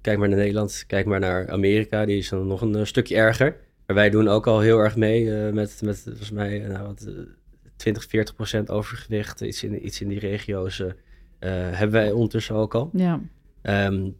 kijk 0.00 0.18
maar 0.18 0.28
naar 0.28 0.38
Nederland, 0.38 0.84
kijk 0.86 1.06
maar 1.06 1.20
naar 1.20 1.50
Amerika. 1.50 2.04
Die 2.04 2.18
is 2.18 2.28
dan 2.28 2.46
nog 2.46 2.60
een 2.60 2.76
uh, 2.76 2.84
stukje 2.84 3.16
erger. 3.16 3.56
Maar 3.86 3.96
wij 3.96 4.10
doen 4.10 4.28
ook 4.28 4.46
al 4.46 4.60
heel 4.60 4.78
erg 4.78 4.96
mee 4.96 5.24
uh, 5.24 5.52
met, 5.52 5.80
met 5.84 6.02
volgens 6.04 6.30
mij 6.30 6.58
nou, 6.58 6.86
wat, 6.86 7.08
20, 7.76 8.04
40 8.04 8.34
procent 8.34 8.70
overgewicht. 8.70 9.40
Iets 9.40 9.64
in, 9.64 9.86
iets 9.86 10.00
in 10.00 10.08
die 10.08 10.18
regio's 10.18 10.82
hebben 11.38 11.90
wij 11.90 12.12
ondertussen 12.12 12.54
ook 12.54 12.74
al. 12.74 12.90
Ja. 12.92 13.20
Um, 13.62 14.16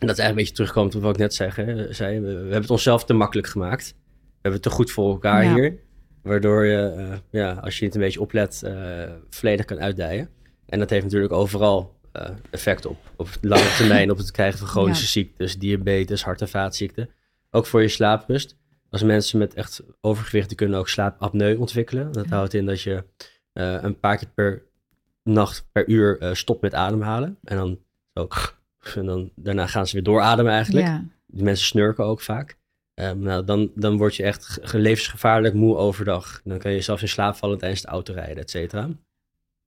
en 0.00 0.06
dat 0.06 0.18
is 0.18 0.24
eigenlijk 0.24 0.28
een 0.28 0.34
beetje 0.34 0.52
terugkomt 0.52 0.94
op 0.94 1.02
wat 1.02 1.14
ik 1.14 1.20
net. 1.20 1.38
Hè. 1.38 1.92
zei 1.92 2.20
we, 2.20 2.26
we, 2.26 2.32
hebben 2.32 2.60
het 2.60 2.70
onszelf 2.70 3.04
te 3.04 3.12
makkelijk 3.12 3.48
gemaakt. 3.48 3.94
We 3.96 4.48
hebben 4.48 4.60
het 4.60 4.62
te 4.62 4.70
goed 4.70 4.90
voor 4.90 5.10
elkaar 5.10 5.44
ja. 5.44 5.54
hier. 5.54 5.78
Waardoor 6.22 6.64
je, 6.64 6.94
uh, 6.96 7.16
ja, 7.30 7.52
als 7.52 7.78
je 7.78 7.84
het 7.84 7.94
een 7.94 8.00
beetje 8.00 8.20
oplet, 8.20 8.62
uh, 8.64 9.10
volledig 9.30 9.64
kan 9.64 9.80
uitdijen. 9.80 10.28
En 10.66 10.78
dat 10.78 10.90
heeft 10.90 11.04
natuurlijk 11.04 11.32
overal 11.32 11.98
uh, 12.16 12.28
effect 12.50 12.86
op. 12.86 12.98
Op 13.16 13.28
lange 13.40 13.74
termijn, 13.78 14.10
op 14.10 14.16
het 14.18 14.30
krijgen 14.30 14.58
van 14.58 14.68
chronische 14.68 15.04
ja. 15.04 15.10
ziektes, 15.10 15.58
diabetes, 15.58 16.24
hart- 16.24 16.40
en 16.40 16.48
vaatziekten. 16.48 17.10
Ook 17.50 17.66
voor 17.66 17.82
je 17.82 17.88
slaaprust. 17.88 18.56
Als 18.90 19.02
mensen 19.02 19.38
met 19.38 19.54
echt 19.54 19.82
overgewicht, 20.00 20.48
die 20.48 20.56
kunnen 20.56 20.78
ook 20.78 20.88
slaapapneu 20.88 21.56
ontwikkelen. 21.56 22.12
Dat 22.12 22.28
ja. 22.28 22.34
houdt 22.34 22.54
in 22.54 22.66
dat 22.66 22.82
je 22.82 23.04
een 23.52 23.98
paar 24.00 24.16
keer 24.16 24.28
per 24.34 24.62
nacht, 25.22 25.68
per 25.72 25.88
uur 25.88 26.30
stopt 26.32 26.62
met 26.62 26.74
ademhalen. 26.74 27.38
En 27.44 27.56
dan, 27.56 27.78
zo, 28.12 28.28
en 28.94 29.06
dan 29.06 29.32
daarna 29.36 29.66
gaan 29.66 29.86
ze 29.86 29.94
weer 29.94 30.02
doorademen 30.02 30.52
eigenlijk. 30.52 30.86
Ja. 30.86 31.04
Die 31.26 31.42
mensen 31.42 31.66
snurken 31.66 32.04
ook 32.04 32.20
vaak. 32.20 32.58
Um, 33.00 33.18
nou, 33.18 33.44
dan, 33.44 33.70
dan 33.74 33.96
word 33.96 34.16
je 34.16 34.22
echt 34.22 34.58
levensgevaarlijk 34.72 35.54
moe 35.54 35.76
overdag. 35.76 36.40
Dan 36.44 36.58
kan 36.58 36.72
je 36.72 36.80
zelfs 36.80 37.02
in 37.02 37.08
slaap 37.08 37.36
vallen 37.36 37.58
tijdens 37.58 37.80
het 37.80 37.90
autorijden, 37.90 38.36
et 38.36 38.50
cetera. 38.50 38.88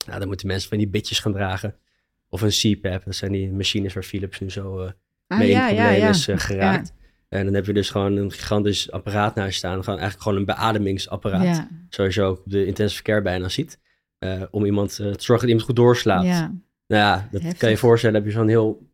Nou, 0.05 0.19
dan 0.19 0.27
moeten 0.27 0.47
mensen 0.47 0.69
van 0.69 0.77
die 0.77 0.87
bitjes 0.87 1.19
gaan 1.19 1.33
dragen. 1.33 1.75
Of 2.29 2.41
een 2.41 2.49
CPAP, 2.49 3.05
dat 3.05 3.15
zijn 3.15 3.31
die 3.31 3.51
machines 3.51 3.93
waar 3.93 4.03
Philips 4.03 4.39
nu 4.39 4.49
zo 4.49 4.83
uh, 4.83 4.91
ah, 5.27 5.37
mee 5.37 5.49
ja, 5.49 5.69
in 5.69 5.75
probleem 5.75 5.95
ja, 5.95 6.03
ja. 6.03 6.09
is 6.09 6.27
uh, 6.27 6.37
geraakt. 6.37 6.93
En 7.29 7.45
dan 7.45 7.53
heb 7.53 7.65
je 7.65 7.73
dus 7.73 7.89
gewoon 7.89 8.15
een 8.15 8.31
gigantisch 8.31 8.91
apparaat 8.91 9.35
naast 9.35 9.57
staan. 9.57 9.83
Gewoon 9.83 9.99
eigenlijk 9.99 10.21
gewoon 10.21 10.37
een 10.37 10.45
beademingsapparaat. 10.45 11.67
Zoals 11.89 12.15
je 12.15 12.21
ook 12.21 12.37
op 12.37 12.51
de 12.51 12.65
intensive 12.65 13.03
care 13.03 13.21
bijna 13.21 13.49
ziet. 13.49 13.79
Uh, 14.19 14.43
om 14.51 14.65
iemand 14.65 14.95
te 14.95 15.03
zorgen 15.03 15.27
dat 15.27 15.43
iemand 15.43 15.63
goed 15.63 15.75
doorslaapt. 15.75 16.25
Nou 16.25 16.51
ja, 16.87 17.27
dat 17.31 17.41
Heftig. 17.41 17.59
kan 17.59 17.69
je 17.69 17.77
voorstellen. 17.77 18.15
heb 18.15 18.25
je 18.25 18.31
zo'n 18.31 18.47
heel 18.47 18.89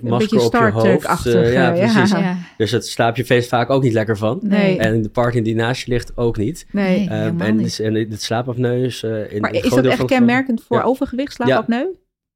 masker 0.00 0.40
op 0.40 0.52
je 0.52 0.70
hoofd. 0.70 1.26
Uh, 1.26 1.52
ja, 1.52 1.70
precies. 1.70 2.10
Ja. 2.10 2.38
Dus 2.56 2.70
het 2.70 2.86
slaap 2.86 3.16
je 3.16 3.24
feest 3.24 3.48
vaak 3.48 3.70
ook 3.70 3.82
niet 3.82 3.92
lekker 3.92 4.16
van. 4.16 4.40
Nee. 4.42 4.78
En 4.78 5.02
de 5.02 5.08
parking 5.08 5.44
die 5.44 5.54
naast 5.54 5.84
je 5.84 5.92
ligt 5.92 6.16
ook 6.16 6.36
niet. 6.36 6.66
Nee, 6.72 7.00
um, 7.10 7.40
en, 7.40 7.56
niet. 7.56 7.80
en 7.80 7.94
het 7.94 8.22
slaapapneu 8.22 8.84
is... 8.84 9.02
Uh, 9.02 9.32
in 9.32 9.40
maar 9.40 9.52
is 9.52 9.70
dat 9.70 9.84
echt 9.84 10.04
kenmerkend 10.04 10.62
voor 10.62 10.82
overgewicht, 10.82 11.32
slaapapneu? 11.32 11.86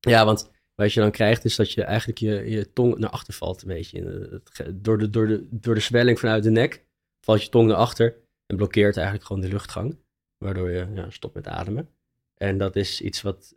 Ja. 0.01 0.11
ja, 0.11 0.25
want 0.25 0.51
wat 0.75 0.93
je 0.93 1.01
dan 1.01 1.11
krijgt 1.11 1.45
is 1.45 1.57
dat 1.57 1.73
je 1.73 1.83
eigenlijk 1.83 2.19
je, 2.19 2.51
je 2.51 2.73
tong 2.73 2.99
naar 2.99 3.11
achter 3.11 3.35
valt 3.35 3.63
een 3.63 3.69
beetje. 3.69 4.41
Door 4.75 4.99
de, 4.99 5.11
door, 5.11 5.27
de, 5.27 5.47
door 5.51 5.75
de 5.75 5.81
zwelling 5.81 6.19
vanuit 6.19 6.43
de 6.43 6.51
nek 6.51 6.85
valt 7.25 7.43
je 7.43 7.49
tong 7.49 7.69
naar 7.69 7.77
achter 7.77 8.17
en 8.47 8.57
blokkeert 8.57 8.97
eigenlijk 8.97 9.27
gewoon 9.27 9.43
de 9.43 9.49
luchtgang. 9.49 9.99
Waardoor 10.39 10.71
je 10.71 10.87
ja, 10.95 11.11
stopt 11.11 11.35
met 11.35 11.49
ademen. 11.49 11.89
En 12.35 12.59
dat 12.59 12.77
is 12.77 13.01
iets 13.01 13.23
wat 13.23 13.55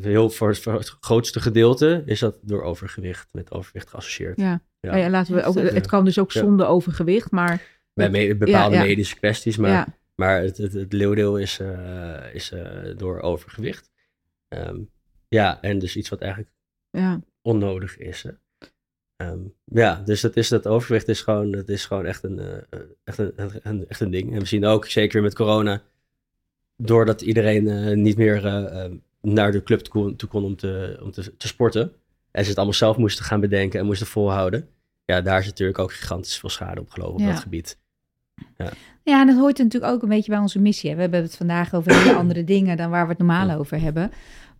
heel 0.00 0.30
voor, 0.30 0.56
voor, 0.56 0.72
het 0.72 0.88
grootste 1.00 1.40
gedeelte 1.40 2.02
is 2.06 2.18
dat 2.18 2.38
door 2.42 2.62
overgewicht, 2.62 3.28
met 3.32 3.50
overgewicht 3.50 3.88
geassocieerd. 3.88 4.40
Ja, 4.40 4.62
ja. 4.80 4.96
ja 4.96 5.10
laten 5.10 5.34
we 5.34 5.42
ook, 5.42 5.54
het 5.54 5.86
kan 5.86 6.04
dus 6.04 6.18
ook 6.18 6.32
zonder 6.32 6.66
overgewicht, 6.66 7.30
maar... 7.30 7.78
Bij 7.94 8.10
me, 8.10 8.36
bepaalde 8.36 8.78
medische 8.78 9.16
kwesties, 9.16 9.56
maar, 9.56 9.98
maar 10.14 10.42
het, 10.42 10.56
het, 10.56 10.72
het 10.72 10.92
leeuwdeel 10.92 11.38
is, 11.38 11.58
uh, 11.58 12.34
is 12.34 12.52
uh, 12.52 12.96
door 12.96 13.20
overgewicht. 13.20 13.90
Um, 14.48 14.90
ja, 15.28 15.60
en 15.60 15.78
dus 15.78 15.96
iets 15.96 16.08
wat 16.08 16.20
eigenlijk 16.20 16.52
onnodig 17.42 17.98
is. 17.98 18.24
Um, 19.16 19.54
ja, 19.64 20.02
dus 20.04 20.20
dat, 20.20 20.36
is, 20.36 20.48
dat 20.48 20.66
overgewicht 20.66 21.08
is 21.08 21.20
gewoon, 21.20 21.50
dat 21.50 21.68
is 21.68 21.84
gewoon 21.84 22.06
echt, 22.06 22.22
een, 22.22 22.38
uh, 22.38 22.80
echt, 23.04 23.18
een, 23.18 23.32
een, 23.62 23.88
echt 23.88 24.00
een 24.00 24.10
ding. 24.10 24.32
En 24.32 24.38
we 24.38 24.46
zien 24.46 24.64
ook, 24.64 24.86
zeker 24.86 25.22
met 25.22 25.34
corona, 25.34 25.82
doordat 26.76 27.20
iedereen 27.20 28.02
niet 28.02 28.16
meer 28.16 28.44
naar 29.20 29.52
de 29.52 29.62
club 29.62 29.80
toe 29.80 30.28
kon 30.28 30.44
om 30.44 30.56
te, 30.56 31.00
om 31.02 31.10
te, 31.10 31.36
te 31.36 31.46
sporten. 31.46 31.92
En 32.30 32.42
ze 32.42 32.48
het 32.48 32.56
allemaal 32.56 32.76
zelf 32.76 32.96
moesten 32.96 33.24
gaan 33.24 33.40
bedenken 33.40 33.80
en 33.80 33.86
moesten 33.86 34.06
volhouden. 34.06 34.68
Ja, 35.04 35.20
daar 35.20 35.38
is 35.38 35.46
natuurlijk 35.46 35.78
ook 35.78 35.92
gigantisch 35.92 36.38
veel 36.38 36.48
schade 36.48 36.80
op 36.80 36.90
gelopen 36.90 37.20
op 37.20 37.26
dat 37.26 37.40
gebied. 37.40 37.78
Ja. 38.56 38.70
ja, 39.02 39.20
en 39.20 39.26
dat 39.26 39.36
hoort 39.36 39.58
natuurlijk 39.58 39.92
ook 39.92 40.02
een 40.02 40.08
beetje 40.08 40.30
bij 40.30 40.40
onze 40.40 40.58
missie. 40.58 40.94
We 40.94 41.00
hebben 41.00 41.22
het 41.22 41.36
vandaag 41.36 41.74
over 41.74 41.94
hele 41.94 42.16
andere 42.24 42.44
dingen 42.44 42.76
dan 42.76 42.90
waar 42.90 43.04
we 43.04 43.10
het 43.10 43.18
normaal 43.18 43.58
over 43.58 43.80
hebben. 43.80 44.10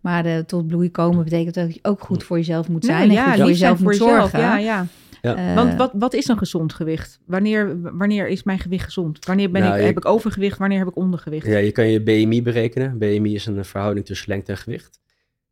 Maar 0.01 0.23
de 0.23 0.43
tot 0.47 0.67
bloei 0.67 0.91
komen 0.91 1.23
betekent 1.23 1.55
dat 1.55 1.73
je 1.73 1.79
ook 1.81 2.01
goed 2.01 2.23
voor 2.23 2.37
jezelf 2.37 2.67
moet 2.67 2.85
zijn. 2.85 3.07
Nee, 3.07 3.17
en 3.17 3.23
ja, 3.23 3.29
goed 3.29 3.39
voor 3.39 3.49
jezelf 3.49 3.79
moet 3.79 3.95
zorgen. 3.95 4.39
Ja, 4.39 4.57
ja. 4.57 4.85
Ja. 5.21 5.49
Uh, 5.49 5.55
Want 5.55 5.75
wat, 5.75 5.91
wat 5.93 6.13
is 6.13 6.27
een 6.27 6.37
gezond 6.37 6.73
gewicht? 6.73 7.19
Wanneer, 7.25 7.81
wanneer 7.97 8.27
is 8.27 8.43
mijn 8.43 8.59
gewicht 8.59 8.85
gezond? 8.85 9.25
Wanneer 9.25 9.51
ben 9.51 9.61
nou, 9.61 9.79
ik, 9.79 9.85
heb 9.85 9.97
ik 9.97 10.05
overgewicht? 10.05 10.57
Wanneer 10.57 10.79
heb 10.79 10.87
ik 10.87 10.95
ondergewicht? 10.95 11.45
Ja, 11.45 11.57
je 11.57 11.71
kan 11.71 11.87
je 11.87 12.01
BMI 12.01 12.41
berekenen. 12.41 12.97
BMI 12.97 13.35
is 13.35 13.45
een 13.45 13.65
verhouding 13.65 14.05
tussen 14.05 14.29
lengte 14.29 14.51
en 14.51 14.57
gewicht. 14.57 14.99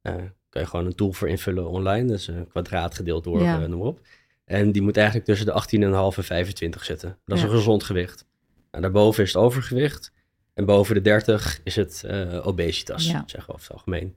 Uh, 0.04 0.14
kan 0.50 0.62
je 0.62 0.68
gewoon 0.68 0.86
een 0.86 0.96
tool 0.96 1.12
voor 1.12 1.30
invullen 1.30 1.70
online. 1.70 2.08
Dat 2.08 2.18
is 2.18 2.28
een 2.28 2.48
kwadraat 2.48 2.96
gedeeld 2.96 3.24
door, 3.24 3.42
ja. 3.42 3.62
uh, 3.62 3.68
noem 3.68 3.82
op. 3.82 4.00
En 4.46 4.72
die 4.72 4.82
moet 4.82 4.98
eigenlijk 4.98 5.26
tussen 5.26 5.46
de 5.46 5.78
18,5 6.14 6.18
en 6.18 6.24
25 6.24 6.86
zitten. 6.86 7.18
Dat 7.26 7.38
is 7.38 7.44
een 7.44 7.50
gezond 7.50 7.84
gewicht. 7.84 8.26
Nou, 8.72 8.84
daarboven 8.84 9.24
is 9.24 9.34
het 9.34 9.42
overgewicht. 9.42 10.12
En 10.54 10.66
boven 10.66 10.96
de 10.96 11.02
30 11.02 11.60
is 11.64 11.76
het 11.76 12.06
obesitas, 12.44 13.06
zeggen 13.06 13.46
we 13.46 13.54
over 13.54 13.62
het 13.68 13.72
algemeen. 13.72 14.16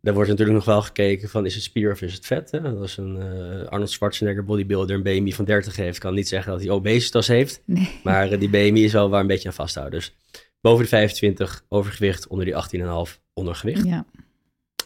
Daar 0.00 0.14
wordt 0.14 0.28
natuurlijk 0.28 0.56
nog 0.56 0.66
wel 0.66 0.82
gekeken 0.82 1.28
van 1.28 1.46
is 1.46 1.54
het 1.54 1.62
spier 1.62 1.92
of 1.92 2.02
is 2.02 2.14
het 2.14 2.26
vet. 2.26 2.50
Hè? 2.50 2.60
Als 2.60 2.96
een 2.96 3.16
uh, 3.16 3.66
Arnold 3.66 3.90
Schwarzenegger 3.90 4.44
bodybuilder 4.44 4.96
een 4.96 5.02
BMI 5.02 5.32
van 5.32 5.44
30 5.44 5.76
heeft, 5.76 5.98
kan 5.98 6.14
niet 6.14 6.28
zeggen 6.28 6.52
dat 6.52 6.60
hij 6.60 6.70
obesitas 6.70 7.26
heeft. 7.26 7.62
Nee. 7.64 8.00
Maar 8.04 8.32
uh, 8.32 8.38
die 8.38 8.48
BMI 8.48 8.84
is 8.84 8.92
wel 8.92 9.10
waar 9.10 9.20
een 9.20 9.26
beetje 9.26 9.48
aan 9.48 9.54
vasthouden. 9.54 9.98
Dus 9.98 10.16
boven 10.60 10.82
de 10.82 10.88
25 10.88 11.64
overgewicht, 11.68 12.26
onder 12.26 12.44
die 12.44 12.82
18,5 13.14 13.20
ondergewicht. 13.32 13.86
Ja. 13.86 14.06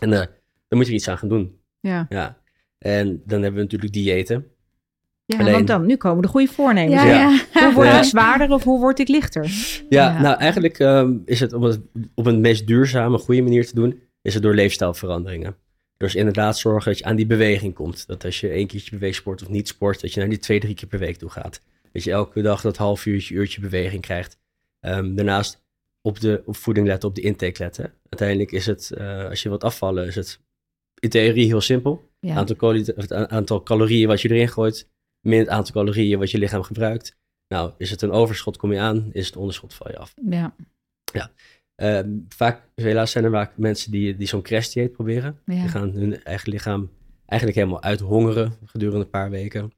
En 0.01 0.11
uh, 0.11 0.19
dan 0.69 0.79
moet 0.79 0.87
je 0.87 0.93
iets 0.93 1.09
aan 1.09 1.19
gaan 1.19 1.29
doen. 1.29 1.61
Ja. 1.81 2.07
ja. 2.09 2.39
En 2.79 3.23
dan 3.27 3.43
hebben 3.43 3.55
we 3.55 3.63
natuurlijk 3.63 3.93
diëten. 3.93 4.47
Ja, 5.25 5.39
Alleen... 5.39 5.53
want 5.53 5.67
dan, 5.67 5.87
nu 5.87 5.97
komen 5.97 6.23
de 6.23 6.29
goede 6.29 6.53
voornemens. 6.53 7.03
Ja, 7.03 7.05
ja. 7.05 7.45
Hoe 7.65 7.73
word 7.75 7.95
ik 7.95 8.05
zwaarder 8.05 8.51
of 8.51 8.63
hoe 8.63 8.81
word 8.81 8.99
ik 8.99 9.09
lichter? 9.09 9.51
Ja, 9.89 10.21
nou 10.21 10.39
eigenlijk 10.39 10.79
um, 10.79 11.23
is 11.25 11.41
het 11.41 11.53
om 11.53 11.63
het 11.63 11.81
op 12.15 12.27
een 12.27 12.41
meest 12.41 12.67
duurzame, 12.67 13.19
goede 13.19 13.43
manier 13.43 13.67
te 13.67 13.75
doen 13.75 14.03
is 14.23 14.35
het 14.35 14.43
door 14.43 14.55
leefstijlveranderingen. 14.55 15.57
Dus 15.97 16.15
inderdaad 16.15 16.59
zorgen 16.59 16.91
dat 16.91 16.99
je 16.99 17.05
aan 17.05 17.17
die 17.17 17.27
beweging 17.27 17.75
komt. 17.75 18.07
Dat 18.07 18.25
als 18.25 18.41
je 18.41 18.49
één 18.49 18.67
keertje 18.67 18.91
beweegsport 18.91 19.43
of 19.43 19.49
niet 19.49 19.69
sport, 19.69 20.01
dat 20.01 20.13
je 20.13 20.21
naar 20.21 20.29
die 20.29 20.39
twee, 20.39 20.61
drie 20.61 20.75
keer 20.75 20.89
per 20.89 20.99
week 20.99 21.17
toe 21.17 21.31
gaat. 21.31 21.61
Dat 21.93 22.05
je 22.05 22.11
elke 22.11 22.43
dag 22.43 22.61
dat 22.61 22.77
half 22.77 23.07
uurtje, 23.07 23.35
uurtje 23.35 23.61
beweging 23.61 24.03
krijgt. 24.03 24.39
Um, 24.81 25.15
daarnaast 25.15 25.63
op 26.01 26.21
de 26.21 26.43
op 26.47 26.57
voeding 26.57 26.87
letten, 26.87 27.09
op 27.09 27.15
de 27.15 27.21
intake 27.21 27.63
letten. 27.63 27.93
Uiteindelijk 28.09 28.53
is 28.53 28.67
het, 28.67 28.93
uh, 28.99 29.29
als 29.29 29.43
je 29.43 29.49
wilt 29.49 29.65
afvallen, 29.65 30.07
is 30.07 30.15
het 30.15 30.41
in 30.99 31.09
theorie 31.09 31.47
heel 31.47 31.61
simpel. 31.61 32.11
Ja. 32.21 32.35
Aantal, 32.35 32.75
het 32.75 33.13
aantal 33.13 33.63
calorieën 33.63 34.09
wat 34.09 34.21
je 34.21 34.31
erin 34.31 34.49
gooit, 34.49 34.89
min 35.21 35.39
het 35.39 35.49
aantal 35.49 35.75
calorieën 35.75 36.19
wat 36.19 36.31
je 36.31 36.39
lichaam 36.39 36.63
gebruikt. 36.63 37.17
Nou, 37.49 37.73
is 37.79 37.91
het 37.91 38.03
een 38.03 38.11
overschot, 38.11 38.57
kom 38.57 38.73
je 38.73 38.79
aan. 38.79 39.11
Is 39.13 39.27
het 39.27 39.37
onderschot, 39.37 39.75
val 39.75 39.91
je 39.91 39.99
af. 39.99 40.15
Ja. 40.31 40.55
Ja. 41.13 41.33
Ehm, 41.75 42.11
vaak, 42.29 42.69
helaas 42.75 43.11
zijn 43.11 43.25
er 43.25 43.31
vaak 43.31 43.57
mensen 43.57 43.91
die, 43.91 44.17
die 44.17 44.27
zo'n 44.27 44.43
crash 44.43 44.73
dieet 44.73 44.93
proberen. 44.93 45.39
Die 45.47 45.69
gaan 45.69 45.91
hun 45.91 46.25
eigen 46.25 46.51
lichaam 46.51 46.91
eigenlijk 47.27 47.61
helemaal 47.61 47.83
uithongeren 47.83 48.53
gedurende 48.65 49.05
een 49.05 49.11
paar 49.11 49.31
weken. 49.31 49.73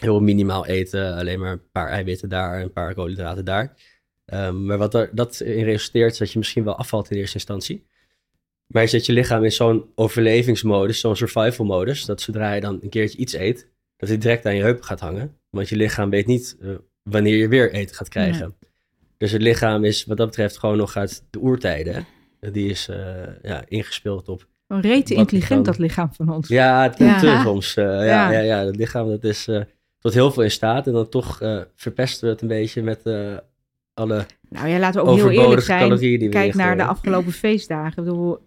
Heel 0.00 0.20
minimaal 0.20 0.66
eten, 0.66 1.14
alleen 1.14 1.40
maar 1.40 1.52
een 1.52 1.70
paar 1.72 1.88
eiwitten 1.88 2.28
daar, 2.28 2.62
een 2.62 2.72
paar 2.72 2.94
koolhydraten 2.94 3.44
daar. 3.44 3.76
Um, 4.32 4.66
maar 4.66 4.78
wat 4.78 4.94
er, 4.94 5.10
dat 5.12 5.40
in 5.40 5.64
resulteert 5.64 6.12
is 6.12 6.18
dat 6.18 6.32
je 6.32 6.38
misschien 6.38 6.64
wel 6.64 6.76
afvalt 6.76 7.10
in 7.10 7.16
eerste 7.16 7.34
instantie. 7.34 7.86
Maar 8.66 8.82
je 8.82 8.88
zet 8.88 9.06
je 9.06 9.12
lichaam 9.12 9.44
in 9.44 9.52
zo'n 9.52 9.84
overlevingsmodus, 9.94 11.00
zo'n 11.00 11.16
survival 11.16 11.66
modus, 11.66 12.04
dat 12.04 12.20
zodra 12.20 12.52
je 12.52 12.60
dan 12.60 12.78
een 12.82 12.88
keertje 12.88 13.18
iets 13.18 13.32
eet, 13.32 13.68
dat 13.96 14.08
hij 14.08 14.18
direct 14.18 14.46
aan 14.46 14.56
je 14.56 14.62
heupen 14.62 14.84
gaat 14.84 15.00
hangen. 15.00 15.38
Want 15.50 15.68
je 15.68 15.76
lichaam 15.76 16.10
weet 16.10 16.26
niet 16.26 16.56
uh, 16.60 16.74
wanneer 17.02 17.36
je 17.36 17.48
weer 17.48 17.72
eten 17.72 17.96
gaat 17.96 18.08
krijgen. 18.08 18.56
Dus 19.16 19.32
het 19.32 19.42
lichaam 19.42 19.84
is 19.84 20.04
wat 20.04 20.16
dat 20.16 20.26
betreft 20.26 20.58
gewoon 20.58 20.76
nog 20.76 20.96
uit 20.96 21.24
de 21.30 21.38
oertijden. 21.42 22.06
Die 22.40 22.70
is 22.70 22.88
uh, 22.88 22.96
ja, 23.42 23.64
ingespeeld 23.68 24.28
op. 24.28 24.46
Een 24.66 24.80
rete 24.80 25.14
intelligent 25.14 25.64
dat 25.64 25.78
lichaam 25.78 26.12
van 26.12 26.28
ons. 26.28 26.48
Ja, 26.48 26.90
te, 26.90 27.04
ja. 27.04 27.42
soms. 27.42 27.76
Uh, 27.76 27.84
ja, 27.84 28.02
ja. 28.02 28.30
Ja, 28.30 28.40
ja, 28.40 28.64
het 28.64 28.76
lichaam 28.76 29.08
dat 29.08 29.24
is 29.24 29.48
tot 29.98 30.14
heel 30.14 30.30
veel 30.30 30.42
in 30.42 30.50
staat. 30.50 30.86
En 30.86 30.92
dan 30.92 31.08
toch 31.08 31.40
verpesten 31.76 32.24
we 32.24 32.32
het 32.32 32.42
een 32.42 32.48
beetje 32.48 32.82
met 32.82 33.02
alle 33.94 34.26
Nou 34.48 34.68
ja, 34.68 34.78
laten 34.78 35.04
we 35.04 35.10
ook 35.10 35.16
heel 35.16 35.30
eerlijk 35.30 35.62
zijn. 35.62 36.30
Kijk 36.30 36.54
naar 36.54 36.76
de 36.76 36.84
afgelopen 36.84 37.32
feestdagen. 37.32 37.88
Ik 38.02 38.08
bedoel, 38.08 38.38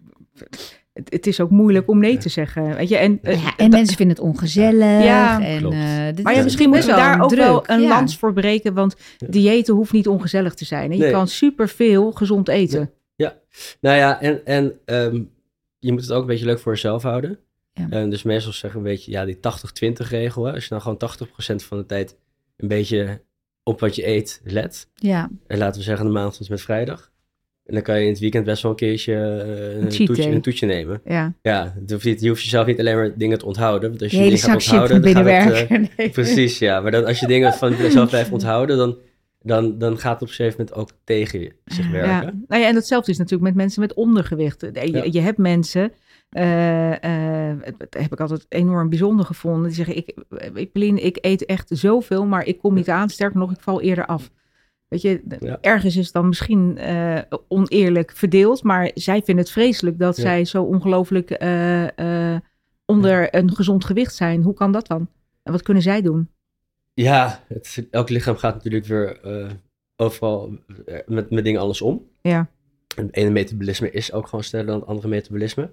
het, 0.98 1.12
het, 1.12 1.26
is 1.26 1.40
ook 1.40 1.50
moeilijk 1.50 1.88
om 1.88 1.98
nee 1.98 2.18
te 2.18 2.28
zeggen. 2.28 2.76
Weet 2.76 2.88
je? 2.88 2.96
En, 2.96 3.18
ja, 3.22 3.30
eh, 3.30 3.52
en 3.56 3.70
mensen 3.70 3.96
vinden 3.96 4.16
het 4.16 4.24
ongezellig. 4.24 5.04
Ja, 5.04 5.42
en, 5.42 5.62
uh, 5.62 6.22
maar 6.22 6.34
ja, 6.34 6.42
misschien 6.42 6.68
moeten 6.68 6.88
we 6.88 6.96
daar 6.96 7.20
ook 7.20 7.34
wel 7.34 7.62
een 7.66 7.80
lans 7.80 8.18
voor 8.18 8.32
breken. 8.32 8.74
Want 8.74 8.96
diëten 9.28 9.74
hoeft 9.74 9.92
niet 9.92 10.08
ongezellig 10.08 10.54
te 10.54 10.64
zijn. 10.64 10.90
En 10.90 10.96
je 10.96 11.10
kan 11.10 11.28
superveel 11.28 12.12
gezond 12.12 12.48
eten. 12.48 12.90
Ja, 13.14 13.36
nou 13.80 13.96
ja, 13.96 14.20
en, 14.20 14.46
en 14.46 14.72
um, 14.84 15.30
je 15.78 15.92
moet 15.92 16.00
het 16.00 16.12
ook 16.12 16.20
een 16.20 16.26
beetje 16.26 16.44
leuk 16.44 16.58
voor 16.58 16.72
jezelf 16.72 17.02
houden. 17.02 17.38
Ja. 17.72 18.04
Uh, 18.04 18.10
dus 18.10 18.22
meestal 18.22 18.52
zeggen 18.52 18.78
een 18.78 18.86
beetje, 18.86 19.10
ja, 19.10 19.24
die 19.24 19.36
80-20 19.36 19.40
regel. 20.08 20.44
Hè? 20.44 20.52
Als 20.52 20.66
je 20.66 20.74
nou 20.74 20.82
gewoon 20.82 21.28
80% 21.62 21.66
van 21.66 21.78
de 21.78 21.86
tijd 21.86 22.16
een 22.56 22.68
beetje 22.68 23.22
op 23.62 23.80
wat 23.80 23.96
je 23.96 24.06
eet 24.06 24.40
let. 24.44 24.88
Ja. 24.94 25.30
En 25.46 25.58
laten 25.58 25.78
we 25.78 25.86
zeggen 25.86 26.06
de 26.06 26.12
maand 26.12 26.36
tot 26.36 26.48
met 26.48 26.60
vrijdag. 26.60 27.12
En 27.68 27.74
dan 27.74 27.82
kan 27.82 27.98
je 27.98 28.04
in 28.04 28.10
het 28.10 28.18
weekend 28.18 28.44
best 28.44 28.62
wel 28.62 28.70
een 28.70 28.76
keertje 28.76 29.12
uh, 29.12 29.82
een, 29.82 29.88
toetje, 29.88 30.30
een, 30.30 30.40
toetje, 30.40 30.66
nemen. 30.66 31.00
Ja. 31.04 31.34
Ja, 31.42 31.74
je 31.86 31.92
hoeft, 31.92 32.20
je 32.20 32.28
hoeft 32.28 32.42
jezelf 32.42 32.66
niet 32.66 32.78
alleen 32.78 32.96
maar 32.96 33.12
dingen 33.16 33.38
te 33.38 33.46
onthouden. 33.46 33.88
Want 33.88 34.02
als 34.02 34.10
je, 34.10 34.16
je 34.16 34.22
dingen 34.22 34.38
gaat 34.38 34.54
onthouden, 34.54 35.02
dan 35.02 35.24
gaat 35.24 35.68
het... 35.68 35.90
Uh, 35.96 36.10
Precies, 36.18 36.58
ja. 36.58 36.80
Maar 36.80 36.90
dan, 36.90 37.04
als 37.04 37.20
je 37.20 37.26
dingen 37.26 37.52
van 37.52 37.76
jezelf 37.76 38.08
blijft 38.08 38.30
onthouden, 38.30 38.76
dan, 38.76 38.98
dan, 39.42 39.78
dan 39.78 39.98
gaat 39.98 40.12
het 40.12 40.22
op 40.22 40.28
een 40.28 40.34
gegeven 40.34 40.58
moment 40.58 40.76
ook 40.76 40.90
tegen 41.04 41.52
zich 41.64 41.90
werken. 41.90 42.10
Ja. 42.10 42.32
Nou 42.48 42.62
ja, 42.62 42.68
en 42.68 42.74
datzelfde 42.74 43.10
is 43.10 43.18
natuurlijk 43.18 43.48
met 43.48 43.56
mensen 43.56 43.80
met 43.80 43.94
ondergewicht. 43.94 44.60
Je, 44.60 44.92
ja. 44.92 45.04
je 45.10 45.20
hebt 45.20 45.38
mensen... 45.38 45.92
Uh, 46.30 46.90
uh, 46.90 47.56
dat 47.78 47.94
heb 47.98 48.12
ik 48.12 48.20
altijd 48.20 48.46
enorm 48.48 48.88
bijzonder 48.88 49.26
gevonden. 49.26 49.66
Die 49.66 49.74
zeggen, 49.74 49.96
ik, 49.96 50.14
ik, 50.54 50.98
ik 50.98 51.18
eet 51.20 51.44
echt 51.44 51.70
zoveel, 51.72 52.26
maar 52.26 52.46
ik 52.46 52.58
kom 52.58 52.74
niet 52.74 52.88
aan. 52.88 53.08
Sterker 53.08 53.38
nog, 53.38 53.50
ik 53.50 53.60
val 53.60 53.80
eerder 53.80 54.06
af. 54.06 54.30
Weet 54.88 55.02
je, 55.02 55.20
ergens 55.60 55.96
is 55.96 56.04
het 56.04 56.14
dan 56.14 56.28
misschien 56.28 56.78
uh, 56.78 57.18
oneerlijk 57.48 58.12
verdeeld, 58.12 58.62
maar 58.62 58.90
zij 58.94 59.22
vinden 59.22 59.44
het 59.44 59.52
vreselijk 59.52 59.98
dat 59.98 60.16
zij 60.16 60.44
zo 60.44 60.62
ongelooflijk 60.62 61.42
uh, 61.42 61.86
uh, 61.96 62.36
onder 62.84 63.34
een 63.34 63.54
gezond 63.54 63.84
gewicht 63.84 64.14
zijn. 64.14 64.42
Hoe 64.42 64.54
kan 64.54 64.72
dat 64.72 64.86
dan? 64.86 65.08
En 65.42 65.52
wat 65.52 65.62
kunnen 65.62 65.82
zij 65.82 66.02
doen? 66.02 66.28
Ja, 66.94 67.44
het, 67.48 67.86
elk 67.90 68.08
lichaam 68.08 68.36
gaat 68.36 68.54
natuurlijk 68.54 68.84
weer 68.84 69.20
overal 69.96 70.58
met, 71.06 71.30
met 71.30 71.44
dingen 71.44 71.60
alles 71.60 71.82
om. 71.82 72.06
Ja. 72.20 72.50
Het 72.94 73.14
ene 73.16 73.30
metabolisme 73.30 73.90
is 73.90 74.12
ook 74.12 74.28
gewoon 74.28 74.44
sneller 74.44 74.66
dan 74.66 74.78
het 74.78 74.88
andere 74.88 75.08
metabolisme. 75.08 75.70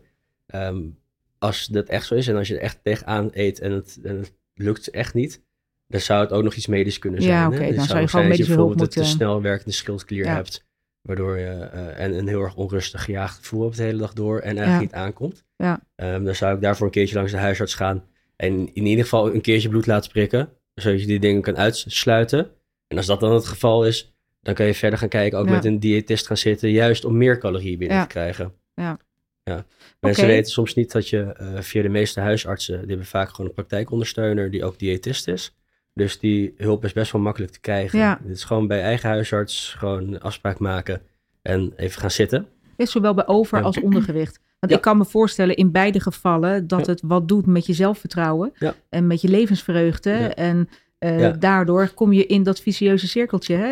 Um, 0.56 0.98
als 1.38 1.66
dat 1.66 1.88
echt 1.88 2.06
zo 2.08 2.16
is 2.16 2.28
en 2.28 2.36
als 2.36 2.48
je 2.48 2.56
er 2.56 2.62
echt 2.62 2.80
tegenaan 2.84 3.30
eet 3.32 3.60
en 3.60 3.72
het, 3.72 4.00
en 4.04 4.18
het 4.18 4.34
lukt 4.54 4.90
echt 4.90 5.14
niet, 5.14 5.42
dan 5.88 6.02
zou 6.02 6.22
het 6.22 6.32
ook 6.32 6.44
nog 6.44 6.54
iets 6.54 6.68
medisch 6.68 7.00
kunnen 7.00 7.22
zijn. 7.22 7.34
Ja, 7.34 7.48
oké, 7.48 7.56
okay, 7.56 7.76
dan 7.76 7.86
zou 7.86 8.00
je 8.00 8.08
gewoon 8.08 8.28
medische 8.28 8.54
hulp 8.54 8.76
moeten... 8.76 8.90
te 8.90 9.10
snel 9.10 9.42
werkende 9.42 9.74
schildklier 9.74 10.28
hebt, 10.28 10.66
waardoor 11.02 11.38
je 11.38 11.70
uh, 11.74 12.00
en 12.00 12.18
een 12.18 12.28
heel 12.28 12.42
erg 12.42 12.56
onrustig 12.56 13.04
gejaagd 13.04 13.38
gevoel 13.38 13.64
hebt 13.64 13.78
de 13.78 13.84
hele 13.84 13.98
dag 13.98 14.14
door 14.14 14.40
en 14.40 14.58
eigenlijk 14.58 14.92
niet 14.92 15.02
aankomt. 15.02 15.44
Ja. 15.56 15.80
Um, 15.96 16.26
dan 16.26 16.36
zou 16.36 16.56
ik 16.56 16.62
daarvoor 16.62 16.86
een 16.86 16.92
keertje 16.92 17.16
langs 17.16 17.32
de 17.32 17.38
huisarts 17.38 17.74
gaan 17.74 18.04
en 18.36 18.74
in 18.74 18.86
ieder 18.86 19.04
geval 19.04 19.34
een 19.34 19.42
keertje 19.42 19.70
bloed 19.70 19.88
laten 19.88 20.12
prikken, 20.12 20.50
zodat 20.74 21.02
je 21.02 21.08
die 21.08 21.20
dingen 21.20 21.42
kan 21.42 21.58
uitsluiten. 21.58 22.52
En 22.88 22.98
als 22.98 23.06
dat 23.06 23.20
dan 23.20 23.34
het 23.34 23.46
geval 23.46 23.86
is, 23.86 24.16
dan 24.42 24.54
kan 24.54 24.66
je 24.66 24.74
verder 24.74 25.00
gaan 25.00 25.10
kijken, 25.10 25.40
ook 25.40 25.50
met 25.50 25.66
een 25.66 25.80
diëtist 25.80 26.28
gaan 26.28 26.38
zitten, 26.38 26.70
juist 26.70 27.06
om 27.06 27.18
meer 27.18 27.38
calorieën 27.38 27.78
binnen 27.78 28.02
te 28.02 28.08
krijgen. 28.08 28.54
Ja. 28.74 29.00
Ja. 29.44 29.66
Mensen 30.00 30.24
okay. 30.24 30.36
weten 30.36 30.52
soms 30.52 30.74
niet 30.74 30.92
dat 30.92 31.10
je 31.10 31.36
uh, 31.42 31.62
via 31.62 31.82
de 31.82 31.90
meeste 31.90 32.20
huisartsen, 32.20 32.80
die 32.80 32.88
hebben 32.88 33.06
vaak 33.06 33.30
gewoon 33.30 33.46
een 33.46 33.56
praktijkondersteuner 33.56 34.52
die 34.52 34.64
ook 34.64 34.80
diëtist 34.80 35.28
is. 35.28 35.56
Dus 36.00 36.20
die 36.20 36.54
hulp 36.58 36.84
is 36.86 36.94
best 36.94 37.12
wel 37.12 37.22
makkelijk 37.22 37.52
te 37.52 37.60
krijgen. 37.60 38.00
Ja. 38.00 38.20
Het 38.24 38.36
is 38.36 38.44
gewoon 38.44 38.68
bij 38.68 38.82
eigen 38.82 39.10
huisarts 39.10 39.74
gewoon 39.78 40.22
afspraak 40.22 40.60
maken 40.60 41.02
en 41.42 41.74
even 41.76 42.02
gaan 42.02 42.12
zitten. 42.12 42.48
Is 42.78 42.92
zowel 42.92 43.14
bij 43.14 43.28
over- 43.28 43.64
als 43.64 43.80
ondergewicht. 43.80 44.40
Want 44.60 44.74
ik 44.74 44.82
kan 44.82 44.98
me 44.98 45.06
voorstellen 45.06 45.56
in 45.56 45.72
beide 45.72 46.00
gevallen 46.00 46.68
dat 46.68 46.88
het 46.88 47.02
wat 47.06 47.28
doet 47.28 47.46
met 47.46 47.66
je 47.66 47.74
zelfvertrouwen 47.74 48.54
en 48.90 49.08
met 49.08 49.22
je 49.22 49.28
levensvreugde. 49.28 50.12
En 50.14 50.70
uh, 51.00 51.32
daardoor 51.40 51.90
kom 51.90 52.14
je 52.14 52.26
in 52.26 52.44
dat 52.44 52.60
vicieuze 52.60 53.08
cirkeltje. 53.08 53.56
Hè? 53.56 53.70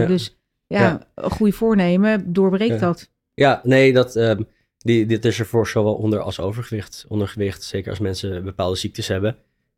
Uh, 0.00 0.06
dus 0.06 0.38
ja, 0.66 1.06
een 1.14 1.30
goede 1.30 1.52
voornemen 1.52 2.32
doorbreekt 2.32 2.80
dat. 2.80 3.10
Ja, 3.34 3.60
nee, 3.64 3.92
dat, 3.92 4.16
um, 4.16 4.46
die, 4.78 5.06
dit 5.06 5.24
is 5.24 5.38
er 5.38 5.46
voor 5.46 5.66
zowel 5.66 5.94
onder- 5.94 6.20
als 6.20 6.40
overgewicht. 6.40 7.04
Ondergewicht, 7.08 7.62
zeker 7.62 7.90
als 7.90 7.98
mensen 7.98 8.44
bepaalde 8.44 8.76
ziektes 8.76 9.08
hebben 9.08 9.36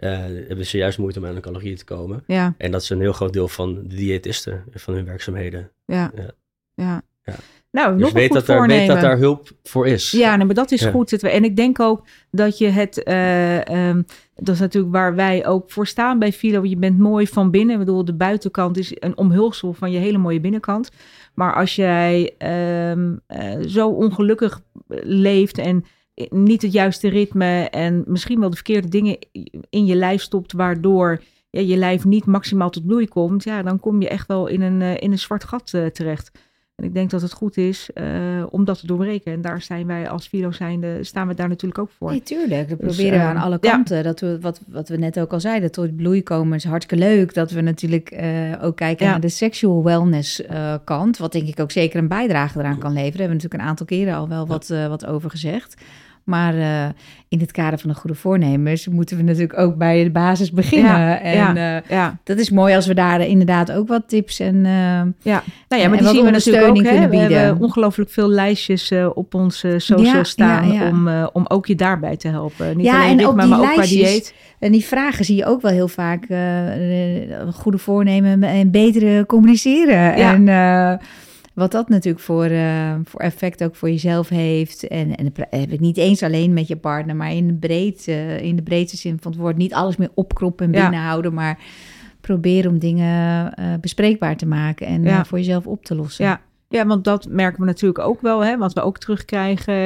hebben 0.08 0.66
ze 0.66 0.76
juist 0.76 0.98
moeite 0.98 1.18
om 1.18 1.26
aan 1.26 1.34
de 1.34 1.40
calorieën 1.40 1.76
te 1.76 1.84
komen. 1.84 2.24
Ja. 2.26 2.54
En 2.58 2.70
dat 2.70 2.82
is 2.82 2.90
een 2.90 3.00
heel 3.00 3.12
groot 3.12 3.32
deel 3.32 3.48
van 3.48 3.74
de 3.74 3.94
diëtisten, 3.94 4.64
van 4.74 4.94
hun 4.94 5.04
werkzaamheden. 5.04 5.70
Ja. 5.86 6.12
ja. 6.14 6.30
ja. 6.74 7.02
ja. 7.24 7.34
Nou, 7.72 7.92
dus 7.92 8.02
nog 8.02 8.12
weet, 8.12 8.32
dat 8.32 8.48
er, 8.48 8.66
weet 8.66 8.86
dat 8.86 9.00
daar 9.00 9.18
hulp 9.18 9.50
voor 9.62 9.86
is. 9.86 10.10
Ja, 10.10 10.36
nee, 10.36 10.46
maar 10.46 10.54
dat 10.54 10.70
is 10.70 10.84
goed. 10.84 11.22
En 11.22 11.44
ik 11.44 11.56
denk 11.56 11.80
ook 11.80 12.06
dat 12.30 12.58
je 12.58 12.68
het, 12.68 13.02
uh, 13.08 13.88
um, 13.88 14.04
dat 14.34 14.54
is 14.54 14.60
natuurlijk 14.60 14.92
waar 14.92 15.14
wij 15.14 15.46
ook 15.46 15.70
voor 15.70 15.86
staan 15.86 16.18
bij 16.18 16.32
Philo. 16.32 16.64
Je 16.64 16.76
bent 16.76 16.98
mooi 16.98 17.26
van 17.26 17.50
binnen. 17.50 17.72
Ik 17.72 17.84
bedoel, 17.84 18.04
de 18.04 18.14
buitenkant 18.14 18.78
is 18.78 18.92
een 18.94 19.16
omhulsel 19.16 19.72
van 19.72 19.90
je 19.90 19.98
hele 19.98 20.18
mooie 20.18 20.40
binnenkant. 20.40 20.90
Maar 21.34 21.54
als 21.54 21.76
jij 21.76 22.34
um, 22.90 23.20
uh, 23.28 23.66
zo 23.66 23.88
ongelukkig 23.88 24.60
leeft 25.04 25.58
en 25.58 25.84
niet 26.28 26.62
het 26.62 26.72
juiste 26.72 27.08
ritme 27.08 27.68
en 27.70 28.04
misschien 28.06 28.40
wel 28.40 28.50
de 28.50 28.56
verkeerde 28.56 28.88
dingen 28.88 29.18
in 29.70 29.86
je 29.86 29.94
lijf 29.94 30.22
stopt, 30.22 30.52
waardoor 30.52 31.22
ja, 31.50 31.60
je 31.60 31.76
lijf 31.76 32.04
niet 32.04 32.26
maximaal 32.26 32.70
tot 32.70 32.86
bloei 32.86 33.08
komt, 33.08 33.44
ja, 33.44 33.62
dan 33.62 33.80
kom 33.80 34.00
je 34.00 34.08
echt 34.08 34.26
wel 34.26 34.46
in 34.46 34.60
een, 34.60 34.80
uh, 34.80 34.96
in 34.96 35.12
een 35.12 35.18
zwart 35.18 35.44
gat 35.44 35.72
uh, 35.74 35.86
terecht. 35.86 36.30
En 36.74 36.84
ik 36.84 36.94
denk 36.94 37.10
dat 37.10 37.22
het 37.22 37.32
goed 37.32 37.56
is 37.56 37.90
uh, 37.94 38.06
om 38.50 38.64
dat 38.64 38.80
te 38.80 38.86
doorbreken. 38.86 39.32
En 39.32 39.40
daar 39.40 39.62
zijn 39.62 39.86
wij 39.86 40.08
als 40.08 40.30
zijnde, 40.50 41.04
staan 41.04 41.28
we 41.28 41.34
daar 41.34 41.48
natuurlijk 41.48 41.80
ook 41.80 41.90
voor. 41.90 42.10
Nee, 42.10 42.22
tuurlijk. 42.22 42.68
We 42.68 42.76
dus, 42.76 42.96
proberen 42.96 43.20
aan 43.20 43.36
alle 43.36 43.58
kanten. 43.58 43.96
Ja. 43.96 44.02
Dat 44.02 44.20
we, 44.20 44.40
wat, 44.40 44.60
wat 44.68 44.88
we 44.88 44.96
net 44.96 45.20
ook 45.20 45.32
al 45.32 45.40
zeiden, 45.40 45.70
tot 45.70 45.96
bloei 45.96 46.22
komen 46.22 46.56
is 46.56 46.64
hartstikke 46.64 47.04
leuk. 47.04 47.34
Dat 47.34 47.50
we 47.50 47.60
natuurlijk 47.60 48.22
ook 48.60 48.76
kijken 48.76 49.06
ja. 49.06 49.10
naar 49.10 49.20
de 49.20 49.28
sexual 49.28 49.82
wellness 49.82 50.42
kant. 50.84 51.18
Wat 51.18 51.32
denk 51.32 51.48
ik 51.48 51.60
ook 51.60 51.70
zeker 51.70 51.98
een 51.98 52.08
bijdrage 52.08 52.58
eraan 52.58 52.78
kan 52.78 52.92
leveren. 52.92 53.10
Daar 53.10 53.20
hebben 53.20 53.38
we 53.38 53.42
natuurlijk 53.42 53.62
een 53.62 53.68
aantal 53.68 53.86
keren 53.86 54.14
al 54.14 54.28
wel 54.28 54.46
wat, 54.46 54.68
wat 54.68 55.06
over 55.06 55.30
gezegd. 55.30 55.82
Maar 56.24 56.54
uh, 56.54 56.84
in 57.28 57.40
het 57.40 57.52
kader 57.52 57.78
van 57.78 57.90
de 57.90 57.96
goede 57.96 58.16
voornemens 58.16 58.88
moeten 58.88 59.16
we 59.16 59.22
natuurlijk 59.22 59.58
ook 59.58 59.76
bij 59.76 60.04
de 60.04 60.10
basis 60.10 60.52
beginnen. 60.52 61.00
Ja, 61.00 61.20
en 61.20 61.34
ja, 61.34 61.76
uh, 61.76 61.88
ja. 61.88 62.18
dat 62.24 62.38
is 62.38 62.50
mooi 62.50 62.74
als 62.74 62.86
we 62.86 62.94
daar 62.94 63.20
inderdaad 63.20 63.72
ook 63.72 63.88
wat 63.88 64.08
tips 64.08 64.40
en 64.40 64.54
uh, 64.54 65.00
ja. 65.22 65.42
Nou 65.68 65.82
ja, 65.82 65.88
maar 65.88 65.98
die 65.98 66.08
zien 66.08 66.24
we 66.24 66.30
natuurlijk 66.30 66.66
ook. 66.66 66.82
Hè? 66.82 67.08
We 67.08 67.16
hebben 67.16 67.60
ongelooflijk 67.60 68.10
veel 68.10 68.28
lijstjes 68.28 68.92
op 69.14 69.34
onze 69.34 69.74
social 69.78 70.24
staan 70.24 70.82
Om, 70.82 71.08
om 71.32 71.44
ook 71.48 71.66
je 71.66 71.74
daarbij 71.74 72.16
te 72.16 72.28
helpen. 72.28 72.76
Niet 72.76 72.88
alleen 72.88 73.18
ritme, 73.18 73.46
maar 73.46 73.60
lijstjes, 73.60 73.68
ook 73.68 73.74
qua 73.74 73.86
dieet. 73.86 74.34
En 74.58 74.72
die 74.72 74.84
vragen 74.84 75.24
zie 75.24 75.36
je 75.36 75.46
ook 75.46 75.60
wel 75.62 75.72
heel 75.72 75.88
vaak. 75.88 76.26
goede 77.54 77.78
voornemen 77.78 78.42
en 78.42 78.70
betere 78.70 79.26
communiceren. 79.26 80.14
En 80.14 80.48
wat 81.54 81.72
dat 81.72 81.88
natuurlijk 81.88 82.24
voor, 82.24 82.50
uh, 82.50 82.94
voor 83.04 83.20
effect 83.20 83.64
ook 83.64 83.76
voor 83.76 83.90
jezelf 83.90 84.28
heeft. 84.28 84.86
En, 84.86 85.16
en 85.16 85.32
heb 85.50 85.70
ik 85.72 85.80
niet 85.80 85.96
eens 85.96 86.22
alleen 86.22 86.52
met 86.52 86.68
je 86.68 86.76
partner, 86.76 87.16
maar 87.16 87.32
in 87.32 87.46
de, 87.46 87.54
breed, 87.54 88.06
uh, 88.08 88.40
in 88.40 88.56
de 88.56 88.62
breedste 88.62 88.96
zin 88.96 89.18
van 89.20 89.32
het 89.32 89.40
woord. 89.40 89.56
Niet 89.56 89.74
alles 89.74 89.96
meer 89.96 90.10
opkroppen 90.14 90.66
en 90.66 90.72
binnenhouden, 90.72 91.30
ja. 91.30 91.36
maar 91.36 91.58
proberen 92.20 92.70
om 92.70 92.78
dingen 92.78 93.52
uh, 93.58 93.66
bespreekbaar 93.80 94.36
te 94.36 94.46
maken 94.46 94.86
en 94.86 95.02
ja. 95.02 95.24
voor 95.24 95.38
jezelf 95.38 95.66
op 95.66 95.84
te 95.84 95.94
lossen. 95.94 96.24
Ja. 96.24 96.40
Ja, 96.68 96.86
want 96.86 97.04
dat 97.04 97.26
merken 97.28 97.60
we 97.60 97.66
natuurlijk 97.66 98.04
ook 98.06 98.20
wel, 98.20 98.44
hè, 98.44 98.58
wat 98.58 98.72
we 98.72 98.80
ook 98.80 98.98
terugkrijgen 98.98 99.76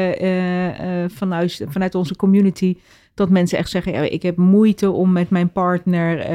vanuit, 1.10 1.64
vanuit 1.68 1.94
onze 1.94 2.16
community. 2.16 2.76
Dat 3.14 3.30
mensen 3.30 3.58
echt 3.58 3.70
zeggen, 3.70 3.92
ja, 3.92 4.00
ik 4.00 4.22
heb 4.22 4.36
moeite 4.36 4.90
om 4.90 5.12
met 5.12 5.30
mijn 5.30 5.52
partner 5.52 6.26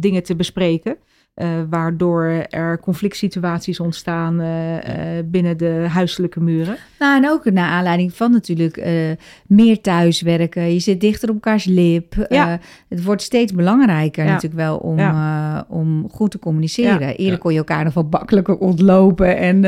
dingen 0.00 0.22
te 0.22 0.36
bespreken. 0.36 0.96
Uh, 1.42 1.48
waardoor 1.70 2.24
er 2.50 2.80
conflict 2.80 3.16
situaties 3.16 3.80
ontstaan 3.80 4.40
uh, 4.40 4.74
uh, 4.74 4.80
binnen 5.24 5.56
de 5.56 5.86
huiselijke 5.88 6.40
muren. 6.40 6.76
Nou, 6.98 7.22
en 7.22 7.30
ook 7.30 7.50
naar 7.50 7.68
aanleiding 7.68 8.14
van 8.14 8.30
natuurlijk 8.30 8.86
meer 9.46 9.80
thuiswerken. 9.80 10.72
Je 10.72 10.78
zit 10.78 11.00
dichter 11.00 11.28
op 11.28 11.34
elkaars 11.34 11.64
lip. 11.64 12.26
Ja. 12.28 12.60
het 12.88 13.04
wordt 13.04 13.22
steeds 13.22 13.52
belangrijker 13.52 14.24
ja. 14.24 14.30
natuurlijk 14.30 14.62
wel 14.62 14.76
om, 14.76 14.98
ja. 14.98 15.66
om 15.68 16.08
goed 16.10 16.30
te 16.30 16.38
communiceren. 16.38 17.16
Eerder 17.16 17.38
kon 17.38 17.52
je 17.52 17.58
elkaar 17.58 17.84
nog 17.84 17.94
wel 17.94 18.08
makkelijker 18.10 18.58
ontlopen 18.58 19.36
en 19.36 19.64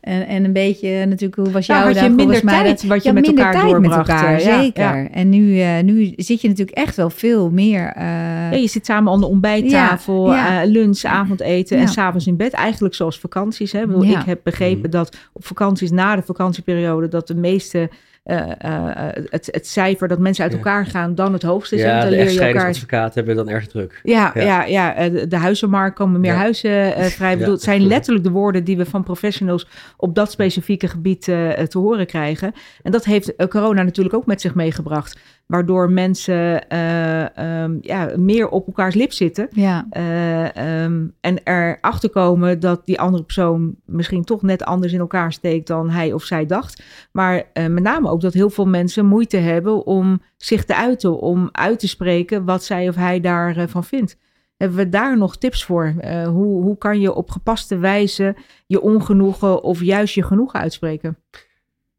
En, 0.00 0.26
en 0.26 0.44
een 0.44 0.52
beetje 0.52 1.06
natuurlijk, 1.06 1.34
hoe 1.34 1.50
was 1.50 1.66
nou, 1.66 1.80
jouw 1.84 1.92
had 1.94 2.02
je 2.04 2.10
minder 2.10 2.40
tijd 2.40 2.86
wat 2.86 3.02
je 3.02 3.12
met 3.12 3.26
elkaar 3.26 3.52
tijd 3.52 3.64
doorbracht. 3.64 3.96
met 3.96 4.08
elkaar, 4.08 4.34
eh, 4.34 4.44
ja, 4.44 4.60
zeker. 4.62 4.82
ja. 4.82 5.08
En 5.10 5.28
nu, 5.28 5.60
eh, 5.60 5.80
nu 5.82 6.12
zit 6.16 6.40
je 6.40 6.48
natuurlijk 6.48 6.76
echt 6.76 6.96
wel 6.96 7.10
veel 7.10 7.50
meer... 7.50 7.92
eh, 7.96 8.04
Ja, 8.50 8.56
je 8.56 8.66
zit 8.68 8.86
samen 8.86 9.12
aan 9.12 9.20
de 9.20 9.26
ontbijttafel, 9.26 10.30
Ja, 10.32 10.52
ja. 10.52 10.62
eh, 10.62 10.68
lunch, 10.70 11.04
avondeten 11.04 11.76
Ja. 11.76 11.82
en 11.82 11.88
s'avonds 11.88 12.26
in 12.26 12.36
bed. 12.36 12.52
Eigenlijk 12.52 12.94
zoals 12.94 13.18
vakanties. 13.18 13.72
Hè. 13.72 13.80
Ik, 13.80 13.86
bedoel, 13.86 14.02
Ja. 14.02 14.20
ik 14.20 14.26
heb 14.26 14.40
begrepen 14.44 14.90
dat 14.90 15.16
op 15.32 15.44
vakanties 15.46 15.90
na 15.90 16.16
de 16.16 16.22
vakantieperiode... 16.22 17.08
dat 17.08 17.26
de 17.26 17.34
meeste, 17.34 17.90
eh, 18.22 18.50
eh, 18.58 19.08
het, 19.28 19.48
het 19.50 19.66
cijfer 19.66 20.08
dat 20.08 20.18
mensen 20.18 20.44
uit 20.44 20.52
elkaar 20.52 20.86
gaan 20.86 21.14
dan 21.14 21.32
het 21.32 21.42
hoogste 21.42 21.74
is. 21.74 21.82
Ja, 21.82 22.00
dan 22.00 22.10
leer 22.10 22.30
je 22.30 22.40
elkaar... 22.40 23.10
hebben 23.14 23.36
dan 23.36 23.48
erg 23.48 23.66
druk. 23.66 24.00
Ja, 24.02 24.30
ja. 24.34 24.64
Ja. 24.64 24.94
eh, 24.94 25.12
de, 25.12 25.26
de 25.26 25.36
huizenmarkt 25.36 25.96
komen 25.96 26.20
meer 26.20 26.34
huizen 26.34 26.94
eh, 26.94 27.04
vrij. 27.18 27.32
Ik 27.32 27.38
bedoel, 27.38 27.52
Ja. 27.52 27.58
Het 27.58 27.68
zijn 27.68 27.86
letterlijk 27.86 28.24
de 28.24 28.30
woorden 28.30 28.64
die 28.64 28.76
we 28.76 28.86
van 28.86 29.02
professionals 29.02 29.66
op 29.96 30.14
dat 30.14 30.30
specifieke 30.30 30.88
gebied 30.88 31.28
eh, 31.28 31.50
te 31.50 31.78
horen 31.78 32.06
krijgen. 32.06 32.52
En 32.82 32.92
dat 32.92 33.04
heeft 33.04 33.36
eh, 33.36 33.46
corona 33.46 33.82
natuurlijk 33.82 34.14
ook 34.14 34.26
met 34.26 34.40
zich 34.40 34.54
meegebracht. 34.54 35.18
Waardoor 35.50 35.90
mensen 35.90 36.68
eh, 36.68 37.36
ehm, 37.38 37.76
ja, 37.80 38.10
meer 38.16 38.48
op 38.48 38.66
elkaars 38.66 38.94
lip 38.94 39.12
zitten. 39.12 39.48
ja. 39.50 39.86
Eh, 39.90 40.56
ehm, 40.56 41.06
en 41.20 41.38
erachter 41.44 42.10
komen 42.10 42.60
dat 42.60 42.86
die 42.86 43.00
andere 43.00 43.22
persoon 43.22 43.74
misschien 43.84 44.24
toch 44.24 44.42
net 44.42 44.64
anders 44.64 44.92
in 44.92 45.00
elkaar 45.00 45.32
steekt 45.32 45.66
dan 45.66 45.90
hij 45.90 46.12
of 46.12 46.24
zij 46.24 46.46
dacht. 46.46 46.82
Maar 47.12 47.44
eh, 47.52 47.66
met 47.66 47.82
name 47.82 48.10
ook 48.10 48.20
dat 48.20 48.32
heel 48.32 48.50
veel 48.50 48.66
mensen 48.66 49.06
moeite 49.06 49.36
hebben 49.36 49.86
om 49.86 50.22
zich 50.36 50.64
te 50.64 50.74
uiten, 50.74 51.20
om 51.20 51.48
uit 51.52 51.78
te 51.78 51.88
spreken 51.88 52.44
wat 52.44 52.64
zij 52.64 52.88
of 52.88 52.94
hij 52.94 53.20
daarvan 53.20 53.68
van 53.68 53.84
vindt. 53.84 54.16
Hebben 54.56 54.78
we 54.78 54.88
daar 54.88 55.18
nog 55.18 55.36
tips 55.36 55.64
voor? 55.64 55.94
Hoe, 56.24 56.62
hoe 56.62 56.78
kan 56.78 57.00
je 57.00 57.14
op 57.14 57.30
gepaste 57.30 57.78
wijze 57.78 58.36
je 58.66 58.80
ongenoegen 58.80 59.62
of 59.62 59.82
juist 59.82 60.14
je 60.14 60.22
genoegen 60.22 60.60
uitspreken? 60.60 61.16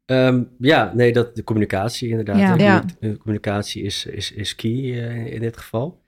Ehm, 0.04 0.42
ja, 0.58 0.92
nee, 0.94 1.12
dat, 1.12 1.36
de 1.36 1.44
communicatie 1.44 2.08
inderdaad. 2.08 2.60
Ja. 2.60 2.84
Communicatie 3.18 3.82
is, 3.82 4.06
is, 4.06 4.32
is 4.32 4.54
key 4.54 4.72
eh, 4.72 5.32
in 5.32 5.40
dit 5.40 5.56
geval. 5.56 6.02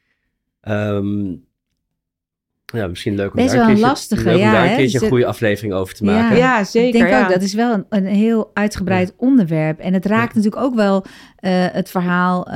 Ehm, 0.61 1.35
ja, 2.74 2.87
misschien 2.87 3.14
leuk 3.14 3.30
om 3.30 3.34
Best 3.37 3.46
daar 3.48 3.56
wel 3.56 3.64
een 3.64 3.70
keertje, 3.74 3.87
lastige, 3.90 4.24
leuk 4.24 4.34
om 4.34 4.40
ja, 4.40 4.52
daar 4.52 4.64
hè? 4.64 4.70
een 4.70 4.76
keertje 4.76 5.02
een 5.02 5.08
goede 5.08 5.26
aflevering 5.26 5.72
over 5.74 5.94
te 5.94 6.04
maken. 6.04 6.37
Ja, 6.37 6.64
zeker. 6.64 6.88
Ik 6.88 6.92
denk 6.94 7.08
ja. 7.08 7.22
ook, 7.22 7.32
dat 7.32 7.42
is 7.42 7.54
wel 7.54 7.72
een, 7.74 7.84
een 7.88 8.06
heel 8.06 8.50
uitgebreid 8.54 9.14
onderwerp. 9.16 9.78
En 9.78 9.92
het 9.92 10.06
raakt 10.06 10.34
Ja. 10.34 10.40
natuurlijk 10.40 10.62
ook 10.62 10.74
wel 10.74 11.04
eh, 11.37 11.52
het 11.72 11.90
verhaal 11.90 12.46
eh, 12.46 12.54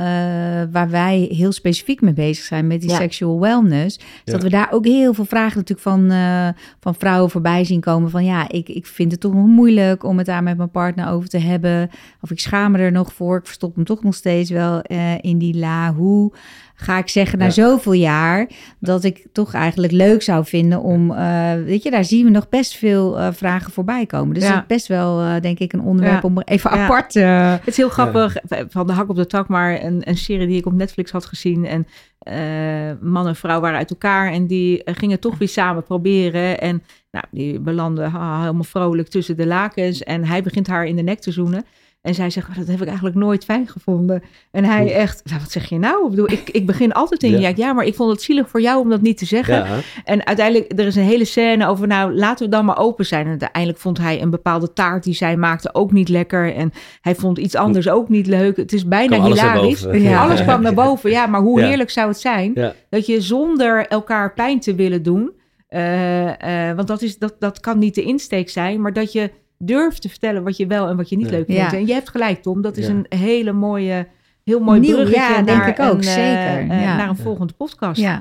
waar 0.71 0.89
wij 0.89 1.27
heel 1.31 1.51
specifiek 1.51 2.01
mee 2.01 2.13
bezig 2.13 2.43
zijn 2.45 2.67
met 2.67 2.81
die 2.81 2.89
Ja. 2.89 2.95
sexual 2.95 3.39
wellness. 3.39 3.97
Dus 3.97 4.07
Ja. 4.23 4.31
dat 4.33 4.43
we 4.43 4.49
daar 4.49 4.67
ook 4.71 4.85
heel 4.85 5.13
veel 5.13 5.25
vragen 5.25 5.57
natuurlijk 5.57 5.87
van, 5.87 6.11
eh, 6.11 6.47
van 6.79 6.95
vrouwen 6.95 7.29
voorbij 7.29 7.63
zien 7.63 7.79
komen. 7.81 8.09
Van 8.09 8.25
ja, 8.25 8.49
ik, 8.49 8.69
ik 8.69 8.85
vind 8.85 9.11
het 9.11 9.21
toch 9.21 9.33
nog 9.33 9.45
moeilijk 9.45 10.03
om 10.03 10.17
het 10.17 10.25
daar 10.25 10.43
met 10.43 10.57
mijn 10.57 10.71
partner 10.71 11.07
over 11.09 11.29
te 11.29 11.37
hebben. 11.37 11.89
Of 12.21 12.31
ik 12.31 12.39
schaam 12.39 12.71
me 12.71 12.77
er 12.77 12.91
nog 12.91 13.13
voor. 13.13 13.37
Ik 13.37 13.45
verstop 13.45 13.75
hem 13.75 13.83
toch 13.85 14.03
nog 14.03 14.15
steeds 14.15 14.49
wel 14.49 14.81
eh, 14.81 15.17
in 15.21 15.37
die 15.37 15.57
la. 15.57 15.93
Hoe 15.93 16.33
ga 16.81 16.97
ik 16.97 17.07
zeggen 17.09 17.39
na 17.39 17.45
Ja. 17.45 17.51
zoveel 17.51 17.93
jaar 17.93 18.49
dat 18.79 19.03
ik 19.03 19.27
toch 19.33 19.53
eigenlijk 19.53 19.93
leuk 19.93 20.21
zou 20.21 20.45
vinden 20.45 20.81
om, 20.81 21.11
eh, 21.11 21.53
weet 21.65 21.83
je, 21.83 21.91
daar 21.91 22.05
zien 22.05 22.23
we 22.25 22.31
nog 22.31 22.49
best 22.49 22.75
veel 22.77 23.19
eh, 23.19 23.27
vragen 23.31 23.71
voorbij 23.71 24.05
komen. 24.05 24.33
Dus 24.33 24.43
Ja. 24.43 24.49
dat 24.49 24.59
is 24.61 24.67
best 24.67 24.87
wel, 24.87 25.21
eh, 25.21 25.41
denk 25.41 25.59
ik, 25.59 25.73
een 25.73 25.81
onderwerp 25.81 26.21
Ja. 26.21 26.27
om 26.29 26.39
even 26.41 26.75
Ja. 26.75 26.83
apart. 26.83 27.15
eh, 27.15 27.51
Het 27.51 27.67
is 27.67 27.77
heel 27.77 27.89
grappig, 27.89 28.35
van 28.69 28.87
de 28.87 28.93
hak 28.93 29.09
op 29.09 29.15
de 29.15 29.25
tak, 29.25 29.47
maar 29.47 29.83
een, 29.83 30.01
een 30.09 30.17
serie 30.17 30.47
die 30.47 30.57
ik 30.57 30.65
op 30.65 30.73
Netflix 30.73 31.11
had 31.11 31.25
gezien. 31.25 31.65
En 31.65 31.87
eh, 32.19 32.91
man 33.01 33.27
en 33.27 33.35
vrouw 33.35 33.59
waren 33.59 33.77
uit 33.77 33.89
elkaar 33.89 34.31
en 34.31 34.47
die 34.47 34.81
gingen 34.85 35.19
toch 35.19 35.37
weer 35.37 35.47
samen 35.47 35.83
proberen. 35.83 36.61
En 36.61 36.83
nou, 37.11 37.25
die 37.31 37.59
belanden 37.59 38.09
ha, 38.11 38.39
helemaal 38.39 38.63
vrolijk 38.63 39.07
tussen 39.07 39.37
de 39.37 39.45
lakens. 39.47 40.03
En 40.03 40.25
hij 40.25 40.43
begint 40.43 40.67
haar 40.67 40.85
in 40.85 40.95
de 40.95 41.01
nek 41.01 41.19
te 41.19 41.31
zoenen. 41.31 41.65
En 42.01 42.13
zij 42.13 42.29
zegt, 42.29 42.49
"Oh, 42.49 42.57
dat 42.57 42.67
heb 42.67 42.81
ik 42.81 42.87
eigenlijk 42.87 43.15
nooit 43.15 43.43
fijn 43.43 43.67
gevonden. 43.67 44.23
En 44.51 44.63
hij 44.63 44.93
echt, 44.93 45.21
"Nou, 45.25 45.39
wat 45.41 45.51
zeg 45.51 45.69
je 45.69 45.77
nou? 45.77 46.03
Ik, 46.03 46.09
bedoel, 46.09 46.31
ik, 46.31 46.49
ik 46.49 46.65
begin 46.65 46.91
altijd 46.91 47.23
in 47.23 47.31
Ja. 47.31 47.37
ja. 47.39 47.53
ja, 47.55 47.73
maar 47.73 47.85
ik 47.85 47.95
vond 47.95 48.11
het 48.11 48.21
zielig 48.21 48.49
voor 48.49 48.61
jou 48.61 48.81
om 48.81 48.89
dat 48.89 49.01
niet 49.01 49.17
te 49.17 49.25
zeggen. 49.25 49.55
Ja, 49.55 49.79
En 50.03 50.25
uiteindelijk, 50.25 50.79
er 50.79 50.85
is 50.85 50.95
een 50.95 51.03
hele 51.03 51.25
scène 51.25 51.67
over, 51.67 51.87
nou, 51.87 52.13
laten 52.13 52.45
we 52.45 52.51
dan 52.51 52.65
maar 52.65 52.77
open 52.77 53.05
zijn. 53.05 53.23
En 53.23 53.29
uiteindelijk 53.29 53.79
vond 53.79 53.97
hij 53.97 54.21
een 54.21 54.29
bepaalde 54.29 54.73
taart 54.73 55.03
die 55.03 55.13
zij 55.13 55.37
maakte 55.37 55.73
ook 55.73 55.91
niet 55.91 56.09
lekker. 56.09 56.55
En 56.55 56.71
hij 57.01 57.15
vond 57.15 57.37
iets 57.37 57.55
anders 57.55 57.89
ook 57.89 58.09
niet 58.09 58.27
leuk. 58.27 58.57
Het 58.57 58.73
is 58.73 58.87
bijna 58.87 59.15
Kwam 59.15 59.25
alles 59.25 59.41
hilarisch. 59.41 59.85
Ja. 59.91 60.23
Alles 60.23 60.41
kwam 60.41 60.61
naar 60.61 60.73
boven. 60.73 61.09
Ja, 61.09 61.25
maar 61.25 61.41
hoe 61.41 61.61
heerlijk 61.61 61.89
zou 61.89 62.07
het 62.07 62.19
zijn 62.19 62.73
dat 62.89 63.05
je 63.05 63.21
zonder 63.21 63.87
elkaar 63.87 64.33
pijn 64.33 64.59
te 64.59 64.75
willen 64.75 65.03
doen, 65.03 65.31
eh, 65.67 66.69
eh, 66.69 66.75
want 66.75 66.87
dat, 66.87 67.01
is, 67.01 67.17
dat, 67.17 67.35
dat 67.39 67.59
kan 67.59 67.79
niet 67.79 67.95
de 67.95 68.03
insteek 68.03 68.49
zijn, 68.49 68.81
maar 68.81 68.93
dat 68.93 69.11
je 69.11 69.31
durft 69.63 70.01
te 70.01 70.09
vertellen 70.09 70.43
wat 70.43 70.57
je 70.57 70.67
wel 70.67 70.87
en 70.87 70.97
wat 70.97 71.09
je 71.09 71.17
niet 71.17 71.29
Ja. 71.29 71.31
leuk 71.35 71.45
vindt. 71.45 71.71
Ja. 71.71 71.77
En 71.77 71.87
je 71.87 71.93
hebt 71.93 72.09
gelijk, 72.09 72.41
Tom. 72.41 72.61
Dat 72.61 72.77
is 72.77 72.87
Ja. 72.87 72.93
een 72.93 73.19
hele 73.19 73.51
mooie, 73.51 74.07
heel 74.43 74.59
mooi 74.59 74.79
Nieuw, 74.79 74.95
bruggetje 74.95 75.19
ja, 75.21 75.41
denk 75.41 75.57
naar, 75.57 75.67
ik 75.67 75.79
ook, 75.79 75.91
een, 75.93 75.97
eh, 75.99 76.13
zeker, 76.13 76.59
eh, 76.69 76.81
ja. 76.81 76.95
naar 76.97 77.09
een 77.09 77.17
volgende 77.17 77.53
podcast. 77.53 78.01
ja. 78.01 78.19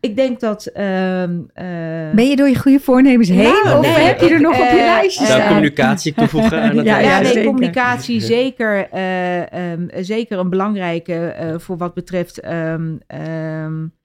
Ik 0.00 0.16
denk 0.16 0.40
dat... 0.40 0.66
ehm, 0.66 1.38
eh, 1.54 1.64
Ben 2.14 2.28
je 2.28 2.36
door 2.36 2.48
je 2.48 2.58
goede 2.58 2.80
voornemens 2.80 3.28
heen? 3.28 3.42
Nou, 3.64 3.78
of 3.78 3.82
nee, 3.96 4.06
heb 4.06 4.20
je 4.20 4.26
er 4.26 4.34
ik, 4.34 4.40
nog 4.40 4.52
op 4.60 4.68
je 4.70 4.74
lijstje 4.76 5.24
Zou 5.26 5.38
staan? 5.38 5.48
communicatie 5.48 6.14
toevoegen 6.14 6.60
aan 6.62 6.76
het 6.76 6.86
Ja, 6.86 6.98
Ja, 6.98 7.18
nee, 7.20 7.26
zeker. 7.32 7.44
communicatie 7.44 8.20
zeker, 8.20 8.88
eh, 8.90 9.52
ehm, 9.72 9.86
zeker 10.00 10.38
een 10.38 10.50
belangrijke 10.50 11.14
eh, 11.14 11.54
voor 11.58 11.76
wat 11.76 11.94
betreft 11.94 12.40
ehm, 12.40 12.92
ehm, 13.06 13.82
eh, 13.82 13.97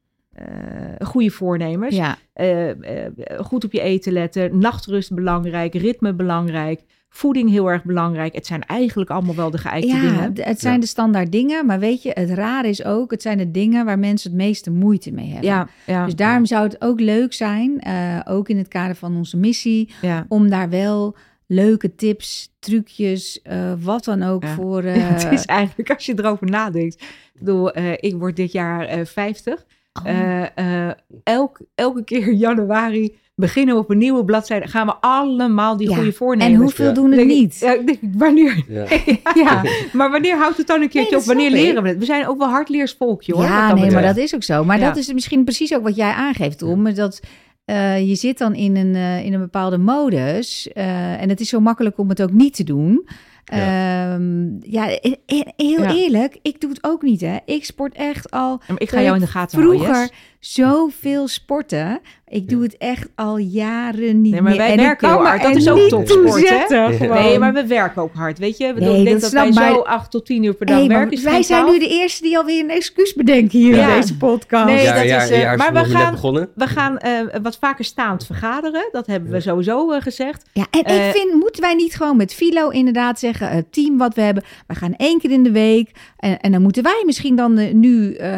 goede 1.06 1.30
voornemers. 1.30 1.96
Ja, 1.96 2.18
Eh, 2.34 2.70
eh, 2.70 3.12
goed 3.38 3.64
op 3.64 3.72
je 3.72 3.82
eten 3.82 4.14
letten, 4.14 4.58
nachtrust 4.58 5.14
belangrijk, 5.14 5.74
ritme 5.76 6.14
belangrijk, 6.14 6.82
voeding 7.10 7.50
heel 7.50 7.68
erg 7.72 7.84
belangrijk. 7.84 8.36
Het 8.36 8.46
zijn 8.46 8.62
eigenlijk 8.64 9.10
allemaal 9.10 9.36
wel 9.36 9.52
de 9.52 9.58
geëikte 9.58 9.88
ja 9.88 10.02
dingen. 10.02 10.34
het 10.48 10.60
zijn 10.60 10.74
Ja. 10.74 10.80
de 10.80 10.86
standaard 10.86 11.32
dingen. 11.32 11.66
Maar 11.66 11.80
weet 11.80 12.02
je, 12.04 12.12
het 12.14 12.30
rare 12.30 12.68
is 12.68 12.84
ook, 12.84 13.12
het 13.12 13.22
zijn 13.22 13.38
de 13.38 13.52
dingen 13.52 13.86
waar 13.86 14.00
mensen 14.00 14.30
het 14.32 14.40
meeste 14.40 14.72
moeite 14.72 15.12
mee 15.12 15.26
hebben. 15.30 15.50
Ja, 15.50 15.68
ja, 15.86 16.06
Dus 16.06 16.16
daarom 16.16 16.46
zou 16.46 16.64
het 16.64 16.82
ook 16.82 17.00
leuk 17.00 17.34
zijn, 17.34 17.80
eh, 17.80 18.20
ook 18.26 18.50
in 18.50 18.58
het 18.58 18.68
kader 18.68 18.96
van 18.96 19.16
onze 19.16 19.38
missie, 19.38 19.90
ja. 20.02 20.26
om 20.28 20.50
daar 20.50 20.70
wel 20.70 21.16
leuke 21.48 21.96
tips, 21.96 22.54
trucjes, 22.60 23.42
eh, 23.42 23.74
wat 23.80 24.04
dan 24.04 24.24
ook 24.24 24.44
Ja. 24.44 24.54
voor. 24.54 24.84
eh, 24.84 24.96
Ja, 25.02 25.02
het 25.14 25.32
is 25.32 25.46
eigenlijk, 25.46 25.90
als 25.92 26.06
je 26.06 26.14
erover 26.18 26.48
nadenkt. 26.50 27.02
Ik 27.02 27.40
bedoel, 27.40 27.72
eh, 27.72 27.92
ik 27.92 28.16
word 28.18 28.36
dit 28.36 28.52
jaar 28.52 28.86
eh 28.86 29.06
50. 29.06 29.66
Oh, 30.04 30.10
Eh, 30.12 30.88
eh, 30.88 30.94
elk, 31.24 31.60
elke 31.76 32.04
keer 32.04 32.28
in 32.28 32.38
januari 32.48 33.16
beginnen 33.36 33.76
we 33.76 33.82
op 33.82 33.90
een 33.90 33.98
nieuwe 33.98 34.26
bladzijde. 34.26 34.68
Gaan 34.68 34.86
we 34.88 34.94
allemaal 35.00 35.78
die 35.78 35.90
Ja, 35.90 35.96
goede 35.96 36.12
voornemens. 36.14 36.54
en 36.56 36.62
hoeveel 36.62 36.86
Ja. 36.86 36.92
doen 36.92 37.12
het 37.12 37.26
niet? 37.28 37.58
Ja, 37.60 37.78
wanneer? 38.18 38.64
Ja. 38.68 38.86
ja, 39.44 39.62
Maar 39.94 40.12
wanneer 40.12 40.36
houdt 40.38 40.58
het 40.58 40.68
dan 40.68 40.82
een 40.82 40.90
keertje 40.90 41.18
op? 41.18 41.24
Wanneer 41.24 41.52
leren 41.52 41.84
we 41.84 41.90
het? 41.90 41.98
We 41.98 42.06
zijn 42.06 42.28
ook 42.28 42.38
wel 42.38 42.48
hardleers 42.50 42.94
volkje 42.98 43.34
hoor. 43.34 43.44
ja 43.44 43.70
dat 43.70 43.80
nee, 43.80 43.92
maar 43.92 44.02
dat 44.02 44.18
is 44.18 44.36
ook 44.36 44.44
zo. 44.44 44.64
Maar 44.66 44.80
Ja. 44.80 44.88
dat 44.88 44.98
is 44.98 45.14
misschien 45.14 45.44
precies 45.44 45.74
ook 45.76 45.84
wat 45.84 45.96
jij 45.96 46.12
aangeeft, 46.12 46.58
Tom. 46.58 46.94
Dat 46.94 47.20
eh, 47.66 48.08
je 48.08 48.16
zit 48.16 48.38
dan 48.38 48.56
in 48.56 48.76
een, 48.76 48.96
eh, 48.96 49.26
in 49.26 49.34
een 49.34 49.40
bepaalde 49.40 49.78
modus. 49.78 50.68
eh, 50.72 51.22
en 51.22 51.30
het 51.30 51.40
is 51.40 51.50
zo 51.50 51.60
makkelijk 51.60 51.98
om 51.98 52.10
het 52.10 52.22
ook 52.22 52.32
niet 52.32 52.56
te 52.56 52.64
doen. 52.64 53.08
Ja. 53.46 54.14
Ehm, 54.14 54.72
ja, 54.72 54.90
e- 54.90 55.16
e- 55.26 55.44
heel 55.56 55.82
Ja. 55.82 55.94
eerlijk, 55.96 56.40
ik 56.42 56.62
doe 56.62 56.70
het 56.70 56.84
ook 56.84 57.02
niet, 57.02 57.22
hè. 57.22 57.38
Ik 57.46 57.66
sport 57.66 57.94
echt 57.96 58.32
al 58.32 58.62
maar 58.68 58.82
ik 58.82 58.90
ga 58.90 59.02
jou 59.02 59.16
in 59.16 59.22
de 59.22 59.28
gaten 59.28 59.60
houden. 59.62 59.82
vroeger 59.84 60.02
Jess. 60.40 60.54
zoveel 60.56 61.28
sporten. 61.28 62.00
Ik 62.34 62.50
doe 62.50 62.64
het 62.64 62.78
echt 62.78 63.08
al 63.16 63.38
jaren 63.38 64.22
niet 64.22 64.32
Nee, 64.32 64.42
maar 64.42 64.50
meer. 64.52 64.60
wij 64.60 64.72
En 64.72 64.80
ik 64.80 64.86
werken 64.86 65.08
heel 65.10 65.18
hard. 65.26 65.42
Dat 65.42 65.56
is 65.56 65.70
ook 65.70 65.80
topsport, 65.80 66.50
hè? 66.50 66.76
Ja. 66.76 66.90
Nee, 67.22 67.40
maar 67.40 67.54
we 67.54 67.68
werken 67.68 68.02
ook 68.02 68.14
hard, 68.14 68.40
weet 68.40 68.58
je? 68.58 68.74
Bedoel, 68.74 68.94
Nee, 68.94 69.04
denk 69.04 69.22
dat 69.22 69.32
dat, 69.32 69.42
wij 69.44 69.52
snap 69.52 69.74
zo 69.74 69.80
acht 69.82 70.12
tot 70.12 70.26
tien 70.26 70.44
uur 70.44 70.54
per 70.54 70.66
dag 70.66 70.78
Hey, 70.78 70.88
werken. 70.88 71.24
Wij 71.24 71.44
zijn 71.44 71.66
nu 71.66 71.80
de 71.80 71.88
eerste 71.88 72.24
die 72.24 72.38
alweer 72.38 72.64
een 72.64 72.70
excuus 72.70 73.14
bedenken 73.14 73.60
hier 73.60 73.76
Ja. 73.76 73.90
in 73.94 74.02
deze 74.02 74.18
podcast. 74.18 74.66
Nee, 74.66 74.84
jaar, 74.84 74.96
dat 74.96 75.08
jaar, 75.08 75.24
is, 75.24 75.30
eh, 75.30 75.56
maar 75.56 75.74
we 75.74 75.90
gaan- 75.90 76.12
begonnen. 76.12 76.50
We 76.56 76.68
gaan 76.68 76.98
eh, 76.98 77.12
wat 77.42 77.58
vaker 77.58 77.86
staand 77.86 78.26
vergaderen. 78.26 78.90
Dat 78.92 79.08
hebben 79.08 79.30
we 79.30 79.36
Ja. 79.36 79.42
sowieso 79.42 79.92
eh, 79.92 80.02
gezegd. 80.02 80.50
Ja, 80.54 80.66
en 80.72 80.80
ik 80.80 81.16
vind, 81.16 81.34
moeten 81.34 81.62
wij 81.62 81.74
niet 81.74 81.96
gewoon 81.96 82.18
met 82.18 82.34
Filo 82.34 82.70
inderdaad 82.70 83.20
zeggen, 83.20 83.48
het 83.50 83.72
team 83.74 83.98
wat 83.98 84.16
we 84.16 84.22
hebben, 84.22 84.44
we 84.68 84.76
gaan 84.76 84.94
één 84.96 85.20
keer 85.20 85.32
in 85.32 85.44
de 85.44 85.52
week. 85.52 85.92
En, 86.18 86.40
en 86.40 86.52
dan 86.52 86.62
moeten 86.62 86.84
wij 86.84 87.04
misschien 87.06 87.36
dan 87.36 87.56
de, 87.56 87.64
nu 87.64 88.14
eh, 88.14 88.30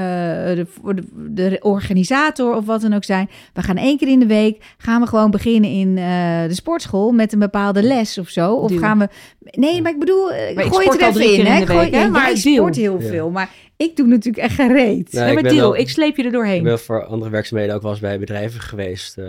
de, 0.55 0.65
voor 0.81 0.95
de, 0.95 1.03
de 1.13 1.59
organisator 1.61 2.55
of 2.55 2.65
wat 2.65 2.81
dan 2.81 2.93
ook 2.93 3.03
zijn. 3.03 3.29
We 3.53 3.61
gaan 3.61 3.77
één 3.85 3.97
keer 3.97 4.07
in 4.07 4.19
de 4.19 4.25
week, 4.25 4.63
gaan 4.77 5.01
we 5.01 5.07
gewoon 5.07 5.31
beginnen 5.31 5.69
in 5.69 5.97
eh, 5.97 6.47
de 6.47 6.53
sportschool 6.53 7.11
met 7.11 7.33
een 7.33 7.39
bepaalde 7.39 7.83
les 7.83 8.17
of 8.17 8.29
zo. 8.29 8.53
Of 8.53 8.69
Deal. 8.69 8.81
gaan 8.81 8.99
we, 8.99 9.07
nee, 9.39 9.81
maar 9.81 9.91
ik 9.91 9.99
bedoel, 9.99 10.31
eh, 10.31 10.55
Maar 10.55 10.65
ik 10.65 10.71
gooi 10.73 10.85
het 10.87 10.95
er 10.95 11.01
al 11.01 11.07
even 11.09 11.21
drie 11.21 11.29
in. 11.29 11.35
keer 11.35 11.45
in 11.45 11.51
hè. 11.51 11.59
de 11.59 11.65
Gooi- 11.65 11.79
week, 11.79 11.93
hè, 11.93 11.99
ja, 12.01 12.07
maar 12.09 12.25
deal. 12.25 12.37
sport 12.55 12.75
heel 12.75 13.01
Ja. 13.01 13.07
veel, 13.07 13.29
maar 13.29 13.49
ik 13.77 13.95
doe 13.95 14.07
natuurlijk 14.07 14.43
echt 14.43 14.55
gereed. 14.55 15.11
Nee, 15.11 15.21
Nee, 15.23 15.27
ik 15.29 15.33
maar 15.33 15.43
ben 15.43 15.53
deal, 15.53 15.71
wel- 15.71 15.79
ik 15.79 15.89
sleep 15.89 16.17
je 16.17 16.23
er 16.23 16.31
doorheen. 16.31 16.57
Ik 16.57 16.63
ben 16.63 16.79
voor 16.79 17.05
andere 17.05 17.31
werkzaamheden 17.31 17.75
ook 17.75 17.81
wel 17.81 17.91
eens 17.91 17.99
bij 17.99 18.19
bedrijven 18.19 18.61
geweest 18.61 19.17
eh, 19.17 19.25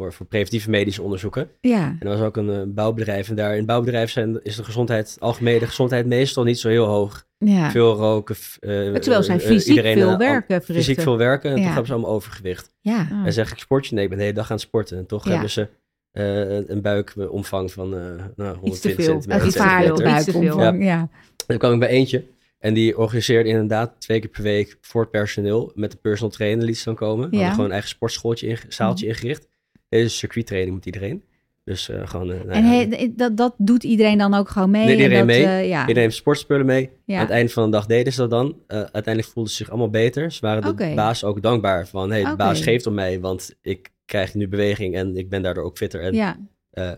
voor, 0.00 0.12
voor 0.12 0.26
preventieve 0.26 0.70
medische 0.70 1.02
onderzoeken. 1.02 1.50
Ja, 1.60 1.84
En 1.88 1.96
er 2.00 2.08
was 2.08 2.20
ook 2.20 2.36
een 2.36 2.50
eh, 2.50 2.62
bouwbedrijf. 2.66 3.28
En 3.28 3.34
daar 3.36 3.56
in 3.56 3.66
bouwbedrijven 3.66 4.10
zijn, 4.12 4.40
is 4.42 4.56
de 4.56 4.64
gezondheid, 4.64 5.16
algemene 5.20 5.66
gezondheid 5.66 6.06
meestal 6.06 6.44
niet 6.44 6.58
zo 6.58 6.68
heel 6.68 6.86
hoog. 6.86 7.26
ja. 7.38 7.70
Veel 7.70 7.94
roken. 7.96 8.34
f- 8.34 8.56
eh, 8.60 8.70
Terwijl 8.94 9.22
zij 9.22 9.34
eh, 9.36 9.46
fysiek 9.46 9.68
iedereen, 9.68 9.96
veel 9.98 10.16
werk 10.16 10.48
eh, 10.48 10.60
Fysiek 10.60 11.00
veel 11.00 11.16
werken 11.16 11.50
en 11.50 11.56
Ja. 11.56 11.62
toch 11.62 11.68
hebben 11.72 11.86
ze 11.86 11.92
allemaal 11.92 12.12
overgewicht. 12.14 12.70
ja. 12.80 13.08
En 13.24 13.32
zeg 13.32 13.52
ik 13.52 13.58
sport 13.58 13.86
je? 13.86 13.94
Nee, 13.94 14.02
ik 14.04 14.08
ben 14.10 14.18
de 14.18 14.24
hele 14.24 14.36
dag 14.36 14.50
aan 14.50 14.56
het 14.56 14.66
sporten. 14.66 14.98
En 14.98 15.06
toch 15.06 15.24
Ja. 15.24 15.30
hebben 15.30 15.50
ze 15.50 15.68
een 16.66 16.80
buikomvang 16.82 17.72
van 17.72 17.88
nou, 18.36 18.56
120 18.58 19.04
centimeter. 19.04 19.32
Een 19.46 19.52
gevaarlijke 19.52 20.02
buikomvang, 20.02 20.82
ja. 20.84 20.88
ja. 20.88 21.08
Dan 21.46 21.58
kwam 21.58 21.72
ik 21.72 21.78
bij 21.78 21.88
eentje. 21.88 22.24
En 22.58 22.74
die 22.74 22.98
organiseerde 22.98 23.48
inderdaad 23.48 23.94
twee 23.98 24.20
keer 24.20 24.30
per 24.30 24.42
week 24.42 24.76
voor 24.80 25.00
het 25.00 25.10
personeel 25.10 25.72
met 25.74 25.90
de 25.90 25.96
personal 25.96 26.30
trainer 26.30 26.64
liet 26.64 26.78
ze 26.78 26.84
dan 26.84 26.94
komen. 26.94 27.24
We 27.30 27.34
hadden 27.34 27.50
gewoon 27.50 27.64
een 27.66 27.72
eigen 27.72 27.90
sportschooltje, 27.90 28.46
in, 28.46 28.58
zaaltje 28.68 29.04
mm. 29.06 29.10
ingericht. 29.12 29.48
Deze 29.88 30.08
circuittraining 30.08 30.74
met 30.74 30.86
iedereen. 30.86 31.22
Dus 31.64 31.88
uh, 31.88 32.06
gewoon... 32.06 32.30
Uh, 32.30 32.56
en 32.56 32.90
ja, 32.90 33.08
dat, 33.16 33.36
dat 33.36 33.54
doet 33.56 33.84
iedereen 33.84 34.18
dan 34.18 34.34
ook 34.34 34.48
gewoon 34.48 34.70
mee? 34.70 34.84
Nee, 34.84 34.96
iedereen 34.96 35.16
dat, 35.16 35.26
mee. 35.26 35.42
Uh, 35.42 35.68
ja. 35.68 35.80
Iedereen 35.80 36.02
heeft 36.02 36.16
sportspullen 36.16 36.66
mee. 36.66 36.90
Ja. 37.04 37.14
Aan 37.14 37.20
het 37.20 37.30
einde 37.30 37.52
van 37.52 37.64
de 37.64 37.70
dag 37.70 37.86
deden 37.86 38.12
ze 38.12 38.20
dat 38.20 38.30
dan. 38.30 38.56
uiteindelijk 38.66 39.26
voelden 39.26 39.52
ze 39.52 39.58
zich 39.58 39.68
allemaal 39.68 39.90
beter. 39.90 40.32
Ze 40.32 40.40
waren 40.40 40.62
de 40.62 40.68
okay. 40.68 40.94
baas 40.94 41.24
ook 41.24 41.42
dankbaar 41.42 41.86
van... 41.86 42.10
hey, 42.10 42.18
de 42.18 42.24
okay. 42.24 42.36
baas 42.36 42.60
geeft 42.60 42.86
om 42.86 42.94
mij, 42.94 43.20
want 43.20 43.56
ik 43.62 43.90
krijg 44.04 44.34
nu 44.34 44.48
beweging... 44.48 44.94
en 44.94 45.16
ik 45.16 45.28
ben 45.28 45.42
daardoor 45.42 45.64
ook 45.64 45.76
fitter 45.76 46.00
en 46.00 46.14
ja. 46.14 46.36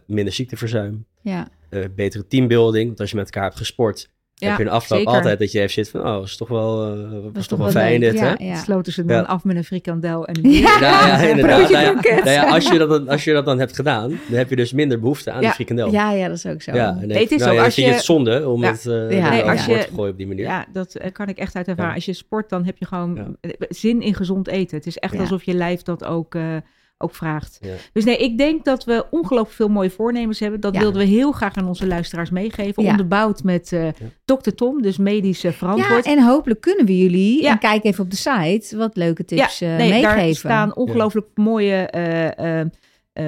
minder 0.07 0.33
ziekteverzuim. 0.33 1.05
Ja. 1.23 1.49
betere 1.95 2.27
teambuilding, 2.27 2.87
want 2.87 3.01
als 3.01 3.11
je 3.11 3.17
met 3.17 3.25
elkaar 3.25 3.45
hebt 3.45 3.57
gesport 3.57 4.11
ja, 4.41 4.49
heb 4.49 4.59
je 4.59 4.65
een 4.65 4.71
afloop 4.71 4.99
zeker. 4.99 5.15
altijd 5.15 5.39
dat 5.39 5.53
je 5.53 5.59
even 5.59 5.73
zit 5.73 5.89
van, 5.89 6.09
oh, 6.09 6.23
is 6.23 6.37
toch 6.37 6.49
wel, 6.49 6.97
uh, 6.97 7.11
was, 7.11 7.33
was 7.33 7.47
toch 7.47 7.59
wel 7.59 7.71
fijn 7.71 8.01
dit, 8.01 8.15
ja, 8.15 8.35
hè? 8.37 8.45
Ja. 8.45 8.57
Sloten 8.57 8.93
ze 8.93 9.05
dan 9.05 9.17
ja. 9.17 9.23
af 9.23 9.45
met 9.45 9.57
een 9.57 9.65
frikandel 9.65 10.27
en 10.27 10.39
een 10.43 10.51
ja. 10.51 10.77
ja, 10.81 11.19
inderdaad. 11.19 11.71
Nou 11.71 11.85
ja, 11.85 11.93
nou 12.25 12.31
ja, 12.31 12.49
als, 12.49 12.69
je 12.69 12.79
dat 12.79 12.89
dan, 12.89 13.09
als 13.15 13.25
je 13.25 13.33
dat 13.33 13.45
dan 13.45 13.59
hebt 13.59 13.75
gedaan, 13.75 14.09
dan 14.09 14.39
heb 14.39 14.51
je 14.51 14.57
dus 14.57 14.73
minder 14.73 15.01
behoefte 15.01 15.31
aan 15.31 15.41
ja. 15.41 15.47
die 15.47 15.55
frikandel. 15.55 15.93
Ja, 15.93 16.13
ja, 16.13 16.29
dat 16.29 16.37
is 16.37 16.47
ook 16.47 16.63
zo. 16.63 16.75
Ja, 16.75 16.93
nee, 16.93 17.23
het 17.23 17.31
is 17.31 17.39
nou, 17.39 17.51
zo. 17.51 17.57
Ja, 17.57 17.65
als 17.65 17.75
je, 17.75 17.85
het 17.85 18.03
zonde 18.03 18.49
om 18.49 18.65
het 18.65 18.85
uh, 18.85 19.11
ja. 19.11 19.31
Nee, 19.31 19.43
als 19.43 19.67
je, 19.67 19.79
te 19.79 19.95
gooien 19.95 20.13
op 20.13 20.19
die 20.19 20.27
manier. 20.27 20.45
Ja, 20.45 20.67
dat 20.73 20.97
uh, 21.01 21.13
kan 21.13 21.29
ik 21.29 21.39
echt 21.39 21.57
uit 21.57 21.69
ervaren. 21.69 21.95
Als 21.95 22.05
je 22.05 22.13
sport, 22.13 22.49
dan 22.49 22.65
heb 22.65 22.79
je 22.79 22.87
gewoon 22.87 23.37
zin 23.69 24.03
in 24.03 24.15
gezond 24.15 24.49
eten. 24.49 24.77
Het 24.77 24.87
is 24.87 24.99
echt 24.99 25.19
alsof 25.19 25.43
je 25.43 25.55
lijf 25.55 25.83
dat 25.83 26.05
ook... 26.05 26.35
Uh, 26.35 26.57
ook 27.03 27.15
vraagt. 27.15 27.59
Ja. 27.61 27.75
Dus 27.93 28.05
nee, 28.05 28.17
ik 28.17 28.39
denk 28.39 28.65
dat 28.65 28.85
we 28.85 29.07
ongelooflijk 29.11 29.57
veel 29.57 29.69
mooie 29.69 29.91
voornemens 29.91 30.41
hebben. 30.41 30.61
Dat 30.61 30.75
ja. 30.75 30.81
wilden 30.81 31.01
we 31.01 31.09
heel 31.09 31.33
graag 31.33 31.57
aan 31.57 31.69
onze 31.69 31.87
luisteraars 31.87 32.31
meegeven. 32.31 32.83
Ja. 32.83 32.91
Onderbouwd 32.91 33.43
met 33.43 33.73
uh, 33.73 33.89
dokter 34.25 34.55
Tom, 34.55 34.83
dus 34.83 34.97
medisch 34.97 35.45
uh, 35.45 35.53
verantwoord. 35.53 36.05
Ja, 36.05 36.11
en 36.13 36.23
hopelijk 36.23 36.61
kunnen 36.61 36.87
we 36.87 36.99
jullie, 36.99 37.49
en 37.49 37.59
kijk 37.59 37.85
even 37.85 38.05
op 38.05 38.11
de 38.11 38.17
site, 38.17 38.77
wat 38.77 38.97
leuke 38.97 39.25
tips 39.25 39.63
uh, 39.63 39.77
nee, 39.77 39.91
meegeven. 39.91 40.17
Daar 40.17 40.35
staan 40.35 40.77
ongelooflijk 40.77 41.27
mooie 41.35 41.93
uh, 41.97 42.61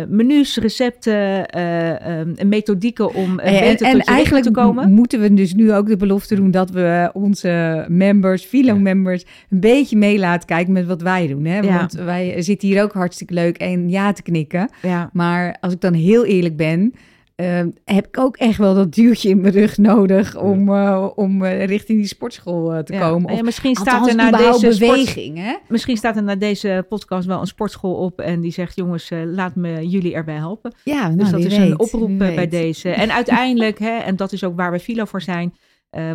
menus, 0.08 0.56
recepten, 0.56 1.56
uh, 1.56 2.18
um, 2.18 2.48
methodieken 2.48 3.14
om 3.14 3.40
uh, 3.40 3.46
en, 3.46 3.60
beter 3.60 3.86
en, 3.86 3.92
tot 3.92 4.06
je 4.06 4.12
eigenlijk 4.12 4.44
te 4.44 4.50
komen. 4.50 4.92
moeten 4.92 5.20
we 5.20 5.34
dus 5.34 5.54
nu 5.54 5.72
ook 5.72 5.86
de 5.86 5.96
belofte 5.96 6.34
doen 6.34 6.50
dat 6.50 6.70
we 6.70 7.10
onze 7.12 7.84
members, 7.88 8.44
Philo-members, 8.44 9.24
een 9.50 9.60
beetje 9.60 9.96
mee 9.96 10.18
laten 10.18 10.46
kijken 10.46 10.72
met 10.72 10.86
wat 10.86 11.02
wij 11.02 11.26
doen. 11.26 11.44
Hè? 11.44 11.58
Ja. 11.58 11.76
Want 11.76 11.92
wij 11.92 12.42
zitten 12.42 12.68
hier 12.68 12.82
ook 12.82 12.92
hartstikke 12.92 13.34
leuk 13.34 13.56
en 13.56 13.88
ja 13.88 14.12
te 14.12 14.22
knikken. 14.22 14.70
Ja. 14.82 15.10
Maar 15.12 15.56
als 15.60 15.72
ik 15.72 15.80
dan 15.80 15.94
heel 15.94 16.24
eerlijk 16.24 16.56
ben, 16.56 16.94
uh, 17.36 17.64
heb 17.84 18.06
ik 18.06 18.18
ook 18.18 18.36
echt 18.36 18.58
wel 18.58 18.74
dat 18.74 18.94
duwtje 18.94 19.28
in 19.28 19.40
mijn 19.40 19.52
rug 19.52 19.78
nodig 19.78 20.36
om, 20.36 20.68
uh, 20.68 21.08
om 21.14 21.42
uh, 21.42 21.64
richting 21.64 21.98
die 21.98 22.06
sportschool 22.06 22.82
te 22.84 22.92
ja. 22.92 23.08
komen. 23.08 23.30
Of, 23.30 23.36
ja, 23.36 23.42
misschien 23.42 23.74
staat 23.74 24.08
er 24.08 24.14
na 24.14 24.30
deze 24.30 24.68
beweging, 24.68 25.38
sport, 25.38 25.46
hè? 25.46 25.56
Misschien 25.68 25.96
staat 25.96 26.16
er 26.16 26.22
na 26.22 26.34
deze 26.34 26.86
podcast 26.88 27.26
wel 27.26 27.40
een 27.40 27.46
sportschool 27.46 27.94
op 27.94 28.20
en 28.20 28.40
die 28.40 28.52
zegt: 28.52 28.76
jongens, 28.76 29.10
laat 29.24 29.54
me 29.54 29.88
jullie 29.88 30.14
erbij 30.14 30.34
helpen. 30.34 30.74
Ja, 30.84 31.02
nou, 31.02 31.16
dus 31.16 31.30
dat 31.30 31.40
is 31.40 31.56
weet, 31.56 31.70
een 31.70 31.78
oproep 31.78 32.18
bij 32.18 32.48
deze. 32.48 32.90
En 32.90 33.12
uiteindelijk, 33.22 33.78
hè, 33.78 33.98
en 33.98 34.16
dat 34.16 34.32
is 34.32 34.44
ook 34.44 34.56
waar 34.56 34.72
we 34.72 34.80
Filo 34.80 35.04
voor 35.04 35.22
zijn. 35.22 35.54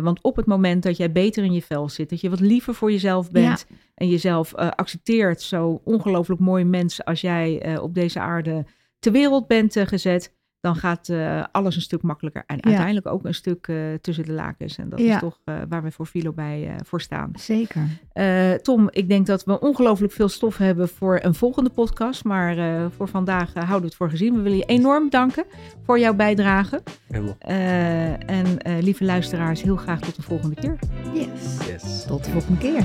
want 0.02 0.22
op 0.22 0.36
het 0.36 0.46
moment 0.46 0.82
dat 0.82 0.96
jij 0.96 1.12
beter 1.12 1.44
in 1.44 1.52
je 1.52 1.62
vel 1.62 1.88
zit, 1.88 2.10
dat 2.10 2.20
je 2.20 2.30
wat 2.30 2.40
liever 2.40 2.74
voor 2.74 2.90
jezelf 2.90 3.30
bent 3.30 3.66
ja. 3.68 3.76
en 3.94 4.08
jezelf 4.08 4.54
accepteert, 4.54 5.42
zo 5.42 5.80
ongelooflijk 5.84 6.40
mooi 6.40 6.64
mens 6.64 7.04
als 7.04 7.20
jij 7.20 7.78
op 7.78 7.94
deze 7.94 8.20
aarde 8.20 8.64
ter 8.98 9.12
wereld 9.12 9.46
bent 9.46 9.76
gezet, 9.84 10.36
dan 10.60 10.76
gaat 10.76 11.08
uh, 11.08 11.44
alles 11.52 11.76
een 11.76 11.82
stuk 11.82 12.02
makkelijker. 12.02 12.42
En 12.46 12.56
ja. 12.56 12.62
uiteindelijk 12.62 13.06
ook 13.06 13.24
een 13.24 13.34
stuk 13.34 13.66
uh, 13.66 13.94
tussen 14.00 14.24
de 14.24 14.32
lakens. 14.32 14.78
En 14.78 14.88
dat 14.88 14.98
ja. 14.98 15.14
is 15.14 15.20
toch 15.20 15.38
uh, 15.44 15.54
waar 15.68 15.82
we 15.82 15.90
voor 15.90 16.06
Filo 16.06 16.32
bij 16.32 16.76
voor 16.84 17.00
staan. 17.00 17.30
Zeker. 17.34 17.82
Tom, 18.62 18.88
ik 18.90 19.08
denk 19.08 19.26
dat 19.26 19.44
we 19.44 19.60
ongelooflijk 19.60 20.12
veel 20.12 20.28
stof 20.28 20.56
hebben 20.56 20.88
voor 20.88 21.18
een 21.22 21.34
volgende 21.34 21.70
podcast. 21.70 22.24
Maar 22.24 22.90
voor 22.90 23.08
vandaag 23.08 23.54
houden 23.54 23.80
we 23.80 23.86
het 23.86 23.94
voor 23.94 24.10
gezien. 24.10 24.34
We 24.34 24.40
willen 24.42 24.58
je 24.58 24.64
enorm 24.64 25.10
danken 25.10 25.44
voor 25.84 25.98
jouw 25.98 26.14
bijdrage. 26.14 26.82
en 28.26 28.58
lieve 28.80 29.04
luisteraars, 29.04 29.62
heel 29.62 29.76
graag 29.76 30.00
tot 30.00 30.16
de 30.16 30.22
volgende 30.22 30.54
keer. 30.54 30.78
Yes. 31.14 31.66
yes. 31.66 32.04
Tot 32.06 32.24
de 32.24 32.30
volgende 32.30 32.58
keer. 32.58 32.84